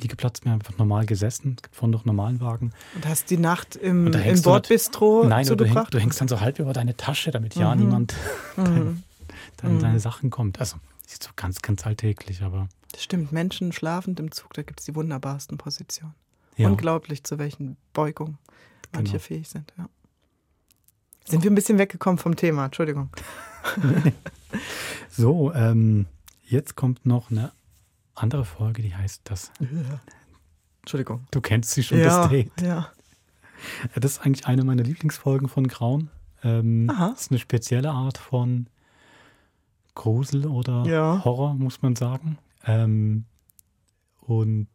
Liegeplatz 0.00 0.42
mehr, 0.44 0.54
einfach 0.54 0.76
normal 0.78 1.06
gesessen. 1.06 1.54
Es 1.56 1.62
gibt 1.62 1.76
vorne 1.76 1.92
noch 1.96 2.04
normalen 2.04 2.40
Wagen. 2.40 2.72
Und 2.94 3.06
hast 3.06 3.30
die 3.30 3.36
Nacht 3.36 3.76
im, 3.76 4.08
im 4.12 4.42
Bordbistro 4.42 5.24
Nein, 5.26 5.46
du, 5.46 5.64
häng, 5.64 5.84
du 5.90 5.98
hängst 5.98 6.20
dann 6.20 6.28
so 6.28 6.40
halb 6.40 6.58
über 6.58 6.72
deine 6.72 6.96
Tasche, 6.96 7.30
damit 7.30 7.54
ja 7.54 7.74
Mhm. 7.74 7.80
niemand 7.80 8.14
Mhm. 8.56 9.02
dein, 9.58 9.74
Mhm. 9.76 9.80
deine 9.80 10.00
Sachen 10.00 10.30
kommt. 10.30 10.58
Also, 10.60 10.76
ist 11.06 11.22
so 11.22 11.30
ganz, 11.36 11.60
ganz 11.62 11.86
alltäglich, 11.86 12.42
aber 12.42 12.68
Das 12.92 13.02
stimmt, 13.04 13.32
Menschen 13.32 13.72
schlafend 13.72 14.18
im 14.18 14.32
Zug, 14.32 14.54
da 14.54 14.62
gibt 14.62 14.80
es 14.80 14.86
die 14.86 14.94
wunderbarsten 14.94 15.58
Positionen. 15.58 16.14
ja. 16.56 16.68
Unglaublich, 16.68 17.22
zu 17.24 17.38
welchen 17.38 17.76
Beugungen 17.92 18.38
manche 18.92 19.12
Genau. 19.12 19.22
fähig 19.22 19.48
sind. 19.48 19.72
Ja. 19.78 19.88
Sind 21.26 21.44
wir 21.44 21.50
ein 21.50 21.54
bisschen 21.54 21.78
weggekommen 21.78 22.18
vom 22.18 22.34
Thema, 22.36 22.64
Entschuldigung. 22.66 23.10
So, 25.08 25.52
ähm, 25.54 26.06
jetzt 26.44 26.74
kommt 26.76 27.04
noch 27.06 27.30
eine 27.30 27.52
andere 28.14 28.44
Folge, 28.44 28.82
die 28.82 28.94
heißt 28.94 29.22
das. 29.24 29.50
Entschuldigung. 30.82 31.26
Du 31.30 31.40
kennst 31.40 31.70
sie 31.72 31.82
schon, 31.82 31.98
ja, 31.98 32.04
das 32.22 32.30
Date. 32.30 32.50
ja. 32.60 32.66
Ja, 33.94 34.00
Das 34.00 34.12
ist 34.12 34.18
eigentlich 34.26 34.46
eine 34.46 34.64
meiner 34.64 34.82
Lieblingsfolgen 34.82 35.48
von 35.48 35.68
Grauen. 35.68 36.10
Ähm, 36.42 36.90
Aha. 36.90 37.10
Das 37.10 37.22
ist 37.22 37.30
eine 37.30 37.38
spezielle 37.38 37.90
Art 37.92 38.18
von 38.18 38.66
Grusel 39.94 40.46
oder 40.46 40.84
Ja. 40.86 41.22
Horror, 41.24 41.54
muss 41.54 41.80
man 41.82 41.94
sagen. 41.94 42.38
Ähm, 42.66 43.24
und 44.20 44.68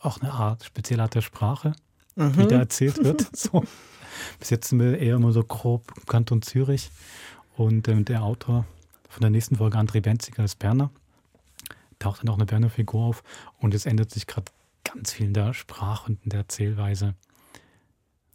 auch 0.00 0.20
eine 0.20 0.32
Art, 0.32 0.64
spezielle 0.64 1.02
Art 1.02 1.14
der 1.14 1.22
Sprache, 1.22 1.72
wie 2.14 2.42
Mhm. 2.44 2.48
da 2.48 2.56
erzählt 2.58 3.02
wird. 3.02 3.26
so. 3.36 3.64
Bis 4.38 4.50
jetzt 4.50 4.68
sind 4.68 4.80
wir 4.80 4.98
eher 4.98 5.16
immer 5.16 5.32
so 5.32 5.42
grob 5.42 5.92
Kanton 6.06 6.42
Zürich. 6.42 6.90
Und 7.56 7.88
ähm, 7.88 8.04
der 8.04 8.22
Autor 8.22 8.66
von 9.08 9.22
der 9.22 9.30
nächsten 9.30 9.56
Folge, 9.56 9.78
André 9.78 10.00
Benziger, 10.02 10.44
ist 10.44 10.58
Berner. 10.58 10.90
Taucht 11.98 12.22
dann 12.22 12.28
auch 12.28 12.36
eine 12.36 12.46
Berner 12.46 12.70
Figur 12.70 13.04
auf. 13.04 13.22
Und 13.58 13.74
es 13.74 13.86
ändert 13.86 14.10
sich 14.10 14.26
gerade 14.26 14.52
ganz 14.84 15.12
viel 15.12 15.26
in 15.26 15.34
der 15.34 15.54
Sprache 15.54 16.10
und 16.10 16.22
in 16.24 16.30
der 16.30 16.40
Erzählweise. 16.40 17.14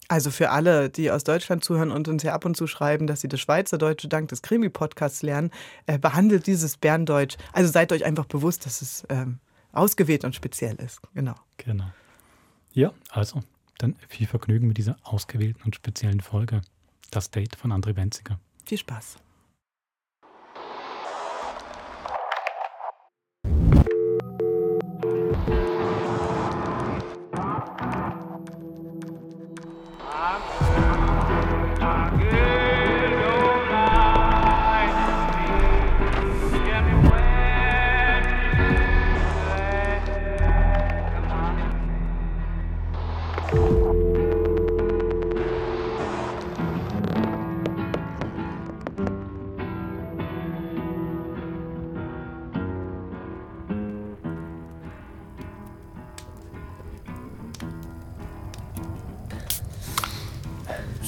Also 0.07 0.29
für 0.29 0.49
alle, 0.49 0.89
die 0.89 1.09
aus 1.09 1.23
Deutschland 1.23 1.63
zuhören 1.63 1.89
und 1.89 2.09
uns 2.09 2.23
ja 2.23 2.33
ab 2.33 2.43
und 2.43 2.57
zu 2.57 2.67
schreiben, 2.67 3.07
dass 3.07 3.21
sie 3.21 3.29
das 3.29 3.39
Schweizerdeutsche 3.39 4.09
dank 4.09 4.27
des 4.27 4.41
Krimi-Podcasts 4.41 5.21
lernen, 5.21 5.51
äh, 5.85 5.97
behandelt 5.97 6.47
dieses 6.47 6.75
Berndeutsch. 6.75 7.37
Also 7.53 7.71
seid 7.71 7.93
euch 7.93 8.03
einfach 8.03 8.25
bewusst, 8.25 8.65
dass 8.65 8.81
es 8.81 9.05
ähm, 9.07 9.39
ausgewählt 9.71 10.25
und 10.25 10.35
speziell 10.35 10.75
ist. 10.75 10.99
Genau. 11.13 11.35
Genau. 11.55 11.89
Ja, 12.73 12.91
also 13.09 13.39
dann 13.77 13.95
viel 14.09 14.27
Vergnügen 14.27 14.67
mit 14.67 14.77
dieser 14.77 14.97
ausgewählten 15.03 15.61
und 15.63 15.75
speziellen 15.75 16.19
Folge. 16.19 16.61
Das 17.09 17.31
Date 17.31 17.55
von 17.55 17.71
André 17.71 17.93
Benziger. 17.93 18.37
Viel 18.65 18.79
Spaß. 18.79 19.15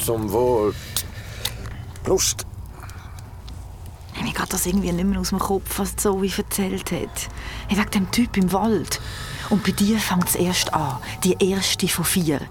Zum 0.03 0.31
Wohl. 0.31 0.73
Prost. 2.03 2.45
Ich 4.25 4.33
gerade 4.33 4.49
das 4.49 4.65
irgendwie 4.65 4.91
nicht 4.91 5.05
mehr 5.05 5.19
aus 5.19 5.29
dem 5.29 5.39
Kopf, 5.39 5.79
was 5.79 5.95
Zoe 5.95 6.29
erzählt 6.37 6.91
hat. 6.91 7.29
Hey, 7.67 7.77
wegen 7.77 7.91
dem 7.91 8.11
Typ 8.11 8.35
im 8.37 8.51
Wald. 8.51 8.99
Und 9.49 9.63
bei 9.63 9.71
dir 9.71 9.97
fängt 9.99 10.27
es 10.27 10.35
erst 10.35 10.73
an. 10.73 10.97
Die 11.23 11.35
erste 11.39 11.87
von 11.87 12.05
vier. 12.05 12.41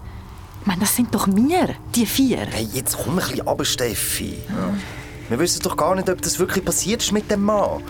Ich 0.60 0.66
meine, 0.66 0.80
das 0.80 0.96
sind 0.96 1.14
doch 1.14 1.26
wir, 1.26 1.74
die 1.94 2.06
vier. 2.06 2.46
Hey, 2.46 2.68
jetzt 2.72 2.96
komm 2.96 3.18
ein 3.18 3.26
bisschen 3.26 3.40
runter, 3.40 3.64
Steffi. 3.64 4.38
Wir 5.28 5.38
wissen 5.38 5.62
doch 5.62 5.76
gar 5.76 5.94
nicht, 5.94 6.08
ob 6.08 6.22
das 6.22 6.38
wirklich 6.38 6.64
passiert 6.64 7.02
ist 7.02 7.12
mit 7.12 7.30
dem 7.30 7.42
Mann. 7.42 7.82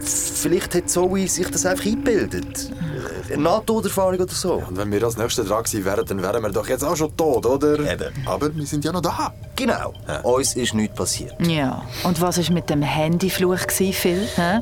Vielleicht 0.00 0.74
hat 0.74 0.90
Zoe 0.90 1.26
sich 1.26 1.48
das 1.48 1.66
einfach 1.66 1.86
eingebildet. 1.86 2.70
Eine 2.78 2.93
Nahtoderfahrung 3.36 4.20
oder 4.20 4.32
so. 4.32 4.54
Und 4.68 4.76
wenn 4.76 4.90
wir 4.92 5.02
als 5.04 5.16
Nächste 5.16 5.44
dran 5.44 5.62
gewesen 5.64 5.84
wären, 5.84 6.04
dann 6.06 6.22
wären 6.22 6.42
wir 6.42 6.50
doch 6.50 6.68
jetzt 6.68 6.82
auch 6.84 6.96
schon 6.96 7.16
tot, 7.16 7.44
oder? 7.46 7.78
Eben. 7.78 8.12
Aber 8.26 8.54
wir 8.54 8.66
sind 8.66 8.84
ja 8.84 8.92
noch 8.92 9.00
da. 9.02 9.32
Genau. 9.56 9.92
Uns 10.22 10.54
ist 10.56 10.74
nichts 10.74 10.94
passiert. 10.96 11.34
Ja, 11.46 11.82
und 12.02 12.20
was 12.20 12.38
war 12.38 12.54
mit 12.54 12.68
dem 12.70 12.82
Handyfluch, 12.82 13.66
gewesen, 13.66 13.92
Phil? 13.92 14.28
Hä? 14.36 14.60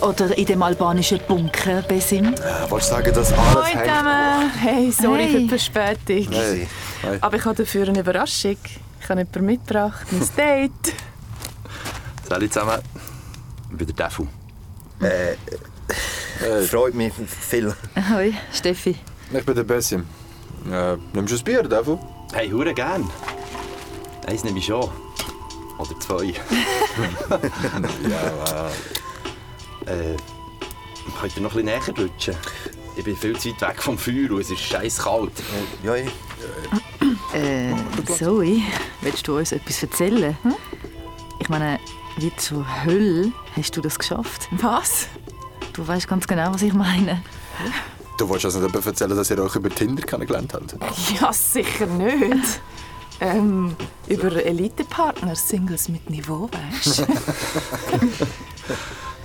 Oder 0.00 0.36
in 0.36 0.46
dem 0.46 0.62
albanischen 0.62 1.20
Bunker, 1.28 1.82
Besim? 1.82 2.34
Äh, 2.34 2.70
Wolltest 2.70 2.90
du 2.90 2.94
sagen, 2.96 3.14
dass 3.14 3.32
alles 3.32 3.54
Moin 3.54 3.84
zusammen. 3.84 4.50
Hey, 4.60 4.90
sorry 4.92 5.22
Hey. 5.24 5.32
für 5.32 5.38
die 5.40 5.48
Verspätung. 5.48 6.32
Hey. 6.32 6.68
Hey. 7.02 7.18
Aber 7.20 7.36
ich 7.36 7.44
habe 7.44 7.54
dafür 7.56 7.88
eine 7.88 8.00
Überraschung. 8.00 8.56
Ich 9.00 9.08
habe 9.08 9.20
jemanden 9.20 9.46
mitgebracht, 9.46 10.06
mein 10.10 10.28
Date. 10.36 10.94
Salut 12.28 12.52
zusammen. 12.52 12.78
Ich 13.70 13.76
bin 13.76 13.86
der 13.86 14.10
Tefu. 16.38 16.66
Freut 16.66 16.94
mich 16.94 17.12
viel. 17.28 17.74
Hoi, 18.12 18.32
Steffi. 18.52 18.96
Ich 19.32 19.44
bin 19.44 19.54
der 19.54 19.64
Bessim. 19.64 20.04
Äh, 20.70 20.96
nimmst 21.12 21.32
du 21.32 21.38
ein 21.38 21.44
Bier, 21.44 21.62
Devo? 21.62 21.98
Hey, 22.32 22.50
hure 22.50 22.74
gern. 22.74 23.08
Eins 24.26 24.44
nehme 24.44 24.58
ich 24.58 24.66
schon. 24.66 24.88
Oder 25.78 25.98
zwei. 26.00 26.34
Ja, 28.08 28.70
Äh, 29.86 30.16
könnt 31.20 31.36
ihr 31.36 31.42
noch 31.42 31.54
ein 31.56 31.64
bisschen 31.64 31.96
näher 31.96 32.04
rutschen? 32.06 32.34
Ich 32.96 33.04
bin 33.04 33.16
viel 33.16 33.38
zu 33.38 33.48
weit 33.50 33.60
weg 33.62 33.82
vom 33.82 33.96
Feuer 33.96 34.30
und 34.30 34.40
es 34.40 34.50
ist 34.50 34.60
scheiß 34.60 34.98
kalt. 34.98 35.32
Ja, 35.82 35.96
ja. 35.96 36.06
Äh, 37.32 37.72
Zoe, 38.18 38.60
willst 39.00 39.26
du 39.26 39.38
uns 39.38 39.52
etwas 39.52 39.82
erzählen? 39.82 40.36
Hm? 40.42 40.54
Ich 41.38 41.48
meine, 41.48 41.78
wie 42.18 42.34
zur 42.36 42.66
Hölle 42.84 43.32
hast 43.56 43.76
du 43.76 43.80
das 43.80 43.98
geschafft? 43.98 44.48
Was? 44.52 45.06
Du 45.80 45.88
weißt 45.88 46.06
ganz 46.06 46.26
genau, 46.26 46.52
was 46.52 46.60
ich 46.60 46.74
meine. 46.74 47.22
Du 48.18 48.28
wolltest 48.28 48.54
also 48.54 48.60
nicht 48.60 48.86
erzählen, 48.86 49.16
dass 49.16 49.30
ihr 49.30 49.38
euch 49.38 49.56
über 49.56 49.70
Tinder 49.70 50.02
kennengelernt 50.02 50.52
habt? 50.52 50.76
Ja, 51.18 51.32
sicher 51.32 51.86
nicht. 51.86 52.60
Ähm, 53.18 53.74
über 54.06 54.44
Elitepartner, 54.44 55.34
Singles 55.34 55.88
mit 55.88 56.10
Niveau, 56.10 56.50
weißt 56.52 56.98
du? 56.98 57.02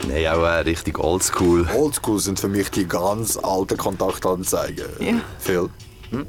Nein, 0.07 0.27
auch 0.27 0.43
äh, 0.43 0.61
richtig 0.61 0.97
oldschool. 0.97 1.67
Oldschool 1.75 2.19
sind 2.19 2.39
für 2.39 2.47
mich 2.47 2.71
die 2.71 2.87
ganz 2.87 3.35
alten 3.35 3.75
Kontaktanzeigen. 3.75 4.85
Ja. 5.01 5.15
Phil? 5.39 5.69
Hm? 6.11 6.25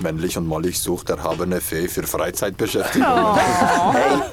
Männlich 0.00 0.38
und 0.38 0.46
mollig 0.46 0.80
sucht 0.80 1.10
erhabene 1.10 1.60
Fee 1.60 1.88
für 1.88 2.04
Freizeitbeschäftigung. 2.04 3.06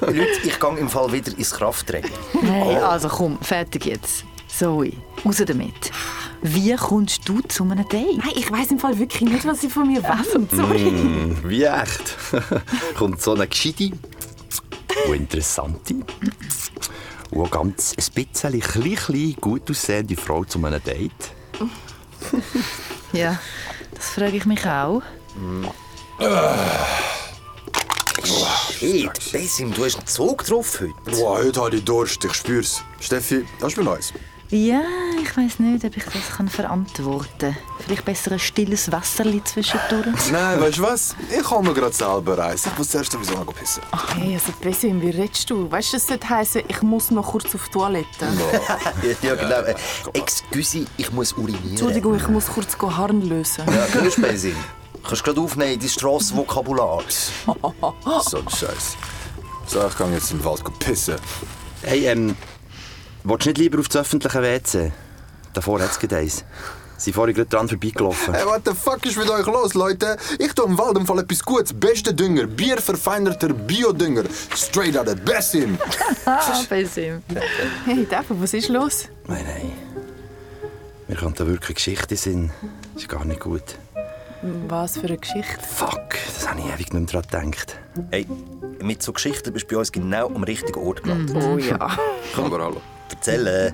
Leute, 0.00 0.40
ich 0.44 0.58
gehe 0.58 0.78
im 0.78 0.88
Fall 0.88 1.12
wieder 1.12 1.36
ins 1.36 1.50
Krafttraining. 1.50 2.10
Hey, 2.40 2.76
also 2.76 3.08
komm, 3.08 3.38
fertig 3.42 3.84
jetzt. 3.84 4.24
Zoe, 4.58 4.92
raus 5.24 5.42
damit. 5.44 5.90
Wie 6.40 6.74
kommst 6.76 7.28
du 7.28 7.40
zu 7.42 7.64
einem 7.64 7.86
Date? 7.88 8.22
Hey, 8.22 8.32
ich 8.36 8.50
weiß 8.50 8.70
im 8.70 8.78
Fall 8.78 8.98
wirklich 8.98 9.30
nicht, 9.30 9.44
was 9.44 9.60
sie 9.60 9.68
von 9.68 9.86
mir 9.86 10.02
wollen. 10.02 10.48
Sorry. 10.52 10.90
Mm, 10.90 11.36
wie 11.44 11.64
echt? 11.64 12.16
Kommt 12.96 13.20
so 13.20 13.34
eine 13.34 13.46
gescheite 13.46 13.90
und 15.08 15.14
interessante 15.14 15.94
und 17.30 17.40
auch 17.42 17.50
ganz 17.50 17.92
ein 17.92 18.14
bisschen 18.14 18.60
klein, 18.60 18.94
klein, 18.94 19.36
gut 19.40 19.70
aussehende 19.70 20.16
Frau 20.16 20.44
zu 20.44 20.64
einem 20.64 20.82
Date. 20.82 21.12
Ja, 23.12 23.38
das 23.94 24.10
frage 24.10 24.36
ich 24.36 24.44
mich 24.46 24.66
auch. 24.66 25.00
Hey, 28.80 29.08
Besim, 29.32 29.72
du 29.72 29.84
hast 29.84 29.96
einen 29.96 30.06
Zug 30.06 30.44
drauf 30.44 30.80
heute. 30.80 30.92
Boah, 31.16 31.38
heute 31.38 31.62
habe 31.62 31.76
ich 31.76 31.84
Durst, 31.84 32.24
ich 32.24 32.34
spür's. 32.34 32.82
Steffi, 33.00 33.46
hast 33.62 33.76
du 33.76 33.82
mir 33.82 33.90
Neues? 33.90 34.12
Ja, 34.50 34.80
ich 35.20 35.36
weiß 35.36 35.58
nicht, 35.58 35.84
ob 35.84 35.96
ich 35.96 36.04
das 36.04 36.36
kann 36.36 36.48
verantworten 36.48 37.26
kann. 37.38 37.56
Vielleicht 37.80 38.04
besser 38.04 38.32
ein 38.32 38.38
stilles 38.38 38.92
Wasserli 38.92 39.42
zwischendurch. 39.42 40.30
Nein, 40.32 40.60
weißt 40.60 40.78
du 40.78 40.82
was? 40.82 41.16
Ich 41.36 41.50
hole 41.50 41.62
mir 41.62 41.74
gerade 41.74 41.92
selber 41.92 42.38
eins. 42.38 42.64
Ich 42.64 42.78
muss 42.78 42.90
zuerst 42.90 43.10
sowieso 43.10 43.34
noch 43.34 43.52
pissen. 43.52 43.82
Hey, 44.14 44.34
also 44.34 44.52
Besim, 44.60 45.02
wie 45.02 45.10
redest 45.10 45.50
du? 45.50 45.68
Weißt 45.70 45.92
du, 45.92 45.96
das 45.96 46.06
sollte 46.06 46.28
heißen, 46.28 46.62
ich 46.68 46.80
muss 46.82 47.10
noch 47.10 47.26
kurz 47.26 47.52
auf 47.54 47.66
die 47.66 47.72
Toilette. 47.72 48.06
ja, 49.22 49.34
genau. 49.34 49.62
Äh, 49.62 49.74
Excuse, 50.12 50.86
ich 50.96 51.12
muss 51.12 51.32
urinieren. 51.32 51.70
Entschuldigung, 51.70 52.14
ich 52.16 52.28
muss 52.28 52.46
kurz 52.46 52.78
go 52.78 52.96
Harn 52.96 53.22
lösen. 53.22 53.64
Ja, 53.66 53.86
grüß 54.00 54.20
Besim. 54.20 54.56
Kannst 55.02 55.22
du 55.22 55.24
gerade 55.24 55.40
aufnehmen, 55.40 55.78
dein 55.80 55.88
Strassenvokabular. 55.88 57.02
So 58.22 58.38
ein 58.38 58.48
Scheiß. 58.48 58.96
So, 59.66 59.86
ich 59.86 59.96
kann 59.96 60.12
jetzt 60.12 60.30
im 60.30 60.44
Wald 60.44 60.62
pissen. 60.78 61.16
Hey, 61.82 62.06
ähm, 62.06 62.36
willst 63.28 63.46
du 63.46 63.50
nicht 63.50 63.58
lieber 63.58 63.80
auf 63.80 63.88
das 63.88 64.02
öffentliche 64.02 64.42
WC? 64.42 64.92
Davor 65.52 65.80
hat 65.80 65.90
es 65.90 66.12
eins. 66.12 66.44
Sie 66.98 67.04
sind 67.04 67.14
vorhin 67.14 67.34
gerade 67.34 67.50
dran 67.50 67.68
vorbeigelaufen. 67.68 68.32
Hey, 68.32 68.46
what 68.46 68.62
the 68.64 68.72
fuck 68.72 69.04
ist 69.04 69.18
mit 69.18 69.28
euch 69.28 69.46
los, 69.46 69.74
Leute? 69.74 70.16
Ich 70.38 70.52
tue 70.54 70.64
im 70.64 70.78
Wald 70.78 70.96
im 70.96 71.06
Fall 71.06 71.18
etwas 71.18 71.44
Gutes. 71.44 71.72
Beste 71.74 72.14
Dünger, 72.14 72.46
bierverfeinerter 72.46 73.52
Biodünger. 73.52 74.24
Straight 74.54 74.96
out 74.96 75.08
of 75.08 75.16
Bessim. 75.16 75.76
Besim. 76.70 77.22
Hey, 77.84 78.06
Devo, 78.06 78.40
was 78.40 78.54
ist 78.54 78.68
los? 78.68 79.08
Nein, 79.26 79.44
nein. 79.46 79.72
Mir 81.08 81.16
kommt 81.16 81.38
da 81.38 81.46
wirklich 81.46 81.76
Geschichte 81.76 82.14
in. 82.30 82.50
Das 82.94 83.02
ist 83.02 83.08
gar 83.08 83.24
nicht 83.26 83.40
gut. 83.40 83.62
Was 84.66 84.98
für 84.98 85.06
eine 85.06 85.18
Geschichte. 85.18 85.60
Fuck, 85.62 86.16
das 86.34 86.48
habe 86.48 86.60
ich 86.60 86.66
ewig 86.66 86.92
nicht 86.92 87.12
mehr 87.12 87.22
dran 87.22 87.50
gedacht. 87.50 87.76
Hey, 88.10 88.26
mit 88.80 89.02
so 89.02 89.12
Geschichten 89.12 89.52
bist 89.52 89.70
du 89.70 89.74
bei 89.74 89.80
uns 89.80 89.92
genau 89.92 90.28
am 90.28 90.44
richtigen 90.44 90.78
Ort 90.78 91.02
gelandet. 91.02 91.36
Oh 91.36 91.58
ja. 91.58 91.78
Aber 92.36 92.64
hallo. 92.64 92.80
Erzähl. 93.10 93.46
äh, 93.46 93.72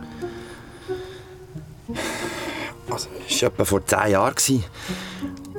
Also, 2.90 3.08
das 3.28 3.42
war 3.42 3.48
etwa 3.48 3.64
vor 3.64 3.86
zehn 3.86 4.10
Jahren. 4.12 4.34
Ich 4.46 4.62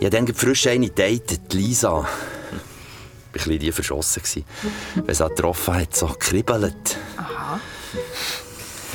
habe 0.05 0.09
dann 0.09 0.27
frisch 0.33 0.67
eine 0.67 0.89
datet, 0.89 1.53
Lisa. 1.53 1.87
Ich 1.87 1.87
war 1.95 2.03
ein 2.03 3.31
bisschen 3.31 3.59
die 3.59 3.71
verschossen. 3.71 4.21
Wenn 4.95 5.15
sie 5.15 5.27
getroffen 5.27 5.75
hat, 5.75 5.95
so 5.95 6.07
kribbelt. 6.19 6.97
Aha. 7.17 7.59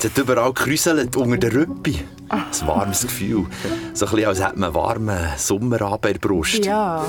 Sie 0.01 0.09
hat 0.09 0.17
überall 0.19 0.53
gekräuselt, 0.53 1.17
unter 1.17 1.37
der 1.39 1.53
Rüppi. 1.55 2.05
Ein 2.29 2.45
warmes 2.67 3.03
Gefühl. 3.03 3.47
So 3.95 4.07
ein 4.07 4.13
bisschen, 4.13 4.29
als 4.29 4.41
hätte 4.41 4.59
man 4.59 4.67
einen 4.69 4.75
warmen 4.75 5.29
Sommerabend 5.37 6.07
in 6.07 6.13
der 6.13 6.29
Brust. 6.29 6.65
Ja. 6.65 7.05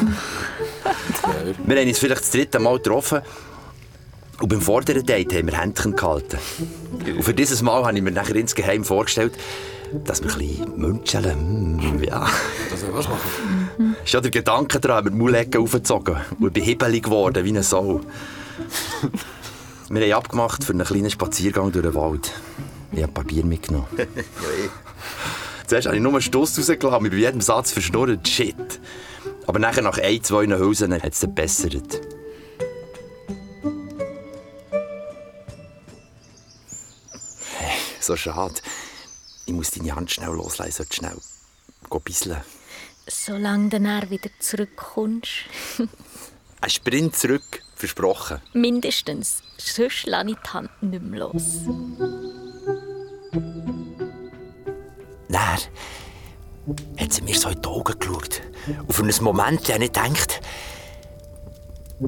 Wir 1.65 1.77
haben 1.79 1.87
uns 1.87 1.99
vielleicht 1.99 2.21
das 2.21 2.31
dritte 2.31 2.57
Mal 2.57 2.77
getroffen. 2.77 3.21
Und 4.41 4.47
beim 4.49 4.61
vorderen 4.61 5.05
Date 5.05 5.33
haben 5.33 5.47
wir 5.47 5.59
Händchen 5.59 5.95
gehalten. 5.95 6.37
Und 7.05 7.23
für 7.23 7.33
dieses 7.33 7.61
Mal 7.61 7.83
habe 7.85 7.97
ich 7.97 8.03
mir 8.03 8.11
nachher 8.11 8.35
insgeheim 8.35 8.83
vorgestellt, 8.85 9.33
dass 10.05 10.23
wir 10.23 10.31
ein 10.31 10.37
bisschen 10.37 10.77
münzeln. 10.79 11.75
mm, 11.77 12.03
Ja. 12.03 12.27
Das 12.69 12.81
soll 12.81 12.93
was 12.93 13.09
machen? 13.09 13.95
Ist 14.03 14.13
ja 14.13 14.21
der 14.21 14.31
Gedanke 14.31 14.79
daran, 14.79 15.05
wir 15.05 15.11
die 15.11 15.17
Maulecke 15.17 15.59
aufgezogen 15.59 16.15
und 16.39 16.47
ich 16.47 16.53
bin 16.53 16.63
hibbelig 16.63 17.03
geworden 17.03 17.43
wie 17.43 17.49
eine 17.49 17.63
Sau. 17.63 18.01
wir 19.89 20.01
haben 20.03 20.13
abgemacht 20.13 20.63
für 20.63 20.73
einen 20.73 20.85
kleinen 20.85 21.09
Spaziergang 21.09 21.71
durch 21.71 21.83
den 21.83 21.95
Wald. 21.95 22.31
Ich 22.91 22.99
habe 23.01 23.11
ein 23.11 23.13
paar 23.13 23.23
Bier 23.23 23.43
mitgenommen. 23.43 23.87
Zuerst 25.67 25.85
habe 25.87 25.97
ich 25.97 26.01
nur 26.01 26.13
einen 26.13 26.21
Stuss 26.21 26.57
rausgelassen, 26.57 27.03
mich 27.03 27.11
bei 27.11 27.17
jedem 27.17 27.41
Satz 27.41 27.71
verschnurrt. 27.71 28.27
Shit. 28.27 28.55
Aber 29.47 29.59
nachher, 29.59 29.81
nach 29.83 29.97
ein, 29.97 30.23
zwei 30.23 30.45
Hülsen, 30.45 30.93
hat 30.93 31.03
es 31.13 31.19
dann 31.19 31.29
gebessert. 31.35 32.01
So 38.09 38.15
schade. 38.15 38.55
Ich 39.45 39.53
muss 39.53 39.71
deine 39.71 39.95
Hand 39.95 40.11
schnell 40.11 40.31
loslassen, 40.31 40.71
sollte 40.71 40.95
schnell. 40.95 41.17
Geh 41.89 41.99
bisseln. 41.99 42.41
Solange 43.07 43.69
du 43.69 43.79
dann 43.79 44.09
wieder 44.09 44.29
zurückkommst. 44.39 45.45
Ein 46.61 46.69
Sprint 46.69 47.15
zurück, 47.15 47.61
versprochen. 47.75 48.41
Mindestens. 48.53 49.41
Sonst 49.57 50.07
lasse 50.07 50.31
ich 50.31 50.37
die 50.37 50.49
Hand 50.49 50.83
nicht 50.83 51.03
mehr 51.03 51.19
los. 51.19 51.43
Dann 55.29 55.59
hat 56.99 57.13
sie 57.13 57.21
mir 57.21 57.39
so 57.39 57.49
in 57.49 57.61
die 57.61 57.67
Augen 57.67 57.99
geschaut. 57.99 58.41
Und 58.67 58.93
für 58.93 59.03
einen 59.03 59.23
Moment 59.23 59.71
habe 59.71 59.83
ich 59.83 59.91
gedacht, 59.91 60.41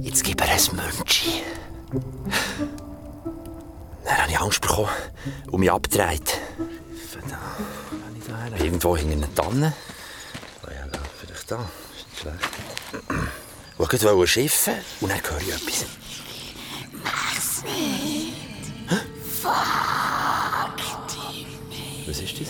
jetzt 0.01 0.23
gib 0.23 0.41
ihr 0.41 0.47
ein 0.49 0.75
Münchi. 0.75 1.43
Dann 4.05 4.17
habe 4.17 4.31
ich 4.31 4.39
Angst 4.39 4.61
bekommen 4.61 4.89
und 5.51 5.59
mich 5.59 5.71
abgedreht. 5.71 6.39
Irgendwo 8.57 8.97
hing 8.97 9.11
eine 9.11 9.33
Tanne. 9.33 9.73
Oh 10.65 10.71
ja, 10.71 10.87
da, 10.87 10.99
vielleicht 11.19 11.51
da. 11.51 11.69
Ist 11.95 12.07
nicht 12.07 12.19
schlecht. 12.21 12.49
Ich 13.93 14.03
wollte 14.03 14.27
schiffen 14.27 14.73
und 15.01 15.11
dann 15.11 15.21
höre 15.21 15.41
ich 15.41 15.49
etwas. 15.49 15.85
Mach's 17.03 17.63
nicht. 17.63 18.33
Was 22.07 22.19
ist 22.19 22.41
das? 22.41 22.47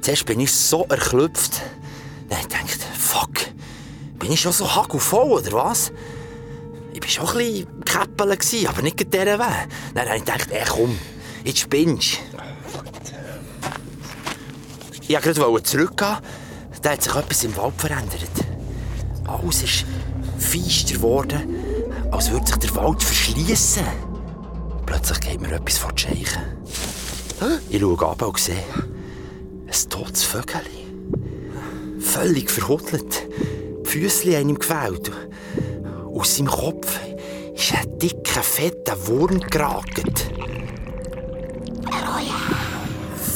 Zuerst 0.00 0.26
bin 0.26 0.40
ich 0.40 0.52
so 0.52 0.84
erklüpft. 0.88 1.60
Dann 2.28 2.38
habe 2.38 2.48
ich 2.66 2.72
gedacht, 2.72 2.88
fuck, 2.98 3.34
bin 4.18 4.32
ich 4.32 4.40
schon 4.40 4.52
so 4.52 4.74
hagelvoll, 4.74 5.32
oder 5.32 5.52
was? 5.52 5.92
War 7.08 7.26
schon 7.26 7.40
ein 7.40 7.64
bisschen 7.64 7.84
Käppel, 7.84 8.68
aber 8.68 8.82
nicht 8.82 9.00
in 9.00 9.10
dieser 9.10 9.38
Weg. 9.38 9.68
Dann 9.94 10.06
habe 10.08 10.18
ich 10.18 10.24
gedacht, 10.24 10.50
ey, 10.50 10.64
komm, 10.68 10.98
jetzt 11.42 11.60
spinnst 11.60 12.18
Ich 15.00 15.14
wollte 15.14 15.40
gerade 15.40 15.62
zurückgehen. 15.62 16.16
Da 16.82 16.90
hat 16.90 17.02
sich 17.02 17.14
etwas 17.14 17.44
im 17.44 17.56
Wald 17.56 17.74
verändert. 17.78 18.30
Alles 19.26 19.62
ist 19.62 19.86
feister 20.38 20.94
geworden, 20.94 21.56
als 22.10 22.30
würde 22.30 22.46
sich 22.46 22.56
der 22.56 22.74
Wald 22.76 23.02
verschließen. 23.02 23.86
Plötzlich 24.84 25.20
geht 25.20 25.40
mir 25.40 25.52
etwas 25.52 25.78
vor 25.78 25.92
die 25.92 26.02
Scheiche. 26.02 26.42
Ich 27.70 27.80
schaue 27.80 28.06
ab 28.06 28.20
und 28.20 28.38
sehe 28.38 28.64
ein 29.66 29.88
totes 29.88 30.24
Vögeli. 30.24 30.86
Völlig 32.00 32.50
verhuddelt. 32.50 33.26
Die 33.82 33.88
Füße 33.88 34.36
haben 34.36 34.50
ihm 34.50 34.58
gefällt. 34.58 35.10
Aus 36.18 36.36
seinem 36.36 36.48
Kopf 36.48 36.98
ist 37.54 37.74
ein 37.74 37.98
dicker, 37.98 38.42
fetter 38.42 38.96
Wurm 39.06 39.40
geragt. 39.40 40.26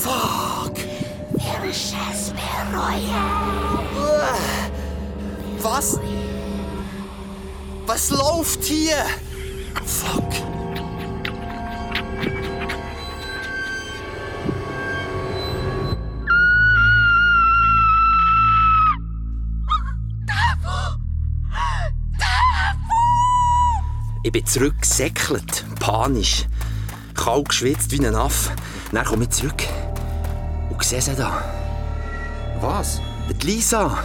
Fuck! 0.03 0.77
Was? 5.61 6.01
Was 7.87 8.11
läuft 8.11 8.65
hier? 8.65 8.97
Fuck! 9.85 10.52
Ich 24.25 24.31
bin 24.31 24.47
zurückgesäckelt, 24.47 25.65
panisch. 25.81 26.47
Kalt 27.17 27.49
geschwitzt 27.49 27.91
wie 27.91 28.07
ein 28.07 28.15
Aff. 28.15 28.53
Dann 28.93 29.05
komme 29.05 29.25
ich 29.25 29.31
zurück 29.31 29.65
und 30.71 30.85
sehe 30.85 31.03
sie 31.03 31.17
da. 31.17 31.43
Was? 32.61 33.01
Die 33.29 33.47
Lisa. 33.47 33.99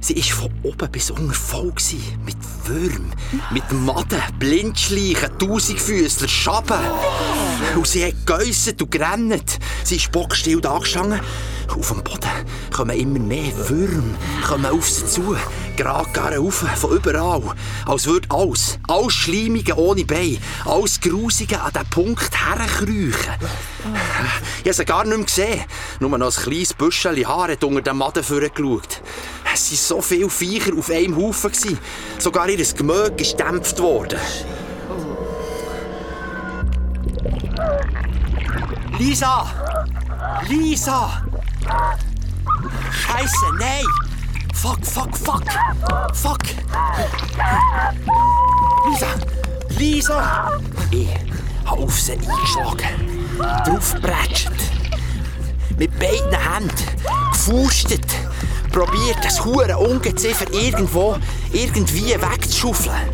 Sie 0.00 0.16
war 0.16 0.22
von 0.22 0.50
oben 0.62 0.90
bis 0.90 1.10
unten 1.10 1.34
voll. 1.34 1.72
Gewesen. 1.72 2.02
Mit 2.24 2.36
Würm, 2.64 3.12
mit 3.50 3.70
Maden, 3.70 4.22
Blindschleichen, 4.38 5.38
Tausendfüßler, 5.38 6.28
Schaben. 6.28 6.80
Und 7.76 7.86
sie 7.86 8.06
hat 8.06 8.26
geäusset 8.26 8.80
und 8.80 8.90
gerannt. 8.90 9.58
Sie 9.84 9.96
ist 9.96 10.10
bockstill 10.10 10.62
da 10.62 10.78
gestanden. 10.78 11.20
Auf 11.68 11.88
dem 11.88 12.02
Boden 12.02 12.30
kommen 12.72 12.98
immer 12.98 13.18
mehr 13.18 13.52
kommen 14.46 14.66
auf 14.66 14.88
sie 14.88 15.04
zu. 15.04 15.36
Gerade 15.76 16.36
rauf, 16.36 16.64
von 16.76 16.96
überall. 16.96 17.42
Als 17.86 18.06
würde 18.06 18.28
alles, 18.30 18.78
alles 18.86 19.12
Schleimige 19.12 19.76
ohne 19.78 20.04
Bein, 20.04 20.38
alles 20.64 21.00
Grusige 21.00 21.60
an 21.60 21.72
diesen 21.72 21.88
Punkt 21.88 22.30
herkriechen. 22.38 23.34
Ich 24.62 24.66
habe 24.66 24.72
sie 24.74 24.84
gar 24.84 25.04
nicht 25.04 25.16
mehr 25.16 25.26
gesehen. 25.26 25.64
Nur 26.00 26.18
noch 26.18 26.36
ein 26.36 26.42
kleines 26.42 26.74
Büschel 26.74 27.26
Haar 27.26 27.50
hat 27.50 27.64
unter 27.64 27.82
den 27.82 27.96
Maden 27.96 28.22
vorgeschaut. 28.22 29.00
Es 29.52 29.70
waren 29.70 29.76
so 29.76 30.00
viele 30.02 30.30
Viecher 30.30 30.76
auf 30.76 30.90
einem 30.90 31.16
Haufen. 31.16 31.78
Sogar 32.18 32.48
ihr 32.48 32.64
Gemög 32.74 33.20
ist 33.20 33.38
gedämpft 33.38 33.78
worden. 33.78 34.18
Lisa! 38.98 39.46
Lisa! 40.46 41.22
Scheiße, 42.90 43.54
nein! 43.58 44.09
Fuck, 44.54 44.84
fuck, 44.84 45.16
fuck! 45.16 45.44
Fuck! 46.14 46.42
Lisa! 48.86 49.06
Lisa! 49.78 50.60
Ich 50.90 51.08
habe 51.64 51.82
auf 51.82 52.00
sie 52.00 52.12
eingeschlagen. 52.12 53.28
Draufgepratscht. 53.64 54.50
Mit 55.78 55.98
beiden 55.98 56.32
Händen. 56.32 56.72
Gefustet. 57.32 58.06
Probiert, 58.72 59.24
das 59.24 59.44
hure 59.44 59.76
Ungeziefer 59.76 60.52
irgendwo, 60.52 61.16
irgendwie 61.52 62.14
wegzuschaufeln. 62.14 63.08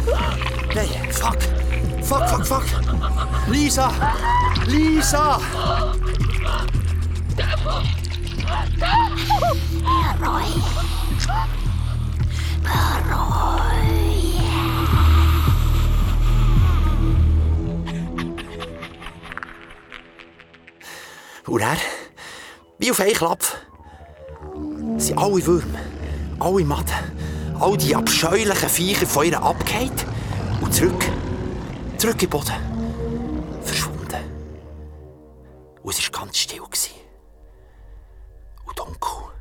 Nein, 0.74 0.88
fuck. 1.10 1.38
Fuck, 2.02 2.28
fuck, 2.28 2.46
fuck. 2.46 2.64
Lisa! 3.48 3.90
Lisa! 4.66 5.40
Und 21.46 21.60
er, 21.60 21.76
wie 22.78 22.90
auf 22.90 23.00
einen 23.00 23.14
Klapp, 23.14 23.44
sind 24.98 25.16
alle 25.16 25.46
Würmer, 25.46 25.78
alle 26.40 26.64
Maden, 26.64 27.54
all 27.60 27.76
die 27.76 27.94
abscheulichen 27.94 28.68
Viecher 28.68 29.06
von 29.06 29.26
ihr 29.26 29.40
abgehakt 29.40 30.04
und 30.60 30.74
zurück, 30.74 31.04
zurück 31.98 32.14
in 32.14 32.18
den 32.18 32.30
Boden. 32.30 33.62
Verschwunden. 33.62 34.24
Und 35.82 35.98
es 35.98 36.12
war 36.12 36.20
ganz 36.20 36.36
still. 36.36 36.60
Und 38.64 38.78
dunkel. 38.78 39.35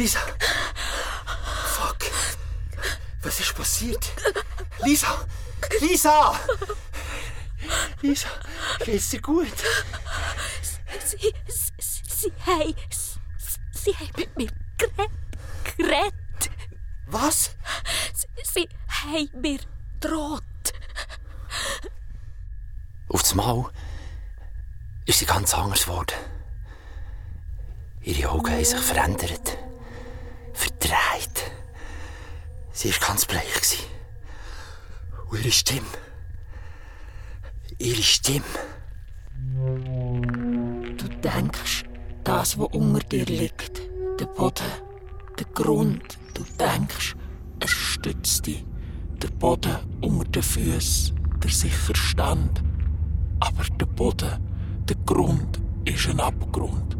Lisa! 0.00 0.20
Fuck! 1.76 2.10
Was 3.22 3.38
ist 3.38 3.54
passiert? 3.54 4.10
Lisa! 4.82 5.26
Lisa! 5.78 6.40
Lisa, 8.00 8.30
geht's 8.82 9.10
dir 9.10 9.20
gut? 9.20 9.52
Sie, 11.04 11.34
sie, 11.48 12.02
sie 12.08 12.32
haben... 12.46 12.74
Sie 13.72 13.92
haben 13.94 14.10
mit 14.16 14.38
mir 14.38 14.50
geredet. 15.76 16.50
Was? 17.08 17.50
Sie, 18.14 18.26
sie 18.54 18.68
haben 18.88 19.28
mir 19.42 19.60
droht. 20.00 20.72
Auf 23.08 23.20
das 23.20 23.34
Mal 23.34 23.70
ist 25.04 25.18
sie 25.18 25.26
ganz 25.26 25.52
anders 25.52 25.84
geworden. 25.84 26.16
Ihre 28.00 28.30
Augen 28.30 28.50
haben 28.50 28.64
sich 28.64 28.80
verändert. 28.80 29.59
Verdreht. 30.60 31.50
Sie 32.70 32.90
war 32.92 33.08
ganz 33.08 33.24
bleich. 33.24 33.50
gewesen. 33.54 33.84
Und 35.30 35.38
ihre 35.40 35.50
Stimme. 35.50 35.86
Ihre 37.78 38.02
Stimme. 38.02 38.44
Du 40.98 41.08
denkst, 41.08 41.84
das, 42.24 42.58
was 42.58 42.68
unter 42.72 43.00
dir 43.08 43.24
liegt, 43.24 43.80
der 44.20 44.26
Boden, 44.26 44.66
der 45.38 45.46
Grund, 45.54 46.18
du 46.34 46.44
denkst, 46.58 47.16
es 47.60 47.70
stützt 47.70 48.46
dich. 48.46 48.62
Der 49.22 49.28
Boden 49.28 49.78
unter 50.02 50.30
den 50.30 50.42
Füßen, 50.42 51.18
der 51.42 51.50
sichere 51.50 51.96
Stand. 51.96 52.62
Aber 53.40 53.64
der 53.78 53.86
Boden, 53.86 54.38
der 54.86 54.96
Grund, 55.06 55.58
ist 55.86 56.06
ein 56.06 56.20
Abgrund. 56.20 56.99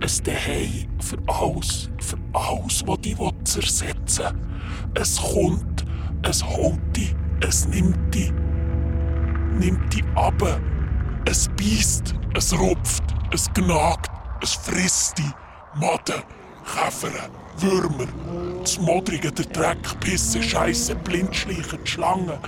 Ein 0.00 0.08
Zuhause 0.08 0.86
für 1.00 1.18
alles, 1.26 1.90
für 2.00 2.18
alles, 2.32 2.82
was 2.86 3.00
dich 3.00 3.16
zersetzen 3.44 4.24
will. 4.24 5.02
Es 5.02 5.20
kommt, 5.20 5.84
es 6.22 6.44
holt 6.44 6.96
dich, 6.96 7.14
es 7.40 7.66
nimmt 7.68 8.14
dich 8.14 8.32
nimmt 9.60 9.94
die 9.94 10.04
ab. 10.14 10.60
Es 11.26 11.48
beißt, 11.48 12.14
es 12.34 12.58
rupft, 12.58 13.04
es 13.32 13.52
gnagt, 13.52 14.10
es 14.42 14.54
frisst 14.54 15.18
die. 15.18 15.30
Maden, 15.78 16.22
Käfer, 16.64 17.30
Würmer, 17.58 18.08
das 18.60 18.80
Modrige, 18.80 19.30
der 19.30 19.44
Dreck, 19.46 20.00
Pisse, 20.00 20.42
Scheisse, 20.42 20.96
Blindschleichen, 20.96 21.78
die 21.84 21.90
Schlangen. 21.90 22.38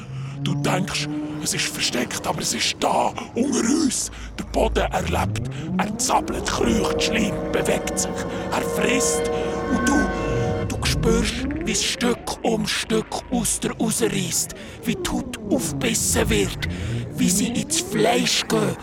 Du 0.44 0.54
denkst, 0.56 1.08
es 1.42 1.54
ist 1.54 1.66
versteckt, 1.66 2.26
aber 2.26 2.40
es 2.40 2.52
ist 2.52 2.76
da, 2.80 3.12
unter 3.34 3.60
uns. 3.60 4.10
Der 4.38 4.44
Boden 4.44 4.90
erlebt, 4.92 5.48
er 5.78 5.98
zappelt, 5.98 6.46
kreucht, 6.46 7.02
schleimt, 7.02 7.52
bewegt 7.52 7.98
sich, 7.98 8.10
er 8.50 8.62
frisst. 8.62 9.30
Und 9.70 9.88
du, 9.88 9.94
du 10.68 10.84
spürst, 10.84 11.46
wie 11.64 11.72
es 11.72 11.84
Stück 11.84 12.18
um 12.42 12.66
Stück 12.66 13.06
aus 13.30 13.60
dir 13.60 13.72
rausreißt, 13.72 14.54
wie 14.84 14.96
die 14.96 15.10
Haut 15.10 15.38
aufgebissen 15.50 16.28
wird, 16.28 16.68
wie 17.16 17.30
sie 17.30 17.48
ins 17.48 17.80
Fleisch 17.80 18.42
gehen, 18.48 18.76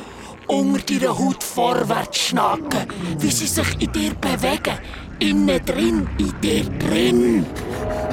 unter 0.47 0.82
deiner 0.82 1.18
Haut 1.20 1.43
vorwärts 1.43 2.20
schnacken, 2.20 2.88
wie 3.20 3.32
sie 3.32 3.47
sich 3.47 3.82
in 3.82 3.91
dir 3.91 4.14
bewegen, 4.16 4.78
innen 5.20 5.66
drin, 5.66 6.10
in 6.18 6.41
dir 6.41 6.64
drin. 6.80 7.45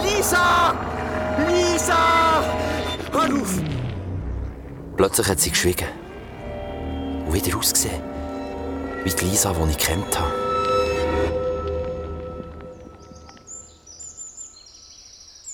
Lisa! 0.03 0.75
Lisa! 1.49 2.43
Auf! 3.33 3.61
Plötzlich 4.97 5.29
hat 5.29 5.41
sie 5.41 5.51
geschwiegen. 5.51 5.89
Und 7.27 7.35
wieder 7.35 7.57
ausgesehen. 7.57 8.03
Wie 9.05 9.11
die 9.11 9.25
Lisa, 9.25 9.53
die 9.53 9.71
ich 9.71 9.79
kennt 9.79 10.19
habe. 10.19 10.47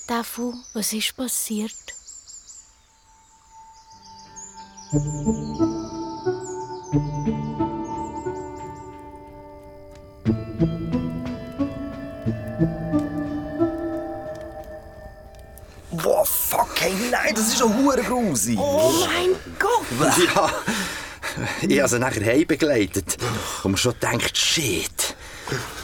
Dafu, 0.07 0.53
was 0.73 0.93
ist 0.93 1.15
passiert? 1.15 1.71
Hey, 16.83 16.93
nein, 17.09 17.33
das 17.35 17.47
ist 17.47 17.59
schon 17.59 17.75
hure 17.77 18.01
grusig. 18.01 18.57
Oh 18.59 18.91
mein 19.05 19.35
Gott! 19.59 20.53
Ja, 21.61 21.67
ich 21.67 21.79
habe 21.79 21.89
sie 21.89 21.99
nachher 21.99 22.23
heim 22.23 22.45
begleitet 22.45 23.17
und 23.63 23.71
mir 23.71 23.77
schon 23.77 23.93
gedacht, 23.93 24.37
shit, 24.37 25.15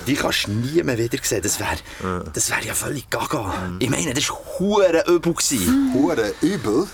die 0.06 0.14
kannst 0.14 0.46
du 0.46 0.52
nie 0.52 0.84
mehr 0.84 0.98
wieder 0.98 1.18
sehen. 1.24 1.42
Das 1.42 1.60
wäre 1.60 1.78
das 2.34 2.52
wär 2.52 2.60
ja 2.64 2.76
völlig 2.76 3.10
gaga. 3.10 3.72
Ich 3.80 3.90
meine, 3.90 4.14
das 4.14 4.30
war 4.30 4.38
hure 4.60 5.04
übel. 5.08 5.34
gewesen. 5.34 5.92
Hure 5.94 6.34
übel? 6.42 6.88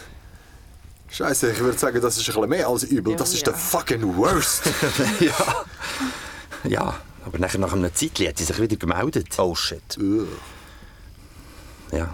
Scheiße, 1.09 1.51
ich 1.51 1.59
würde 1.59 1.77
sagen, 1.77 1.99
das 1.99 2.17
ist 2.17 2.29
ein 2.29 2.35
bisschen 2.35 2.49
mehr 2.49 2.67
als 2.67 2.83
übel. 2.83 3.15
Das 3.17 3.33
ist 3.33 3.45
der 3.45 3.55
fucking 3.55 4.15
worst. 4.15 4.63
ja. 5.19 5.65
ja, 6.63 6.95
aber 7.25 7.39
nachher 7.39 7.59
nach 7.59 7.73
einer 7.73 7.93
Zeit 7.93 8.19
hat 8.21 8.37
sie 8.37 8.45
sich 8.45 8.61
wieder 8.61 8.77
gemeldet. 8.77 9.37
Oh 9.37 9.53
shit. 9.53 9.97
Ja. 11.91 12.13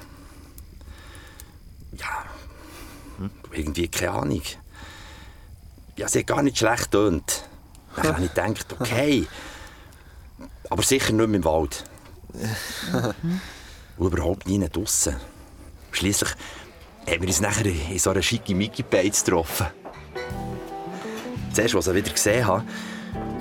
Ja. 2.02 2.26
Irgendwie 3.52 3.88
keine 3.88 4.12
Ahnung. 4.12 4.42
Ja, 5.98 6.08
sie 6.08 6.20
hat 6.20 6.28
gar 6.28 6.42
nicht 6.42 6.58
schlecht 6.58 6.92
tönt. 6.92 7.46
Dann 7.96 8.16
habe 8.16 8.24
ich 8.24 8.34
gedacht, 8.34 8.66
okay. 8.80 9.28
Aber 10.70 10.84
sicher 10.84 11.14
nicht 11.14 11.28
mehr 11.28 11.38
im 11.38 11.44
Wald. 11.44 11.84
Und 13.98 14.08
überhaupt 14.14 14.48
nie 14.48 14.68
draussen. 14.68 15.18
Schließlich 15.92 16.30
haben 17.08 17.22
wir 17.22 17.28
uns 17.28 17.42
nachher 17.42 17.66
in 17.66 18.00
so 18.00 18.12
einer 18.12 18.22
schicke 18.22 18.56
mickey 18.56 18.84
beiz 18.84 19.24
getroffen. 19.24 19.68
Zuerst, 21.54 21.76
als 21.76 21.88
ich 21.88 21.96
wieder 21.96 22.12
gesehen 22.12 22.48
habe, 22.48 22.64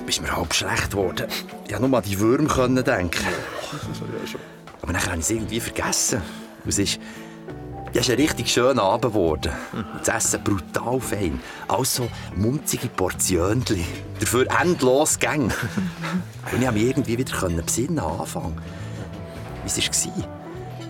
ist 0.05 0.21
mir 0.21 0.35
halb 0.35 0.53
schlecht 0.53 0.91
geworden. 0.91 1.27
Ich 1.65 1.71
konnte 1.71 1.87
nur 1.87 1.97
an 1.97 2.03
die 2.03 2.19
Würmer 2.19 2.53
können 2.53 2.83
denken. 2.83 3.25
Aber 4.81 4.91
nachher 4.91 5.11
habe 5.11 5.19
ich 5.19 5.25
es 5.25 5.31
irgendwie 5.31 5.61
vergessen. 5.61 6.21
Und 6.63 6.69
es 6.69 6.79
ist, 6.79 6.99
es 7.93 8.07
ist 8.07 8.09
ein 8.09 8.15
richtig 8.19 8.51
schöner 8.51 8.83
Abend 8.83 9.13
geworden. 9.13 9.51
Das 10.03 10.25
Essen 10.25 10.43
brutal 10.43 10.99
fein. 11.01 11.39
Also 11.67 12.07
munzige 12.35 12.87
Portionchen. 12.87 13.83
Dafür 14.19 14.47
endlos 14.61 15.19
Gänge. 15.19 15.45
Und 15.45 15.53
ich 16.45 16.51
konnte 16.51 16.71
mich 16.71 16.83
irgendwie 16.83 17.17
wieder 17.17 17.49
besinnen 17.49 17.99
am 17.99 18.21
Anfang. 18.21 18.57
Wie 19.63 19.67
es 19.67 20.05
war. 20.05 20.27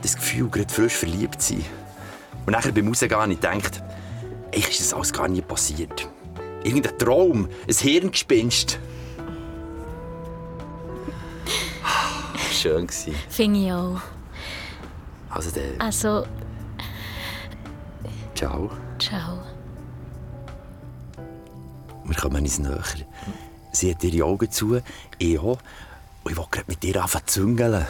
Das 0.01 0.15
Gefühl, 0.15 0.49
gerade 0.49 0.71
frisch 0.71 0.93
verliebt 0.93 1.41
zu 1.41 1.55
sein. 1.55 1.65
Und 2.45 2.53
nachher 2.53 2.71
beim 2.71 2.87
Rausgehen 2.87 3.15
habe 3.15 3.31
ich 3.31 3.39
gedacht, 3.39 3.83
eigentlich 4.53 4.69
ist 4.69 4.81
das 4.81 4.93
alles 4.93 5.13
gar 5.13 5.27
nie 5.27 5.41
passiert. 5.41 6.07
Irgendein 6.63 6.97
Traum, 6.97 7.49
ein 7.67 7.75
Hirngespinst. 7.75 8.79
Schön 12.51 12.85
gewesen. 12.85 13.15
Finde 13.29 13.59
ich 13.59 13.71
auch. 13.71 14.01
Also 15.29 15.49
der... 15.51 15.63
Also, 15.79 16.25
Ciao. 18.41 18.71
ciao. 18.97 19.37
Wir 22.05 22.15
kommen 22.15 22.41
uns 22.41 22.57
näher. 22.57 22.81
Sie 23.71 23.91
hat 23.91 24.03
ihre 24.03 24.25
Augen 24.25 24.49
zu, 24.49 24.81
ich 25.19 25.37
auch. 25.37 25.59
Und 26.23 26.31
ich 26.31 26.37
will 26.37 26.45
gerade 26.49 26.65
mit 26.65 26.83
ihr 26.83 26.99
anfangen 26.99 27.27
zu 27.27 27.41
züngeln. 27.41 27.85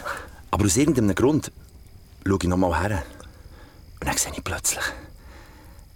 Aber 0.51 0.65
aus 0.65 0.75
irgendeinem 0.75 1.15
Grund 1.15 1.53
schaue 2.27 2.37
ich 2.41 2.49
noch 2.49 2.57
mal 2.57 2.81
her. 2.81 3.01
Und 4.01 4.09
dann 4.09 4.17
sehe 4.17 4.33
ich 4.35 4.43
plötzlich 4.43 4.83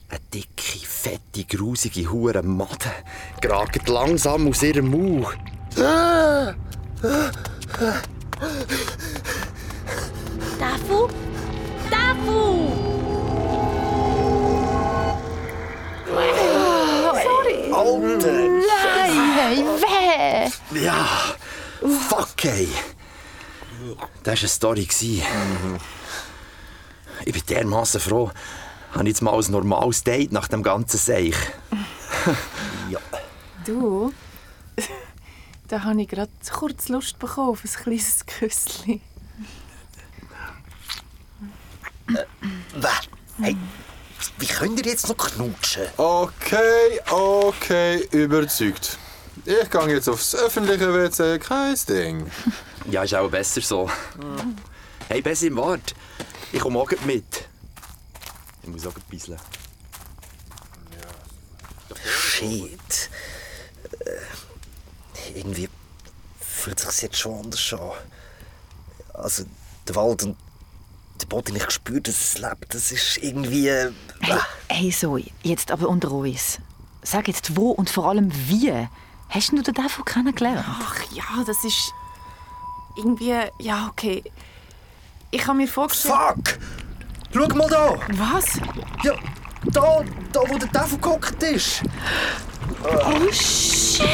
eine 0.08 0.22
dicke, 0.34 0.88
fette, 0.88 1.44
grusige 1.44 2.10
Hure 2.10 2.42
Made 2.42 2.78
geragt 3.42 3.90
langsam 3.90 4.48
aus 4.48 4.64
ihrem 4.64 4.88
Mund. 4.88 5.28
Dafu? 10.58 11.10
Dafu! 11.92 12.95
Alter! 17.76 18.50
Nein, 18.50 19.34
hey, 19.36 19.58
weh! 19.82 20.82
Ja, 20.86 21.36
fuck 22.10 22.46
ey. 22.46 22.70
Das 24.24 24.36
war 24.36 24.40
eine 24.40 24.48
Story. 24.48 24.86
gewesen. 24.86 25.24
Ich 27.26 27.34
bin 27.34 27.44
dermaßen 27.48 28.00
froh, 28.00 28.32
habe 28.92 29.04
ich 29.04 29.10
jetzt 29.10 29.22
mal 29.22 29.34
ein 29.38 29.52
normales 29.52 30.04
Date 30.04 30.32
nach 30.32 30.48
dem 30.48 30.64
ganzen 30.64 30.98
Seich. 30.98 31.36
Ja. 32.90 33.00
Du, 33.66 34.14
da 35.68 35.84
habe 35.84 36.02
ich 36.02 36.08
gerade 36.08 36.32
kurz 36.52 36.88
Lust 36.90 37.20
bekommen 37.20 37.50
auf 37.50 37.64
ein 37.64 37.70
kleines 37.70 38.26
Küsschen. 38.26 39.02
Weh. 42.08 42.88
Hey, 43.42 43.58
wie 44.38 44.48
könnt 44.48 44.80
ihr 44.80 44.92
jetzt 44.92 45.08
noch 45.08 45.18
knutschen? 45.18 45.88
Okay, 45.98 47.00
okay, 47.10 48.08
überzeugt. 48.12 48.98
Ich 49.46 49.70
gehe 49.70 49.88
jetzt 49.90 50.10
aufs 50.10 50.34
öffentliche 50.36 50.94
WC, 50.94 51.40
kein 51.40 51.76
Ding. 51.88 52.32
Ja, 52.92 53.02
ist 53.02 53.16
auch 53.16 53.32
besser 53.32 53.62
so. 53.62 53.90
Hey, 55.08 55.20
besser 55.20 55.48
im 55.48 55.58
Wart. 55.58 55.96
Ich 56.52 56.60
komme 56.60 56.78
auch 56.78 56.88
gleich 56.88 57.04
mit. 57.04 57.48
Ich 58.62 58.70
muss 58.70 58.86
auch 58.86 58.94
gleich 58.94 59.06
bisseln. 59.06 59.40
Shit. 62.04 63.10
Äh, 64.02 65.40
irgendwie 65.40 65.68
fühlt 66.40 66.80
sich 66.80 67.02
jetzt 67.02 67.18
schon 67.18 67.46
anders 67.46 67.74
an. 67.74 67.92
Also, 69.14 69.46
der 69.88 69.96
Wald 69.96 70.24
und 70.24 70.38
der 71.22 71.28
Boden, 71.28 71.56
ich 71.56 71.70
spüre, 71.72 72.02
dass 72.02 72.16
es 72.16 72.38
lebt. 72.38 72.74
Das 72.74 72.92
ist 72.92 73.18
irgendwie. 73.22 73.68
Äh, 73.70 73.92
Hey, 74.22 74.40
hey 74.70 74.92
Zoe, 74.92 75.26
jetzt 75.44 75.72
aber 75.72 75.90
unter 75.90 76.12
uns. 76.12 76.60
Sag 77.04 77.28
jetzt 77.28 77.56
wo 77.56 77.72
und 77.72 77.90
vor 77.90 78.10
allem 78.10 78.32
wie. 78.48 78.72
Hast 79.30 79.52
du 79.52 79.62
den 79.62 79.74
davon 79.74 80.06
kennengelernt? 80.06 80.66
Ach 80.68 81.04
ja, 81.12 81.44
das 81.46 81.64
ist 81.64 81.92
irgendwie. 82.96 83.36
Ja, 83.60 83.88
okay. 83.90 84.24
Ich 85.32 85.46
habe 85.46 85.58
mir 85.58 85.68
vorgestellt. 85.68 86.16
Fuck! 86.16 86.58
Schau 87.34 87.56
mal 87.56 87.68
da! 87.68 87.96
Was? 88.14 88.46
Ja, 89.04 89.14
da, 89.66 90.04
da, 90.32 90.40
wo 90.48 90.58
der 90.58 90.72
Teufel 90.72 90.98
gehockt 91.00 91.44
ist. 91.44 91.82
Oh 92.84 93.32
shit! 93.32 94.08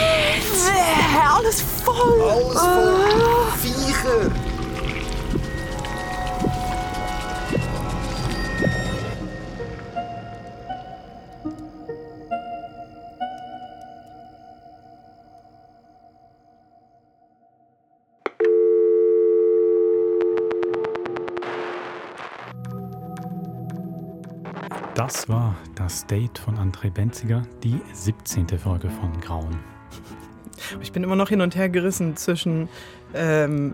Alles 1.23 1.61
voll! 1.83 2.21
Alles 2.21 2.59
voll 2.59 3.51
Viecher! 3.61 4.50
Das 25.07 25.27
war 25.27 25.55
das 25.73 26.05
Date 26.05 26.37
von 26.37 26.59
André 26.59 26.91
Benziger, 26.91 27.41
die 27.63 27.81
17. 27.91 28.47
Folge 28.49 28.87
von 28.87 29.19
Grauen. 29.19 29.57
Ich 30.79 30.91
bin 30.91 31.03
immer 31.03 31.15
noch 31.15 31.29
hin 31.29 31.41
und 31.41 31.55
her 31.55 31.69
gerissen 31.69 32.15
zwischen 32.17 32.69
ähm, 33.15 33.73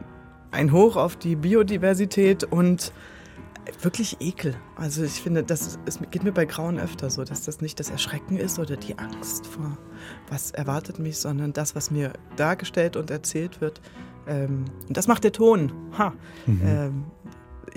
ein 0.52 0.72
Hoch 0.72 0.96
auf 0.96 1.18
die 1.18 1.36
Biodiversität 1.36 2.46
und 2.46 2.94
wirklich 3.82 4.22
Ekel. 4.22 4.56
Also 4.78 5.04
ich 5.04 5.22
finde, 5.22 5.44
das 5.44 5.78
es 5.86 6.00
geht 6.12 6.24
mir 6.24 6.32
bei 6.32 6.46
Grauen 6.46 6.80
öfter 6.80 7.10
so, 7.10 7.26
dass 7.26 7.44
das 7.44 7.60
nicht 7.60 7.78
das 7.82 7.90
Erschrecken 7.90 8.38
ist 8.38 8.58
oder 8.58 8.78
die 8.78 8.98
Angst 8.98 9.48
vor, 9.48 9.78
was 10.30 10.52
erwartet 10.52 10.98
mich, 10.98 11.18
sondern 11.18 11.52
das, 11.52 11.76
was 11.76 11.92
mir 11.92 12.14
dargestellt 12.38 12.96
und 12.96 13.12
erzählt 13.12 13.60
wird. 13.60 13.82
Ähm, 14.28 14.64
und 14.88 14.96
das 14.96 15.08
macht 15.08 15.26
der 15.26 15.34
Ton. 15.34 15.74
Ha. 15.98 16.14
Mhm. 16.46 16.62
Ähm, 16.64 17.04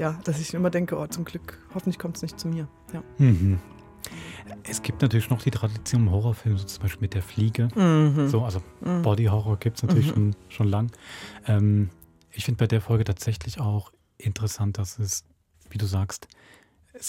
ja, 0.00 0.18
dass 0.24 0.40
ich 0.40 0.54
immer 0.54 0.70
denke, 0.70 0.96
oh, 0.98 1.06
zum 1.06 1.24
Glück, 1.24 1.58
hoffentlich 1.74 1.98
kommt 1.98 2.16
es 2.16 2.22
nicht 2.22 2.40
zu 2.40 2.48
mir. 2.48 2.66
Ja. 2.92 3.02
Mhm. 3.18 3.58
Es 4.64 4.82
gibt 4.82 5.02
natürlich 5.02 5.28
noch 5.30 5.42
die 5.42 5.50
Tradition 5.50 6.02
im 6.06 6.10
Horrorfilm, 6.10 6.56
so 6.58 6.64
zum 6.64 6.82
Beispiel 6.82 7.02
mit 7.02 7.14
der 7.14 7.22
Fliege. 7.22 7.68
Mhm. 7.76 8.28
So, 8.28 8.42
also 8.44 8.60
Mhm. 8.80 9.02
Body 9.02 9.26
Horror 9.26 9.58
gibt 9.58 9.76
es 9.76 9.82
natürlich 9.82 10.08
Mhm. 10.08 10.12
schon, 10.14 10.36
schon 10.48 10.68
lang. 10.68 10.90
Ähm, 11.46 11.90
ich 12.32 12.44
finde 12.46 12.58
bei 12.58 12.66
der 12.66 12.80
Folge 12.80 13.04
tatsächlich 13.04 13.60
auch 13.60 13.92
interessant, 14.16 14.78
dass 14.78 14.98
es, 14.98 15.24
wie 15.68 15.78
du 15.78 15.86
sagst, 15.86 16.28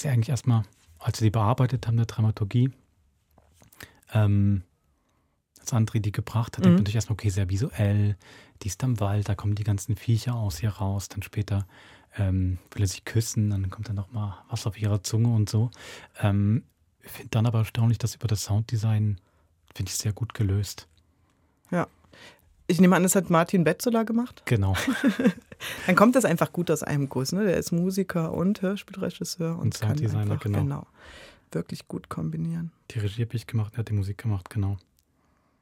ja 0.03 0.11
eigentlich 0.11 0.29
erstmal, 0.29 0.63
als 0.99 1.17
sie 1.19 1.25
die 1.25 1.31
bearbeitet 1.31 1.87
haben, 1.87 1.97
der 1.97 2.05
Dramaturgie, 2.05 2.71
Ähm, 4.13 4.63
als 5.61 5.71
André 5.71 5.99
die 6.01 6.11
gebracht 6.11 6.57
hat, 6.57 6.65
denkt 6.65 6.65
Mhm. 6.65 6.71
man 6.71 6.75
natürlich 6.83 6.95
erstmal, 6.95 7.13
okay, 7.13 7.29
sehr 7.29 7.49
visuell, 7.49 8.17
die 8.61 8.67
ist 8.67 8.83
am 8.83 8.99
Wald, 8.99 9.29
da 9.29 9.35
kommen 9.35 9.55
die 9.55 9.63
ganzen 9.63 9.95
Viecher 9.95 10.35
aus 10.35 10.61
ihr 10.61 10.69
raus, 10.71 11.07
dann 11.07 11.21
später 11.23 11.65
ähm, 12.17 12.57
will 12.73 12.83
er 12.83 12.87
sich 12.87 13.05
küssen, 13.05 13.49
dann 13.49 13.69
kommt 13.69 13.87
dann 13.89 13.95
noch 13.95 14.11
mal 14.11 14.43
was 14.49 14.67
auf 14.67 14.79
ihrer 14.79 15.03
Zunge 15.03 15.29
und 15.33 15.49
so. 15.49 15.71
Ähm, 16.19 16.63
ich 17.03 17.11
finde 17.11 17.29
dann 17.31 17.45
aber 17.45 17.59
erstaunlich, 17.59 17.97
dass 17.97 18.15
über 18.15 18.27
das 18.27 18.43
Sounddesign, 18.43 19.19
finde 19.73 19.89
ich, 19.89 19.95
sehr 19.97 20.13
gut 20.13 20.33
gelöst. 20.33 20.87
Ja. 21.71 21.87
Ich 22.67 22.79
nehme 22.79 22.95
an, 22.95 23.03
das 23.03 23.15
hat 23.15 23.29
Martin 23.29 23.63
Betzola 23.63 24.03
gemacht. 24.03 24.43
Genau. 24.45 24.75
Dann 25.87 25.95
kommt 25.95 26.15
das 26.15 26.25
einfach 26.25 26.53
gut 26.53 26.71
aus 26.71 26.83
einem 26.83 27.09
Guss. 27.09 27.31
Ne? 27.33 27.43
Der 27.43 27.57
ist 27.57 27.71
Musiker 27.71 28.33
und 28.33 28.61
Hörspielregisseur 28.61 29.53
und, 29.55 29.59
Und 29.59 29.79
kann 29.79 29.89
Sounddesigner, 29.97 30.33
einfach, 30.33 30.39
genau. 30.43 30.87
wirklich 31.51 31.87
gut 31.87 32.07
kombinieren. 32.09 32.71
Die 32.91 32.99
Regie 32.99 33.23
habe 33.25 33.35
ich 33.35 33.45
gemacht, 33.47 33.73
er 33.75 33.79
hat 33.79 33.89
die 33.89 33.93
Musik 33.93 34.19
gemacht, 34.19 34.49
genau. 34.49 34.77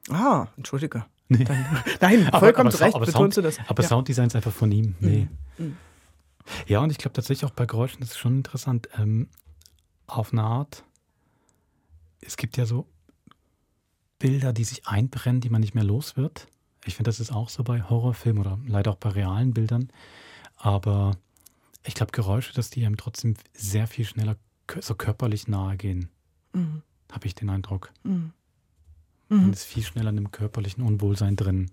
Ah, 0.08 0.46
entschuldige. 0.56 1.04
Nee. 1.28 1.44
Dann, 1.44 1.64
nein, 2.00 2.26
Aber- 2.28 2.40
vollkommen 2.40 2.68
aber, 2.68 2.76
zu 2.76 2.82
Recht 2.84 2.94
aber 2.94 3.06
betonst 3.06 3.34
Sound, 3.34 3.36
du 3.36 3.42
das. 3.42 3.58
Aber 3.68 3.82
ja. 3.82 3.88
Sounddesign 3.88 4.26
ist 4.28 4.36
einfach 4.36 4.52
von 4.52 4.70
ihm. 4.70 4.94
Nee. 5.00 5.28
Mhm. 5.58 5.76
Ja, 6.66 6.80
und 6.80 6.90
ich 6.90 6.98
glaube 6.98 7.12
tatsächlich 7.14 7.48
auch 7.50 7.54
bei 7.54 7.66
Geräuschen 7.66 8.02
ist 8.02 8.12
es 8.12 8.18
schon 8.18 8.36
interessant, 8.38 8.88
ähm, 8.96 9.28
auf 10.06 10.32
eine 10.32 10.42
Art. 10.42 10.84
Es 12.20 12.36
gibt 12.36 12.56
ja 12.56 12.66
so 12.66 12.86
Bilder, 14.18 14.52
die 14.52 14.64
sich 14.64 14.86
einbrennen, 14.86 15.40
die 15.40 15.48
man 15.50 15.60
nicht 15.60 15.74
mehr 15.74 15.84
los 15.84 16.16
wird. 16.16 16.48
Ich 16.84 16.94
finde, 16.96 17.08
das 17.08 17.20
ist 17.20 17.32
auch 17.32 17.48
so 17.48 17.62
bei 17.64 17.82
Horrorfilmen 17.82 18.40
oder 18.44 18.58
leider 18.66 18.90
auch 18.90 18.96
bei 18.96 19.10
realen 19.10 19.54
Bildern. 19.54 19.90
Aber 20.56 21.16
ich 21.84 21.94
glaube, 21.94 22.12
Geräusche, 22.12 22.52
dass 22.52 22.70
die 22.70 22.84
einem 22.84 22.96
trotzdem 22.96 23.34
sehr 23.54 23.86
viel 23.86 24.04
schneller 24.04 24.36
so 24.80 24.94
körperlich 24.94 25.48
nahe 25.48 25.76
gehen, 25.76 26.10
Mhm. 26.52 26.82
habe 27.10 27.26
ich 27.26 27.34
den 27.34 27.48
Eindruck. 27.50 27.92
Mhm. 28.02 28.32
Man 29.28 29.46
Mhm. 29.46 29.52
ist 29.52 29.64
viel 29.64 29.82
schneller 29.84 30.10
in 30.10 30.18
einem 30.18 30.30
körperlichen 30.32 30.82
Unwohlsein 30.84 31.36
drin. 31.36 31.70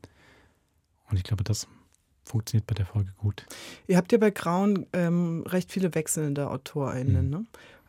Und 1.09 1.17
ich 1.17 1.23
glaube, 1.23 1.43
das 1.43 1.67
funktioniert 2.27 2.67
bei 2.67 2.75
der 2.75 2.85
Folge 2.85 3.11
gut. 3.17 3.45
Ihr 3.87 3.97
habt 3.97 4.11
ja 4.11 4.17
bei 4.17 4.31
Grauen 4.31 4.85
ähm, 4.93 5.43
recht 5.47 5.71
viele 5.71 5.93
wechselnde 5.95 6.49
AutorInnen. 6.49 7.25
Mhm. 7.25 7.31
Ne? 7.31 7.45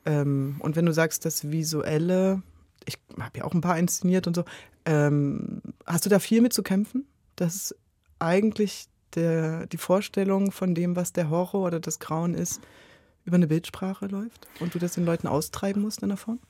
Ähm, 0.06 0.56
und 0.60 0.76
wenn 0.76 0.86
du 0.86 0.92
sagst, 0.92 1.24
das 1.24 1.50
Visuelle, 1.50 2.42
ich 2.84 2.98
habe 3.20 3.38
ja 3.38 3.44
auch 3.44 3.54
ein 3.54 3.60
paar 3.60 3.78
inszeniert 3.78 4.26
und 4.26 4.34
so, 4.34 4.44
ähm, 4.84 5.60
hast 5.84 6.06
du 6.06 6.10
da 6.10 6.18
viel 6.18 6.40
mit 6.40 6.52
zu 6.52 6.62
kämpfen? 6.62 7.06
Dass 7.36 7.74
eigentlich 8.18 8.86
der, 9.14 9.66
die 9.66 9.76
Vorstellung 9.76 10.50
von 10.52 10.74
dem, 10.74 10.96
was 10.96 11.12
der 11.12 11.30
Horror 11.30 11.66
oder 11.66 11.80
das 11.80 11.98
Grauen 11.98 12.34
ist, 12.34 12.60
über 13.24 13.36
eine 13.36 13.46
Bildsprache 13.46 14.06
läuft 14.06 14.48
und 14.60 14.74
du 14.74 14.78
das 14.78 14.92
den 14.92 15.04
Leuten 15.04 15.26
austreiben 15.26 15.82
musst 15.82 16.02
in 16.02 16.08
der 16.08 16.16
Form? 16.16 16.40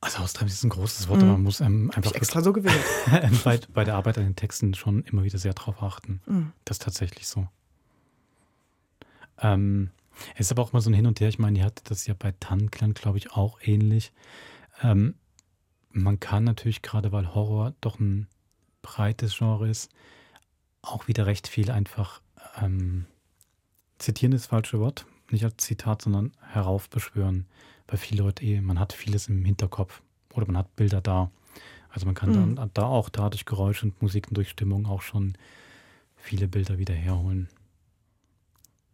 Also 0.00 0.18
austreiben 0.22 0.48
ist 0.48 0.62
ein 0.62 0.68
großes 0.70 1.08
Wort, 1.08 1.18
Mhm. 1.18 1.24
aber 1.24 1.32
man 1.32 1.42
muss 1.42 1.60
ähm, 1.60 1.90
einfach 1.94 2.12
extra 2.12 2.42
so 2.42 2.52
gewählt. 2.52 2.84
bei, 3.44 3.58
bei 3.72 3.84
der 3.84 3.94
Arbeit 3.96 4.18
an 4.18 4.24
den 4.24 4.36
Texten 4.36 4.74
schon 4.74 5.02
immer 5.04 5.24
wieder 5.24 5.38
sehr 5.38 5.54
drauf 5.54 5.82
achten. 5.82 6.20
Mhm. 6.26 6.52
Das 6.64 6.76
ist 6.76 6.82
tatsächlich 6.82 7.26
so. 7.26 7.48
Ähm, 9.38 9.90
es 10.34 10.46
ist 10.46 10.52
aber 10.52 10.62
auch 10.62 10.72
mal 10.72 10.80
so 10.80 10.90
ein 10.90 10.94
Hin 10.94 11.06
und 11.06 11.20
Her. 11.20 11.28
Ich 11.28 11.38
meine, 11.38 11.58
ihr 11.58 11.64
hattet 11.64 11.90
das 11.90 12.06
ja 12.06 12.14
bei 12.18 12.32
Tannklang, 12.40 12.94
glaube 12.94 13.18
ich, 13.18 13.32
auch 13.32 13.58
ähnlich. 13.62 14.12
Ähm, 14.82 15.14
man 15.90 16.20
kann 16.20 16.44
natürlich 16.44 16.82
gerade, 16.82 17.12
weil 17.12 17.34
Horror 17.34 17.74
doch 17.80 17.98
ein 17.98 18.28
breites 18.82 19.36
Genre 19.36 19.68
ist, 19.68 19.90
auch 20.82 21.08
wieder 21.08 21.26
recht 21.26 21.48
viel 21.48 21.70
einfach 21.70 22.20
ähm, 22.60 23.06
zitieren 23.98 24.32
ist 24.32 24.42
das 24.42 24.50
falsche 24.50 24.78
Wort, 24.78 25.06
nicht 25.30 25.44
als 25.44 25.56
Zitat, 25.56 26.02
sondern 26.02 26.32
heraufbeschwören, 26.40 27.46
weil 27.88 27.98
viele 27.98 28.22
Leute 28.22 28.44
eh, 28.44 28.60
man 28.60 28.78
hat 28.80 28.92
vieles 28.92 29.28
im 29.28 29.44
Hinterkopf 29.44 30.02
oder 30.34 30.46
man 30.46 30.56
hat 30.58 30.74
Bilder 30.76 31.00
da. 31.00 31.30
Also 31.90 32.04
man 32.06 32.14
kann 32.14 32.30
Mhm. 32.30 32.56
dann 32.56 32.70
da 32.74 32.82
auch 32.84 33.08
da 33.08 33.30
durch 33.30 33.44
Geräusche 33.46 33.86
und 33.86 34.02
Musik 34.02 34.28
und 34.28 34.36
durch 34.36 34.50
Stimmung 34.50 34.86
auch 34.86 35.02
schon 35.02 35.34
viele 36.16 36.48
Bilder 36.48 36.78
wieder 36.78 36.94
herholen. 36.94 37.48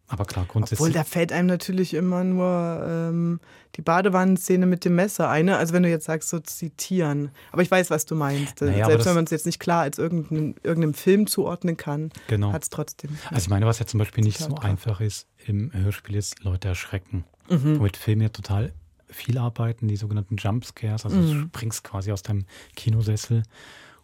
Aber 0.07 0.25
klar, 0.25 0.45
grundsätzlich. 0.47 0.79
Obwohl, 0.79 0.91
da 0.93 1.03
fällt 1.03 1.31
einem 1.31 1.47
natürlich 1.47 1.93
immer 1.95 2.23
nur 2.23 2.85
ähm, 2.87 3.39
die 3.77 3.81
Badewannenszene 3.81 4.65
mit 4.67 4.85
dem 4.85 4.95
Messer 4.95 5.29
ein. 5.29 5.45
ne? 5.45 5.57
Also 5.57 5.73
wenn 5.73 5.81
du 5.81 5.89
jetzt 5.89 6.05
sagst, 6.05 6.29
so 6.29 6.39
zitieren. 6.39 7.31
Aber 7.51 7.61
ich 7.63 7.71
weiß, 7.71 7.89
was 7.89 8.05
du 8.05 8.13
meinst. 8.13 8.61
Naja, 8.61 8.85
Selbst 8.85 9.05
wenn 9.07 9.15
man 9.15 9.23
es 9.23 9.31
jetzt 9.31 9.45
nicht 9.47 9.59
klar 9.59 9.81
als 9.81 9.97
irgendeinem, 9.97 10.55
irgendeinem 10.61 10.93
Film 10.93 11.25
zuordnen 11.25 11.77
kann, 11.77 12.11
Genau. 12.27 12.51
hat 12.53 12.63
es 12.63 12.69
trotzdem. 12.69 13.17
Also 13.31 13.43
ich 13.45 13.49
meine, 13.49 13.65
was 13.65 13.79
ja 13.79 13.87
zum 13.87 13.97
Beispiel 13.97 14.23
nicht 14.23 14.37
so 14.39 14.53
einfach 14.55 15.01
ist 15.01 15.25
im 15.47 15.71
Hörspiel 15.73 16.15
ist, 16.17 16.43
Leute 16.43 16.67
erschrecken. 16.67 17.23
Mhm. 17.49 17.79
Womit 17.79 17.97
Filme 17.97 18.23
ja 18.25 18.29
total 18.29 18.71
viel 19.13 19.37
arbeiten, 19.37 19.87
die 19.87 19.95
sogenannten 19.95 20.37
Jumpscares, 20.37 21.05
also 21.05 21.21
du 21.21 21.27
Mhm. 21.27 21.47
springst 21.47 21.83
quasi 21.83 22.11
aus 22.11 22.23
deinem 22.23 22.45
Kinosessel 22.75 23.43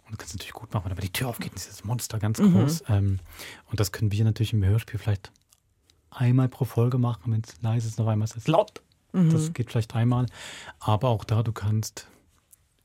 und 0.10 0.18
kannst 0.18 0.34
du 0.34 0.38
natürlich 0.38 0.53
gut 0.53 0.74
machen, 0.74 0.86
wenn 0.86 0.91
aber 0.93 1.01
die 1.01 1.12
Tür 1.12 1.28
aufgeht, 1.30 1.53
ist 1.53 1.70
das 1.70 1.84
Monster 1.84 2.20
ganz 2.20 2.39
Mhm. 2.39 2.53
groß. 2.53 2.84
Ähm, 2.89 3.20
und 3.70 3.80
das 3.80 3.91
können 3.91 4.12
wir 4.12 4.24
natürlich 4.24 4.53
im 4.53 4.64
Hörspiel 4.64 4.99
vielleicht 4.99 5.32
einmal 6.12 6.49
pro 6.49 6.66
Folge 6.66 6.97
machen, 6.97 7.32
wenn 7.32 7.41
es 7.41 7.62
leise 7.62 7.88
ist, 7.88 7.99
noch 7.99 8.07
einmal 8.07 8.26
ist 8.26 8.36
es 8.38 8.47
laut. 8.47 8.82
Mhm. 9.14 9.30
Das 9.32 9.53
geht 9.53 9.70
vielleicht 9.70 9.95
einmal. 9.95 10.26
Aber 10.80 11.10
auch 11.10 11.24
da, 11.24 11.43
du 11.43 11.51
kannst 11.51 12.07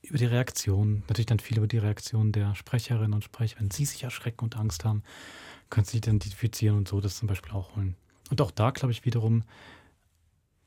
über 0.03 0.19
die 0.19 0.27
Reaktion, 0.27 1.03
natürlich 1.09 1.27
dann 1.27 1.39
viel 1.39 1.57
über 1.57 1.67
die 1.67 1.79
Reaktion 1.79 2.33
der 2.33 2.55
Sprecherinnen 2.55 3.15
und 3.15 3.25
Sprecher, 3.25 3.59
wenn 3.59 3.71
sie 3.71 3.87
sich 3.87 4.03
erschrecken 4.05 4.45
und 4.45 4.57
Angst 4.59 4.85
haben, 4.85 5.03
kannst 5.71 5.93
du 5.93 5.97
dich 5.97 6.07
identifizieren 6.07 6.77
und 6.77 6.89
so 6.89 7.01
das 7.01 7.17
zum 7.17 7.27
Beispiel 7.27 7.53
auch 7.53 7.75
holen. 7.75 7.97
Und 8.31 8.41
auch 8.43 8.51
da, 8.51 8.71
glaube 8.71 8.93
ich, 8.93 9.07
wiederum 9.07 9.45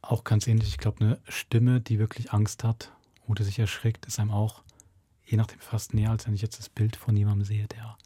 auch 0.02 0.24
ganz 0.24 0.48
ähnlich. 0.48 0.70
Ich 0.70 0.78
glaube, 0.78 1.04
eine 1.04 1.20
Stimme, 1.28 1.82
die 1.82 2.00
wirklich 2.00 2.32
Angst 2.32 2.64
hat 2.64 2.92
oder 3.28 3.44
sich 3.44 3.60
erschrickt, 3.60 4.06
ist 4.06 4.20
einem 4.20 4.32
auch, 4.32 4.64
je 5.26 5.38
nachdem, 5.38 5.60
fast 5.60 5.94
näher, 5.94 6.12
als 6.12 6.28
wenn 6.28 6.34
ich 6.34 6.42
jetzt 6.42 6.60
das 6.60 6.70
Bild 6.70 6.96
von 6.96 7.16
jemandem 7.16 7.46
sehe, 7.46 7.68
der 7.68 7.98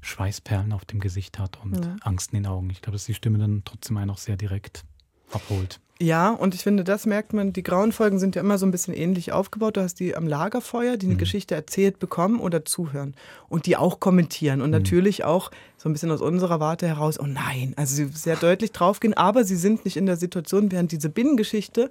Schweißperlen 0.00 0.72
auf 0.72 0.84
dem 0.84 1.00
Gesicht 1.00 1.38
hat 1.38 1.58
und 1.62 1.84
Ja. 1.84 1.96
Angst 2.00 2.32
in 2.32 2.42
den 2.42 2.46
Augen. 2.46 2.70
Ich 2.70 2.82
glaube, 2.82 2.96
dass 2.96 3.04
die 3.04 3.14
Stimme 3.14 3.38
dann 3.38 3.62
trotzdem 3.64 3.96
einen 3.96 4.10
auch 4.10 4.18
sehr 4.18 4.36
direkt 4.36 4.84
abholt. 5.30 5.80
Ja, 6.02 6.30
und 6.30 6.52
ich 6.56 6.62
finde, 6.62 6.82
das 6.82 7.06
merkt 7.06 7.32
man, 7.32 7.52
die 7.52 7.62
grauen 7.62 7.92
Folgen 7.92 8.18
sind 8.18 8.34
ja 8.34 8.42
immer 8.42 8.58
so 8.58 8.66
ein 8.66 8.72
bisschen 8.72 8.92
ähnlich 8.92 9.30
aufgebaut. 9.30 9.76
Du 9.76 9.82
hast 9.82 10.00
die 10.00 10.16
am 10.16 10.26
Lagerfeuer, 10.26 10.96
die 10.96 11.06
eine 11.06 11.14
Mhm. 11.14 11.18
Geschichte 11.18 11.54
erzählt 11.54 12.00
bekommen 12.00 12.40
oder 12.40 12.64
zuhören 12.64 13.14
und 13.48 13.66
die 13.66 13.76
auch 13.76 14.00
kommentieren 14.00 14.58
Mhm. 14.58 14.64
und 14.64 14.70
natürlich 14.70 15.22
auch 15.22 15.52
so 15.76 15.88
ein 15.88 15.92
bisschen 15.92 16.10
aus 16.10 16.20
unserer 16.20 16.58
Warte 16.58 16.88
heraus, 16.88 17.20
oh 17.20 17.26
nein, 17.26 17.74
also 17.76 17.94
sie 17.94 18.06
sehr 18.08 18.34
deutlich 18.34 18.72
draufgehen, 18.72 19.14
aber 19.14 19.44
sie 19.44 19.54
sind 19.54 19.84
nicht 19.84 19.96
in 19.96 20.06
der 20.06 20.16
Situation, 20.16 20.72
während 20.72 20.90
diese 20.90 21.08
Binnengeschichte, 21.08 21.88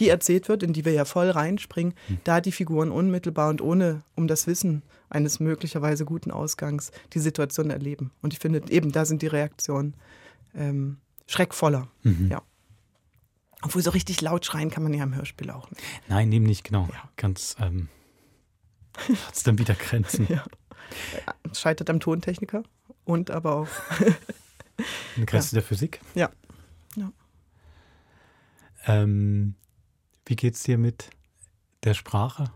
die 0.00 0.08
erzählt 0.08 0.48
wird, 0.48 0.64
in 0.64 0.72
die 0.72 0.84
wir 0.84 0.92
ja 0.92 1.04
voll 1.04 1.30
reinspringen, 1.30 1.94
Mhm. 2.08 2.18
da 2.24 2.40
die 2.40 2.50
Figuren 2.52 2.90
unmittelbar 2.90 3.48
und 3.48 3.60
ohne 3.60 4.02
um 4.16 4.26
das 4.26 4.48
Wissen 4.48 4.82
eines 5.08 5.38
möglicherweise 5.38 6.04
guten 6.04 6.32
Ausgangs 6.32 6.90
die 7.12 7.20
Situation 7.20 7.70
erleben. 7.70 8.10
Und 8.22 8.32
ich 8.32 8.40
finde, 8.40 8.60
eben 8.70 8.90
da 8.90 9.04
sind 9.04 9.22
die 9.22 9.28
Reaktionen 9.28 9.94
ähm, 10.56 10.96
schreckvoller. 11.28 11.86
Mhm. 12.02 12.28
Ja. 12.30 12.42
Obwohl 13.62 13.82
so 13.82 13.90
richtig 13.90 14.20
laut 14.20 14.44
schreien 14.44 14.70
kann 14.70 14.82
man 14.82 14.92
ja 14.92 15.04
im 15.04 15.14
Hörspiel 15.14 15.50
auch 15.50 15.70
nicht. 15.70 15.82
Nein, 16.08 16.30
eben 16.32 16.44
nicht, 16.44 16.64
genau. 16.64 16.88
Ganz, 17.16 17.56
ähm, 17.60 17.88
hat 18.96 19.34
es 19.34 19.42
dann 19.42 19.58
wieder 19.58 19.74
Grenzen. 19.74 20.26
Ja. 21.16 21.34
Scheitert 21.54 21.88
am 21.88 22.00
Tontechniker 22.00 22.64
und 23.04 23.30
aber 23.30 23.56
auch. 23.56 23.68
Eine 25.16 25.24
Grenze 25.24 25.54
der 25.54 25.62
Physik. 25.62 26.00
Ja. 26.14 26.28
ja. 26.96 27.10
Ähm, 28.84 29.54
wie 30.26 30.36
geht's 30.36 30.64
dir 30.64 30.76
mit 30.76 31.08
der 31.84 31.94
Sprache? 31.94 32.52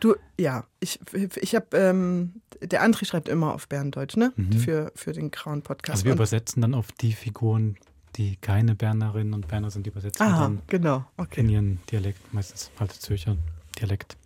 Du, 0.00 0.16
ja, 0.38 0.66
ich, 0.80 0.98
ich 1.36 1.54
habe, 1.54 1.76
ähm, 1.76 2.42
der 2.60 2.84
André 2.84 3.04
schreibt 3.04 3.28
immer 3.28 3.54
auf 3.54 3.68
Berndeutsch, 3.68 4.16
ne? 4.16 4.32
Mhm. 4.34 4.52
Für, 4.54 4.92
für 4.96 5.12
den 5.12 5.30
Grauen 5.30 5.62
Podcast. 5.62 5.98
Also 5.98 6.04
wir 6.06 6.12
übersetzen 6.12 6.60
dann 6.60 6.74
auf 6.74 6.90
die 6.92 7.12
Figuren, 7.12 7.76
die 8.16 8.36
keine 8.36 8.74
Bernerinnen 8.74 9.34
und 9.34 9.48
Berner 9.48 9.70
sind, 9.70 9.86
die 9.86 9.90
übersetzen 9.90 10.22
Aha, 10.22 10.42
dann 10.42 10.62
genau, 10.68 11.04
okay. 11.16 11.40
in 11.40 11.48
ihren 11.48 11.78
Dialekt, 11.90 12.32
meistens 12.32 12.70
alte 12.78 12.98
Zürcher 12.98 13.36
Dialekt. 13.78 14.16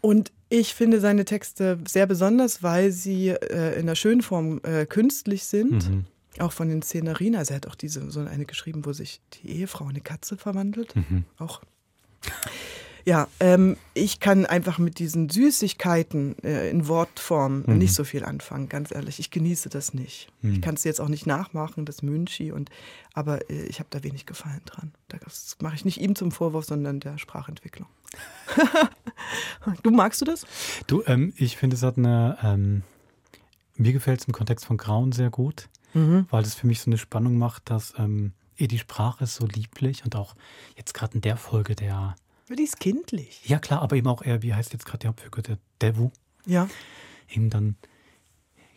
Und 0.00 0.32
ich 0.48 0.74
finde 0.74 1.00
seine 1.00 1.24
Texte 1.24 1.78
sehr 1.86 2.06
besonders, 2.06 2.62
weil 2.62 2.92
sie 2.92 3.28
äh, 3.28 3.78
in 3.78 3.86
der 3.86 3.94
Schönform 3.94 4.60
äh, 4.62 4.86
künstlich 4.86 5.44
sind. 5.44 5.88
Mhm. 5.88 6.04
Auch 6.38 6.52
von 6.52 6.68
den 6.68 6.82
Szenerien. 6.82 7.34
Also 7.34 7.52
er 7.52 7.56
hat 7.56 7.66
auch 7.66 7.74
diese 7.74 8.10
so 8.12 8.20
eine 8.20 8.44
geschrieben, 8.44 8.84
wo 8.84 8.92
sich 8.92 9.20
die 9.34 9.50
Ehefrau 9.58 9.84
in 9.84 9.90
eine 9.90 10.00
Katze 10.00 10.36
verwandelt. 10.36 10.94
Mhm. 10.94 11.24
Auch. 11.38 11.62
Ja, 13.08 13.26
ähm, 13.40 13.78
ich 13.94 14.20
kann 14.20 14.44
einfach 14.44 14.76
mit 14.78 14.98
diesen 14.98 15.30
Süßigkeiten 15.30 16.36
äh, 16.44 16.68
in 16.68 16.88
Wortform 16.88 17.64
Mhm. 17.66 17.78
nicht 17.78 17.94
so 17.94 18.04
viel 18.04 18.22
anfangen, 18.22 18.68
ganz 18.68 18.92
ehrlich. 18.92 19.18
Ich 19.18 19.30
genieße 19.30 19.70
das 19.70 19.94
nicht. 19.94 20.28
Mhm. 20.42 20.52
Ich 20.52 20.60
kann 20.60 20.74
es 20.74 20.84
jetzt 20.84 21.00
auch 21.00 21.08
nicht 21.08 21.24
nachmachen, 21.26 21.86
das 21.86 22.02
Münchi, 22.02 22.52
und, 22.52 22.68
aber 23.14 23.48
äh, 23.50 23.62
ich 23.64 23.78
habe 23.78 23.88
da 23.88 24.02
wenig 24.02 24.26
Gefallen 24.26 24.60
dran. 24.66 24.92
Das 25.08 25.56
mache 25.62 25.74
ich 25.74 25.86
nicht 25.86 25.98
ihm 26.02 26.16
zum 26.16 26.30
Vorwurf, 26.32 26.66
sondern 26.66 27.00
der 27.00 27.16
Sprachentwicklung. 27.16 27.88
du 29.82 29.90
magst 29.90 30.20
du 30.20 30.26
das? 30.26 30.44
Du, 30.86 31.02
ähm, 31.06 31.32
ich 31.36 31.56
finde, 31.56 31.76
es 31.76 31.82
hat 31.82 31.96
eine, 31.96 32.36
ähm, 32.42 32.82
mir 33.76 33.94
gefällt 33.94 34.20
es 34.20 34.26
im 34.26 34.34
Kontext 34.34 34.66
von 34.66 34.76
Grauen 34.76 35.12
sehr 35.12 35.30
gut, 35.30 35.70
Mhm. 35.94 36.26
weil 36.28 36.42
es 36.44 36.54
für 36.54 36.66
mich 36.66 36.80
so 36.80 36.90
eine 36.90 36.98
Spannung 36.98 37.38
macht, 37.38 37.70
dass 37.70 37.94
ähm, 37.96 38.32
eh 38.58 38.66
die 38.66 38.78
Sprache 38.78 39.24
ist 39.24 39.36
so 39.36 39.46
lieblich 39.46 40.04
und 40.04 40.14
auch 40.14 40.34
jetzt 40.76 40.92
gerade 40.92 41.14
in 41.14 41.22
der 41.22 41.38
Folge 41.38 41.74
der 41.74 42.14
Die 42.56 42.62
ist 42.64 42.80
kindlich. 42.80 43.42
Ja, 43.46 43.58
klar, 43.58 43.82
aber 43.82 43.96
eben 43.96 44.08
auch 44.08 44.22
er, 44.22 44.42
wie 44.42 44.54
heißt 44.54 44.72
jetzt 44.72 44.86
gerade 44.86 44.98
die 44.98 45.08
Hauptfigur, 45.08 45.42
der 45.42 45.58
Devu. 45.82 46.10
Ja. 46.46 46.68
Eben 47.30 47.50
dann 47.50 47.76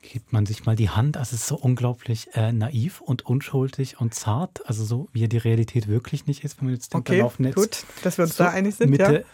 gibt 0.01 0.33
man 0.33 0.45
sich 0.45 0.65
mal 0.65 0.75
die 0.75 0.89
Hand. 0.89 1.15
Also 1.17 1.35
es 1.35 1.41
ist 1.41 1.47
so 1.47 1.55
unglaublich 1.55 2.27
äh, 2.33 2.51
naiv 2.51 3.01
und 3.01 3.25
unschuldig 3.25 3.99
und 4.01 4.13
zart. 4.13 4.67
Also 4.67 4.83
so, 4.83 5.09
wie 5.13 5.23
er 5.23 5.27
die 5.27 5.37
Realität 5.37 5.87
wirklich 5.87 6.25
nicht 6.25 6.43
ist, 6.43 6.59
wenn 6.59 6.65
man 6.65 6.73
jetzt 6.75 6.93
denkt, 6.93 7.09
Okay, 7.09 7.17
da 7.19 7.23
laufen 7.23 7.45
jetzt 7.45 7.55
gut, 7.55 7.85
dass 8.03 8.17
wir 8.17 8.23
uns 8.25 8.35
so 8.35 8.43
da 8.43 8.49
einig 8.49 8.75
sind, 8.75 8.89
Mitte, 8.89 9.13
ja. 9.13 9.25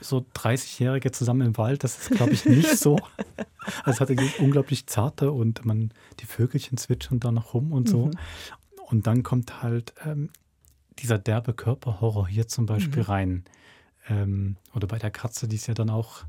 so 0.00 0.26
30-Jährige 0.34 1.12
zusammen 1.12 1.46
im 1.46 1.56
Wald, 1.56 1.84
das 1.84 1.98
ist, 1.98 2.10
glaube 2.10 2.32
ich, 2.32 2.44
nicht 2.44 2.76
so. 2.76 2.98
Also 3.82 4.04
es 4.04 4.10
hat 4.10 4.38
unglaublich 4.38 4.86
zarte 4.86 5.32
und 5.32 5.64
man, 5.64 5.92
die 6.20 6.26
Vögelchen 6.26 6.78
zwitschern 6.78 7.18
da 7.18 7.32
noch 7.32 7.52
rum 7.52 7.72
und 7.72 7.88
so. 7.88 8.06
Mhm. 8.06 8.12
Und 8.86 9.08
dann 9.08 9.24
kommt 9.24 9.60
halt 9.60 9.92
ähm, 10.04 10.30
dieser 11.00 11.18
derbe 11.18 11.52
Körperhorror 11.52 12.28
hier 12.28 12.46
zum 12.46 12.66
Beispiel 12.66 13.02
Mhm. 13.02 13.08
rein. 13.08 13.44
Ähm, 14.08 14.56
oder 14.74 14.86
bei 14.86 14.98
der 14.98 15.10
Katze, 15.10 15.48
die 15.48 15.56
ist 15.56 15.66
ja 15.66 15.74
dann 15.74 15.90
auch 15.90 16.24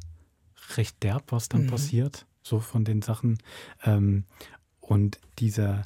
recht 0.76 1.02
derb, 1.04 1.32
was 1.32 1.50
dann 1.50 1.64
Mhm. 1.64 1.68
passiert, 1.68 2.26
so 2.44 2.60
von 2.60 2.84
den 2.86 3.02
Sachen. 3.02 3.38
Ähm, 3.84 4.26
und 4.82 5.20
dieser, 5.40 5.84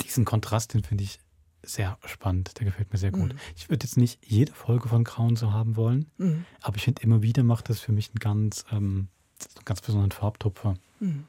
diesen 0.00 0.24
Kontrast, 0.24 0.74
den 0.74 0.82
finde 0.84 1.04
ich 1.04 1.18
sehr 1.62 1.96
spannend. 2.04 2.58
Der 2.58 2.64
gefällt 2.66 2.92
mir 2.92 2.98
sehr 2.98 3.12
gut. 3.12 3.32
Mhm. 3.32 3.38
Ich 3.56 3.70
würde 3.70 3.86
jetzt 3.86 3.96
nicht 3.96 4.18
jede 4.26 4.52
Folge 4.52 4.88
von 4.88 5.04
Grauen 5.04 5.36
so 5.36 5.52
haben 5.52 5.76
wollen, 5.76 6.10
Mhm. 6.18 6.44
aber 6.60 6.76
ich 6.76 6.82
finde, 6.84 7.02
immer 7.02 7.22
wieder 7.22 7.44
macht 7.44 7.68
das 7.68 7.80
für 7.80 7.92
mich 7.92 8.08
einen 8.08 8.18
ganz, 8.18 8.64
ähm, 8.72 9.08
einen 9.56 9.64
ganz 9.64 9.80
besonderen 9.80 10.10
Farbtupfer. 10.12 10.74
Mhm. 11.00 11.24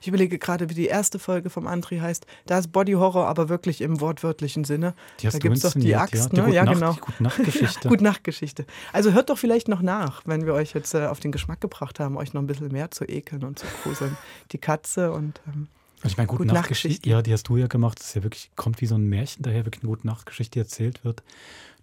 Ich 0.00 0.06
überlege 0.06 0.38
gerade, 0.38 0.68
wie 0.70 0.74
die 0.74 0.86
erste 0.86 1.18
Folge 1.18 1.50
vom 1.50 1.66
André 1.66 2.00
heißt. 2.00 2.26
Da 2.46 2.58
ist 2.58 2.70
Body 2.72 2.92
Horror, 2.92 3.26
aber 3.26 3.48
wirklich 3.48 3.80
im 3.80 4.00
wortwörtlichen 4.00 4.64
Sinne. 4.64 4.94
Da 5.22 5.30
gibt 5.30 5.56
es 5.56 5.62
doch 5.62 5.72
die 5.72 5.96
Axt, 5.96 6.14
ja, 6.14 6.38
ne? 6.38 6.42
Gute 6.44 6.54
Ja, 6.54 6.64
Nacht- 6.64 6.74
genau. 6.74 6.94
Gute-Nacht-Geschichte. 6.94 7.88
Gute-Nacht-Geschichte. 7.88 8.66
Also 8.92 9.12
hört 9.12 9.30
doch 9.30 9.38
vielleicht 9.38 9.66
noch 9.68 9.80
nach, 9.82 10.22
wenn 10.26 10.44
wir 10.46 10.54
euch 10.54 10.74
jetzt 10.74 10.94
äh, 10.94 11.06
auf 11.06 11.20
den 11.20 11.32
Geschmack 11.32 11.60
gebracht 11.60 12.00
haben, 12.00 12.16
euch 12.16 12.32
noch 12.34 12.42
ein 12.42 12.46
bisschen 12.46 12.70
mehr 12.70 12.90
zu 12.90 13.04
ekeln 13.08 13.44
und 13.44 13.58
zu 13.58 13.66
gruseln. 13.82 14.16
Die 14.52 14.58
Katze 14.58 15.10
und 15.12 15.40
ähm, 15.48 15.68
Also 16.02 16.12
ich 16.12 16.16
meine, 16.18 16.28
gute 16.28 16.44
Nachtgeschichte, 16.44 17.08
ja, 17.08 17.22
die 17.22 17.32
hast 17.32 17.48
du 17.48 17.56
ja 17.56 17.66
gemacht. 17.66 17.98
Das 17.98 18.08
ist 18.08 18.14
ja 18.14 18.22
wirklich, 18.22 18.50
kommt 18.56 18.80
wie 18.82 18.86
so 18.86 18.94
ein 18.94 19.04
Märchen 19.08 19.42
daher, 19.42 19.64
wirklich 19.64 19.82
eine 19.82 19.90
gute 19.90 20.06
Nachtgeschichte, 20.06 20.52
die 20.52 20.58
erzählt 20.60 21.02
wird. 21.04 21.22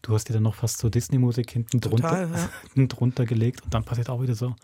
Du 0.04 0.14
hast 0.14 0.30
dir 0.30 0.34
dann 0.34 0.44
noch 0.44 0.56
fast 0.56 0.78
so 0.78 0.90
Disney-Musik 0.90 1.50
hinten 1.52 1.82
Total, 1.82 2.28
drunter, 2.28 2.38
ja. 2.38 2.50
hinten 2.74 2.88
drunter 2.88 3.26
gelegt 3.26 3.64
und 3.64 3.74
dann 3.74 3.84
passiert 3.84 4.10
auch 4.10 4.22
wieder 4.22 4.36
so 4.36 4.56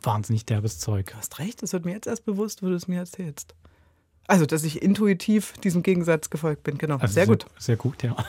wahnsinnig 0.00 0.44
derbes 0.46 0.78
Zeug. 0.78 1.10
Du 1.10 1.16
hast 1.16 1.38
recht, 1.38 1.62
das 1.62 1.72
wird 1.72 1.84
mir 1.84 1.92
jetzt 1.92 2.06
erst 2.06 2.24
bewusst, 2.24 2.62
wo 2.62 2.66
du 2.66 2.74
es 2.74 2.88
mir 2.88 2.98
erzählst. 2.98 3.54
Also, 4.28 4.44
dass 4.44 4.64
ich 4.64 4.82
intuitiv 4.82 5.52
diesem 5.58 5.82
Gegensatz 5.82 6.30
gefolgt 6.30 6.64
bin, 6.64 6.78
genau. 6.78 6.96
Also 6.96 7.14
sehr 7.14 7.26
gut. 7.26 7.46
Sehr 7.58 7.76
gut, 7.76 8.02
ja. 8.02 8.16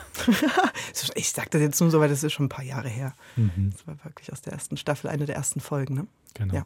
Ich 1.16 1.32
sage 1.32 1.50
das 1.52 1.62
jetzt 1.62 1.80
nur 1.80 1.90
so, 1.90 2.00
weil 2.00 2.10
das 2.10 2.24
ist 2.24 2.34
schon 2.34 2.46
ein 2.46 2.50
paar 2.50 2.64
Jahre 2.64 2.90
her. 2.90 3.14
Mhm. 3.36 3.72
Das 3.72 3.88
war 3.88 4.04
wirklich 4.04 4.32
aus 4.32 4.42
der 4.42 4.54
ersten 4.54 4.78
Staffel, 4.78 5.10
eine 5.10 5.26
der 5.26 5.36
ersten 5.36 5.60
Folgen. 5.60 5.96
Ne? 5.96 6.08
Genau. 6.34 6.54
Ja. 6.54 6.66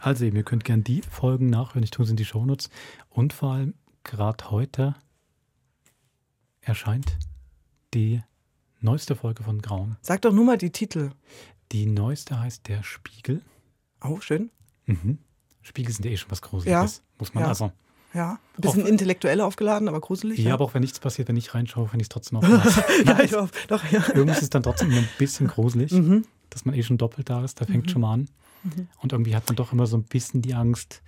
Also 0.00 0.24
eben, 0.24 0.36
ihr 0.36 0.42
könnt 0.42 0.64
gerne 0.64 0.82
die 0.82 1.02
Folgen 1.02 1.48
nachhören. 1.48 1.82
Ich 1.82 1.90
tue 1.90 2.04
sie 2.04 2.10
in 2.12 2.16
die 2.16 2.24
Shownotes. 2.24 2.70
Und 3.10 3.32
vor 3.32 3.52
allem, 3.52 3.74
gerade 4.04 4.50
heute 4.50 4.94
erscheint 6.60 7.16
die 7.94 8.22
neueste 8.80 9.14
Folge 9.14 9.42
von 9.42 9.62
Grauen. 9.62 9.96
Sag 10.02 10.22
doch 10.22 10.32
nur 10.32 10.44
mal 10.44 10.58
die 10.58 10.70
Titel. 10.70 11.10
Die 11.72 11.86
neueste 11.86 12.38
heißt 12.38 12.68
Der 12.68 12.82
Spiegel. 12.82 13.42
Oh, 14.02 14.20
schön. 14.20 14.50
Mhm. 14.86 15.18
Spiegel 15.62 15.92
sind 15.92 16.04
ja 16.04 16.10
eh 16.12 16.16
schon 16.16 16.30
was 16.30 16.42
Gruseliges. 16.42 17.02
Muss 17.18 17.34
man 17.34 17.42
ja. 17.44 17.48
also. 17.48 17.72
Ja, 18.14 18.38
ein 18.56 18.60
bisschen 18.60 18.82
Auf- 18.84 18.88
intellektuell 18.88 19.40
aufgeladen, 19.40 19.88
aber 19.88 20.00
gruselig. 20.00 20.38
Ja, 20.38 20.54
aber 20.54 20.64
auch 20.64 20.74
wenn 20.74 20.80
nichts 20.80 21.00
passiert, 21.00 21.28
wenn 21.28 21.36
ich 21.36 21.54
reinschaue, 21.54 21.88
finde 21.88 22.02
ich 22.02 22.06
es 22.06 22.08
trotzdem 22.08 22.38
auch 22.38 22.42
ja, 23.04 23.20
ich 23.20 23.34
hoffe, 23.34 23.52
doch, 23.68 23.84
ja. 23.90 24.02
Irgendwie 24.14 24.30
ist 24.30 24.42
es 24.42 24.50
dann 24.50 24.62
trotzdem 24.62 24.90
ein 24.92 25.08
bisschen 25.18 25.48
gruselig, 25.48 25.92
Mhm. 25.92 26.24
dass 26.50 26.64
man 26.64 26.74
eh 26.74 26.82
schon 26.82 26.96
doppelt 26.98 27.28
da 27.28 27.44
ist. 27.44 27.60
Da 27.60 27.66
fängt 27.66 27.86
Mhm. 27.86 27.90
schon 27.90 28.00
mal 28.02 28.12
an. 28.14 28.28
Mhm. 28.62 28.88
Und 29.02 29.12
irgendwie 29.12 29.34
hat 29.36 29.46
man 29.48 29.56
doch 29.56 29.72
immer 29.72 29.86
so 29.86 29.96
ein 29.98 30.04
bisschen 30.04 30.40
die 30.40 30.54
Angst, 30.54 31.02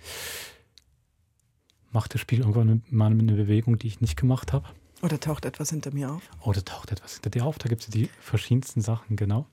macht 1.91 2.13
das 2.13 2.21
Spiel 2.21 2.39
irgendwann 2.39 2.83
mal 2.89 3.07
eine 3.11 3.33
Bewegung, 3.33 3.79
die 3.79 3.87
ich 3.87 4.01
nicht 4.01 4.15
gemacht 4.17 4.53
habe. 4.53 4.67
Oder 5.01 5.19
taucht 5.19 5.45
etwas 5.45 5.69
hinter 5.69 5.91
mir 5.93 6.11
auf? 6.11 6.21
Oder 6.43 6.63
taucht 6.63 6.91
etwas 6.91 7.13
hinter 7.13 7.29
dir 7.29 7.45
auf? 7.45 7.57
Da 7.57 7.69
gibt 7.69 7.81
es 7.81 7.87
ja 7.87 7.91
die 7.93 8.09
verschiedensten 8.19 8.81
Sachen, 8.81 9.15
genau. 9.15 9.47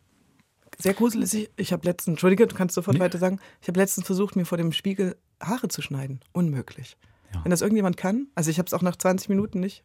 Sehr 0.78 0.94
gruselig. 0.94 1.34
Ich, 1.34 1.50
ich 1.56 1.72
habe 1.72 1.84
letztens, 1.86 2.14
Entschuldige, 2.14 2.46
du 2.46 2.54
kannst 2.54 2.74
sofort 2.74 2.94
Nee. 2.96 3.00
weiter 3.02 3.18
sagen. 3.18 3.40
Ich 3.62 3.68
habe 3.68 3.78
letztens 3.80 4.06
versucht, 4.06 4.36
mir 4.36 4.44
vor 4.44 4.58
dem 4.58 4.72
Spiegel 4.72 5.16
Haare 5.40 5.68
zu 5.68 5.82
schneiden. 5.82 6.20
Unmöglich. 6.32 6.96
Ja. 7.34 7.42
Wenn 7.44 7.50
das 7.50 7.60
irgendjemand 7.62 7.96
kann, 7.96 8.28
also 8.34 8.50
ich 8.50 8.58
habe 8.58 8.66
es 8.66 8.74
auch 8.74 8.82
nach 8.82 8.96
20 8.96 9.28
Minuten 9.28 9.60
nicht. 9.60 9.82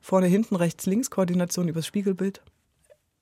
Vorne, 0.00 0.26
hinten, 0.26 0.54
rechts, 0.56 0.86
links, 0.86 1.10
Koordination 1.10 1.66
übers 1.68 1.86
Spiegelbild. 1.86 2.42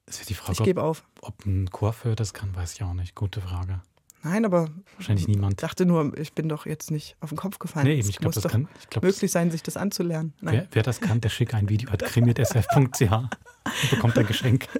Das 0.04 0.20
ist 0.20 0.28
die 0.30 0.34
Frage, 0.34 0.52
Ich 0.52 0.62
gebe 0.62 0.82
auf. 0.82 1.04
ob 1.22 1.44
ein 1.46 1.70
Coiffeur 1.70 2.14
das 2.14 2.34
kann, 2.34 2.54
weiß 2.54 2.74
ich 2.74 2.82
auch 2.82 2.92
nicht. 2.94 3.14
Gute 3.14 3.40
Frage. 3.40 3.80
Nein, 4.22 4.44
aber 4.44 4.68
Wahrscheinlich 4.96 5.26
niemand. 5.28 5.52
ich 5.54 5.56
dachte 5.58 5.86
nur, 5.86 6.16
ich 6.18 6.32
bin 6.32 6.48
doch 6.48 6.66
jetzt 6.66 6.90
nicht 6.90 7.16
auf 7.20 7.28
den 7.30 7.38
Kopf 7.38 7.58
gefallen. 7.60 7.86
Nee, 7.86 7.98
eben, 7.98 8.08
ich 8.08 8.18
glaub, 8.18 8.34
muss 8.34 8.42
das 8.42 8.50
kann- 8.50 8.68
ich 8.80 8.90
glaub, 8.90 9.04
möglich 9.04 9.30
sein, 9.30 9.50
sich 9.52 9.62
das 9.62 9.76
anzulernen. 9.76 10.34
Nein. 10.40 10.54
Wer, 10.54 10.68
wer 10.72 10.82
das 10.82 11.00
kann, 11.00 11.20
der 11.20 11.28
schickt 11.28 11.54
ein 11.54 11.68
Video 11.68 11.90
at 11.90 12.04
krimi.sf.ch 12.04 13.00
und 13.12 13.90
bekommt 13.90 14.18
ein 14.18 14.26
Geschenk. 14.26 14.68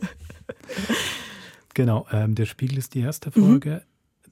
Genau, 1.77 2.07
ähm, 2.11 2.35
der 2.35 2.47
Spiegel 2.47 2.79
ist 2.79 2.95
die 2.95 3.01
erste 3.01 3.29
Mhm. 3.39 3.45
Folge. 3.45 3.83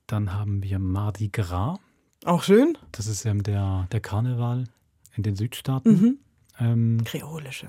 Dann 0.07 0.32
haben 0.32 0.62
wir 0.62 0.78
Mardi 0.78 1.28
Gras. 1.28 1.78
Auch 2.24 2.42
schön. 2.42 2.78
Das 2.92 3.07
ist 3.07 3.26
ähm, 3.26 3.42
der, 3.42 3.86
der 3.92 4.01
Karneval 4.01 4.64
in 5.14 5.22
den 5.24 5.36
Südstaaten. 5.36 5.90
Mhm. 5.92 6.18
Ähm, 6.59 7.01
Kreolische 7.05 7.68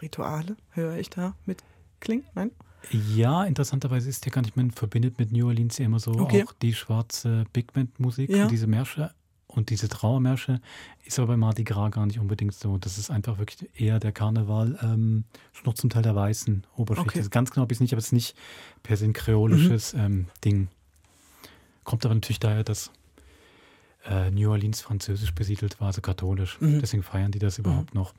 Rituale 0.00 0.56
höre 0.70 0.96
ich 0.96 1.08
da 1.08 1.36
mit 1.46 1.62
klingen? 2.00 2.24
Nein? 2.34 2.50
ja, 2.90 3.44
interessanterweise 3.44 4.08
ist 4.08 4.24
der 4.24 4.32
gar 4.32 4.42
nicht, 4.42 4.56
man 4.56 4.72
verbindet 4.72 5.20
mit 5.20 5.30
New 5.30 5.46
Orleans 5.46 5.78
ja 5.78 5.84
immer 5.86 6.00
so 6.00 6.10
Okay. 6.18 6.42
auch 6.44 6.52
die 6.54 6.74
schwarze 6.74 7.44
Big 7.52 7.72
Band 7.72 8.00
Musik 8.00 8.28
Ja. 8.28 8.42
und 8.42 8.50
diese 8.50 8.66
Märsche 8.66 9.12
und 9.54 9.70
diese 9.70 9.88
Trauermärsche 9.88 10.60
ist 11.04 11.18
aber 11.18 11.28
bei 11.28 11.36
Mardi 11.36 11.64
Gras 11.64 11.90
gar 11.90 12.06
nicht 12.06 12.18
unbedingt 12.18 12.54
so. 12.54 12.78
Das 12.78 12.98
ist 12.98 13.10
einfach 13.10 13.38
wirklich 13.38 13.68
eher 13.78 14.00
der 14.00 14.12
Karneval, 14.12 14.78
ähm, 14.82 15.24
noch 15.64 15.74
zum 15.74 15.90
Teil 15.90 16.02
der 16.02 16.14
weißen 16.14 16.64
Oberschicht. 16.76 17.08
Okay. 17.08 17.18
Also 17.18 17.30
ganz 17.30 17.50
genau 17.50 17.66
es 17.68 17.80
nicht, 17.80 17.92
aber 17.92 17.98
es 17.98 18.06
ist 18.06 18.12
nicht 18.12 18.36
per 18.82 18.96
se 18.96 19.04
ein 19.04 19.12
kreolisches 19.12 19.94
ähm, 19.94 20.26
Ding. 20.44 20.68
Kommt 21.84 22.04
aber 22.04 22.14
natürlich 22.14 22.40
daher, 22.40 22.64
dass 22.64 22.90
äh, 24.06 24.30
New 24.30 24.50
Orleans 24.50 24.80
französisch 24.80 25.34
besiedelt 25.34 25.80
war, 25.80 25.88
also 25.88 26.00
katholisch. 26.00 26.60
Mhm. 26.60 26.80
Deswegen 26.80 27.02
feiern 27.02 27.32
die 27.32 27.38
das 27.38 27.58
überhaupt 27.58 27.94
noch. 27.94 28.14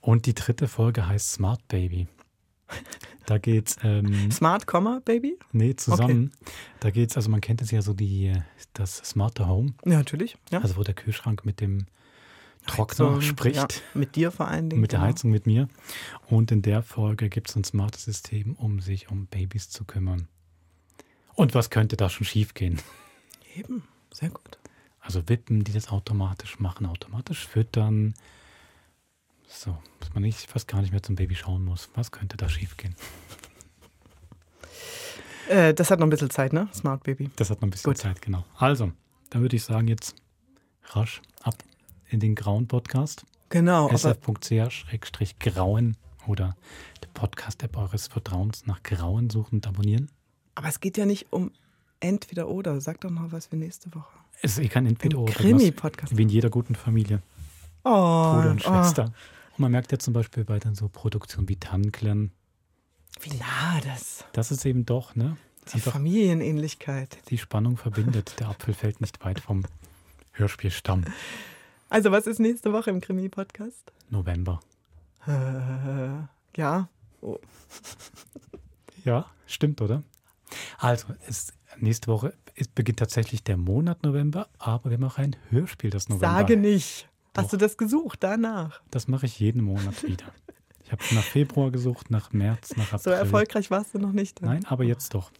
Und 0.00 0.26
die 0.26 0.34
dritte 0.34 0.68
Folge 0.68 1.06
heißt 1.06 1.32
Smart 1.32 1.66
Baby. 1.68 2.08
Da 3.26 3.38
geht's 3.38 3.76
ähm, 3.82 4.30
Smart, 4.30 4.66
Komma, 4.66 5.00
Baby? 5.04 5.36
Nee, 5.52 5.74
zusammen. 5.74 6.32
Da 6.80 6.90
geht's, 6.90 7.16
also 7.16 7.28
man 7.28 7.40
kennt 7.40 7.60
es 7.60 7.72
ja 7.72 7.82
so 7.82 7.92
die, 7.92 8.32
das 8.72 8.98
smarte 8.98 9.48
Home. 9.48 9.74
Ja, 9.84 9.98
natürlich. 9.98 10.36
Ja. 10.50 10.60
Also 10.60 10.76
wo 10.76 10.84
der 10.84 10.94
Kühlschrank 10.94 11.44
mit 11.44 11.60
dem 11.60 11.86
Trockner 12.66 13.06
Heizung, 13.06 13.22
spricht. 13.22 13.56
Ja, 13.56 13.66
mit 13.94 14.16
dir 14.16 14.30
vor 14.30 14.48
allen 14.48 14.70
Dingen. 14.70 14.80
Mit 14.80 14.92
der 14.92 15.00
genau. 15.00 15.08
Heizung 15.10 15.30
mit 15.30 15.46
mir. 15.46 15.68
Und 16.28 16.52
in 16.52 16.62
der 16.62 16.82
Folge 16.82 17.28
gibt 17.28 17.48
es 17.50 17.56
ein 17.56 17.64
smartes 17.64 18.04
System, 18.04 18.54
um 18.54 18.80
sich 18.80 19.10
um 19.10 19.26
Babys 19.26 19.70
zu 19.70 19.84
kümmern. 19.84 20.28
Und 21.34 21.54
was 21.54 21.70
könnte 21.70 21.96
da 21.96 22.08
schon 22.08 22.26
schiefgehen? 22.26 22.80
Eben, 23.56 23.84
sehr 24.12 24.30
gut. 24.30 24.58
Also 25.00 25.28
Wippen, 25.28 25.64
die 25.64 25.72
das 25.72 25.88
automatisch 25.88 26.58
machen, 26.58 26.86
automatisch 26.86 27.46
füttern. 27.46 28.14
So, 29.48 29.76
dass 30.00 30.12
man 30.14 30.22
nicht, 30.22 30.50
fast 30.50 30.68
gar 30.68 30.80
nicht 30.80 30.92
mehr 30.92 31.02
zum 31.02 31.14
Baby 31.16 31.34
schauen 31.34 31.64
muss. 31.64 31.88
Was 31.94 32.10
könnte 32.10 32.36
da 32.36 32.48
schiefgehen? 32.48 32.94
Äh, 35.48 35.74
das 35.74 35.90
hat 35.90 36.00
noch 36.00 36.06
ein 36.06 36.10
bisschen 36.10 36.30
Zeit, 36.30 36.52
ne? 36.52 36.68
Smart 36.74 37.04
Baby. 37.04 37.30
Das 37.36 37.50
hat 37.50 37.60
noch 37.60 37.68
ein 37.68 37.70
bisschen 37.70 37.94
Zeit, 37.94 38.20
genau. 38.20 38.44
Also, 38.58 38.90
dann 39.30 39.42
würde 39.42 39.54
ich 39.56 39.62
sagen, 39.64 39.86
jetzt 39.88 40.16
rasch 40.84 41.22
ab 41.42 41.54
in 42.08 42.20
den 42.20 42.34
grauen 42.34 42.66
Podcast. 42.66 43.24
Genau, 43.48 43.88
sf.ch-grauen 43.96 44.26
oder 46.26 46.56
der 47.02 47.08
Podcast-App 47.14 47.76
eures 47.76 48.08
Vertrauens 48.08 48.66
nach 48.66 48.82
Grauen 48.82 49.30
suchen 49.30 49.56
und 49.56 49.66
abonnieren. 49.68 50.10
Aber 50.56 50.66
es 50.68 50.80
geht 50.80 50.96
ja 50.96 51.06
nicht 51.06 51.32
um 51.32 51.52
entweder 52.00 52.48
oder. 52.48 52.80
Sag 52.80 53.00
doch 53.02 53.10
noch 53.10 53.30
was 53.30 53.46
für 53.46 53.56
nächste 53.56 53.94
Woche. 53.94 54.18
Es 54.42 54.58
ist 54.58 54.64
eh 54.64 54.68
kein 54.68 54.86
entweder 54.86 55.18
Im 55.18 55.22
oder. 55.24 55.32
Krimi-Podcast. 55.32 56.16
Wie 56.16 56.22
in 56.22 56.28
jeder 56.28 56.50
guten 56.50 56.74
Familie. 56.74 57.22
Oh, 57.84 58.34
Bruder 58.34 58.50
und 58.50 58.66
oh. 58.66 58.72
Und 59.56 59.60
man 59.60 59.72
merkt 59.72 59.90
ja 59.90 59.98
zum 59.98 60.12
Beispiel 60.12 60.44
bei 60.44 60.58
dann 60.58 60.74
so 60.74 60.88
Produktionen 60.88 61.48
wie 61.48 61.56
Tannklären, 61.56 62.30
Wie 63.20 63.34
nah 63.36 63.80
das. 63.82 64.24
das 64.32 64.50
ist 64.50 64.66
eben 64.66 64.84
doch, 64.84 65.14
ne? 65.14 65.38
Die 65.72 65.80
Familienähnlichkeit. 65.80 67.18
Die 67.30 67.38
Spannung 67.38 67.76
verbindet. 67.78 68.38
Der 68.38 68.50
Apfel 68.50 68.74
fällt 68.74 69.00
nicht 69.00 69.24
weit 69.24 69.40
vom 69.40 69.64
Hörspielstamm. 70.32 71.04
Also, 71.88 72.12
was 72.12 72.26
ist 72.26 72.38
nächste 72.38 72.72
Woche 72.72 72.90
im 72.90 73.00
Krimi-Podcast? 73.00 73.92
November. 74.10 74.60
Äh, 75.26 75.30
ja. 76.56 76.88
Oh. 77.22 77.38
Ja, 79.04 79.26
stimmt, 79.46 79.80
oder? 79.80 80.02
Also, 80.78 81.06
es, 81.26 81.52
nächste 81.78 82.08
Woche 82.08 82.34
beginnt 82.74 82.98
tatsächlich 82.98 83.42
der 83.42 83.56
Monat 83.56 84.02
November, 84.02 84.48
aber 84.58 84.90
wir 84.90 84.98
machen 84.98 85.24
ein 85.24 85.36
Hörspiel 85.48 85.90
das 85.90 86.08
November. 86.08 86.26
Sage 86.26 86.56
nicht. 86.56 87.08
Hast 87.36 87.52
du 87.52 87.56
das 87.56 87.76
gesucht 87.76 88.22
danach? 88.22 88.80
Das 88.90 89.08
mache 89.08 89.26
ich 89.26 89.38
jeden 89.38 89.62
Monat 89.62 90.02
wieder. 90.02 90.26
Ich 90.84 90.92
habe 90.92 91.02
nach 91.12 91.24
Februar 91.24 91.70
gesucht, 91.70 92.10
nach 92.10 92.32
März, 92.32 92.76
nach 92.76 92.92
April. 92.92 93.00
So 93.00 93.10
erfolgreich 93.10 93.70
warst 93.70 93.94
du 93.94 93.98
noch 93.98 94.12
nicht. 94.12 94.40
Nein, 94.42 94.64
aber 94.66 94.84
jetzt 94.84 95.14
doch. 95.14 95.32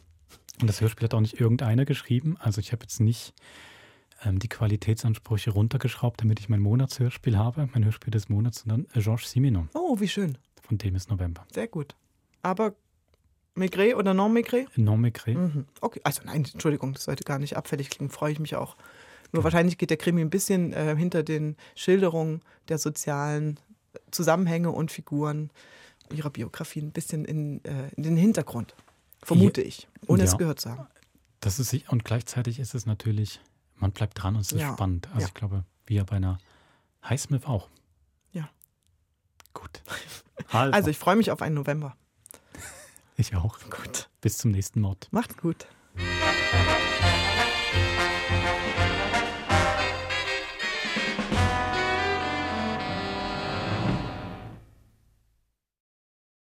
Und 0.61 0.69
das 0.69 0.81
Hörspiel 0.81 1.05
hat 1.05 1.15
auch 1.15 1.21
nicht 1.21 1.41
irgendeiner 1.41 1.85
geschrieben. 1.85 2.37
Also 2.41 2.61
ich 2.61 2.73
habe 2.73 2.83
jetzt 2.83 2.99
nicht 3.01 3.33
ähm, 4.25 4.39
die 4.39 4.49
Qualitätsansprüche 4.49 5.51
runtergeschraubt, 5.51 6.21
damit 6.21 6.41
ich 6.41 6.49
mein 6.49 6.61
Monatshörspiel 6.61 7.37
habe, 7.39 7.69
mein 7.73 7.85
Hörspiel 7.85 8.11
des 8.11 8.29
Monats, 8.29 8.61
sondern 8.61 8.87
Georges 8.95 9.31
Simenon. 9.31 9.69
Oh, 9.75 10.01
wie 10.01 10.09
schön. 10.09 10.39
Von 10.63 10.79
dem 10.79 10.97
ist 10.97 11.11
November. 11.11 11.47
Sehr 11.53 11.69
gut. 11.69 11.95
Aber 12.43 12.75
Maigret 13.55 13.95
oder 13.95 14.15
non 14.15 14.33
Maigret? 14.33 14.67
Non 14.77 15.01
Maigret. 15.01 15.37
Mhm. 15.37 15.67
Okay, 15.81 16.01
also 16.05 16.23
nein, 16.25 16.45
Entschuldigung, 16.53 16.93
das 16.93 17.05
sollte 17.05 17.25
gar 17.25 17.39
nicht 17.39 17.57
abfällig 17.57 17.91
klingen, 17.91 18.11
freue 18.11 18.33
ich 18.33 18.41
mich 18.41 18.57
auch. 18.57 18.77
Nur 19.33 19.45
wahrscheinlich 19.45 19.79
geht 19.79 19.91
der 19.91 19.97
Krimi 19.97 20.21
ein 20.21 20.31
bisschen 20.31 20.73
äh, 20.73 20.95
hinter 20.97 21.23
den 21.23 21.57
Schilderungen 21.75 22.43
der 22.69 22.79
sozialen 22.79 23.59
Zusammenhänge 24.11 24.71
und 24.71 24.91
Figuren 24.91 25.51
ihrer 26.13 26.31
Biografie 26.31 26.81
ein 26.81 26.93
bisschen 26.93 27.25
in, 27.25 27.65
äh, 27.65 27.89
in 27.97 28.03
den 28.05 28.17
Hintergrund. 28.17 28.75
Vermute 29.23 29.63
Ja. 29.63 29.67
ich, 29.69 29.89
ohne 30.07 30.23
Ja. 30.25 30.29
es 30.31 30.39
gehört 30.39 30.61
zu 30.61 30.71
haben. 30.71 30.87
Das 31.41 31.59
ist 31.59 31.71
sich- 31.71 31.89
und 31.91 32.05
gleichzeitig 32.05 32.59
ist 32.61 32.75
es 32.75 32.87
natürlich, 32.87 33.41
man 33.77 33.93
bleibt 33.93 34.23
dran 34.23 34.37
und 34.37 34.43
es 34.43 34.53
ist 34.53 34.61
Ja. 34.61 34.73
spannend. 34.73 35.09
Also 35.15 35.27
ich 35.27 35.35
glaube, 35.35 35.65
wie 35.87 35.95
ja 35.97 36.05
bei 36.05 36.17
einer 36.17 36.39
Highsmith 37.09 37.47
auch. 37.47 37.69
Ja. 38.33 38.49
Gut. 39.53 39.83
Also, 40.53 40.73
Also 40.75 40.91
ich 40.91 40.99
freue 40.99 41.17
mich 41.17 41.31
auf 41.31 41.43
einen 41.43 41.55
November. 41.57 41.97
ich 43.17 43.35
auch. 43.35 43.59
Gut. 43.71 44.09
Bis 44.21 44.39
zum 44.39 44.51
nächsten 44.53 44.81
Mord. 44.81 45.09
Macht's 45.11 45.37
gut. 45.37 45.67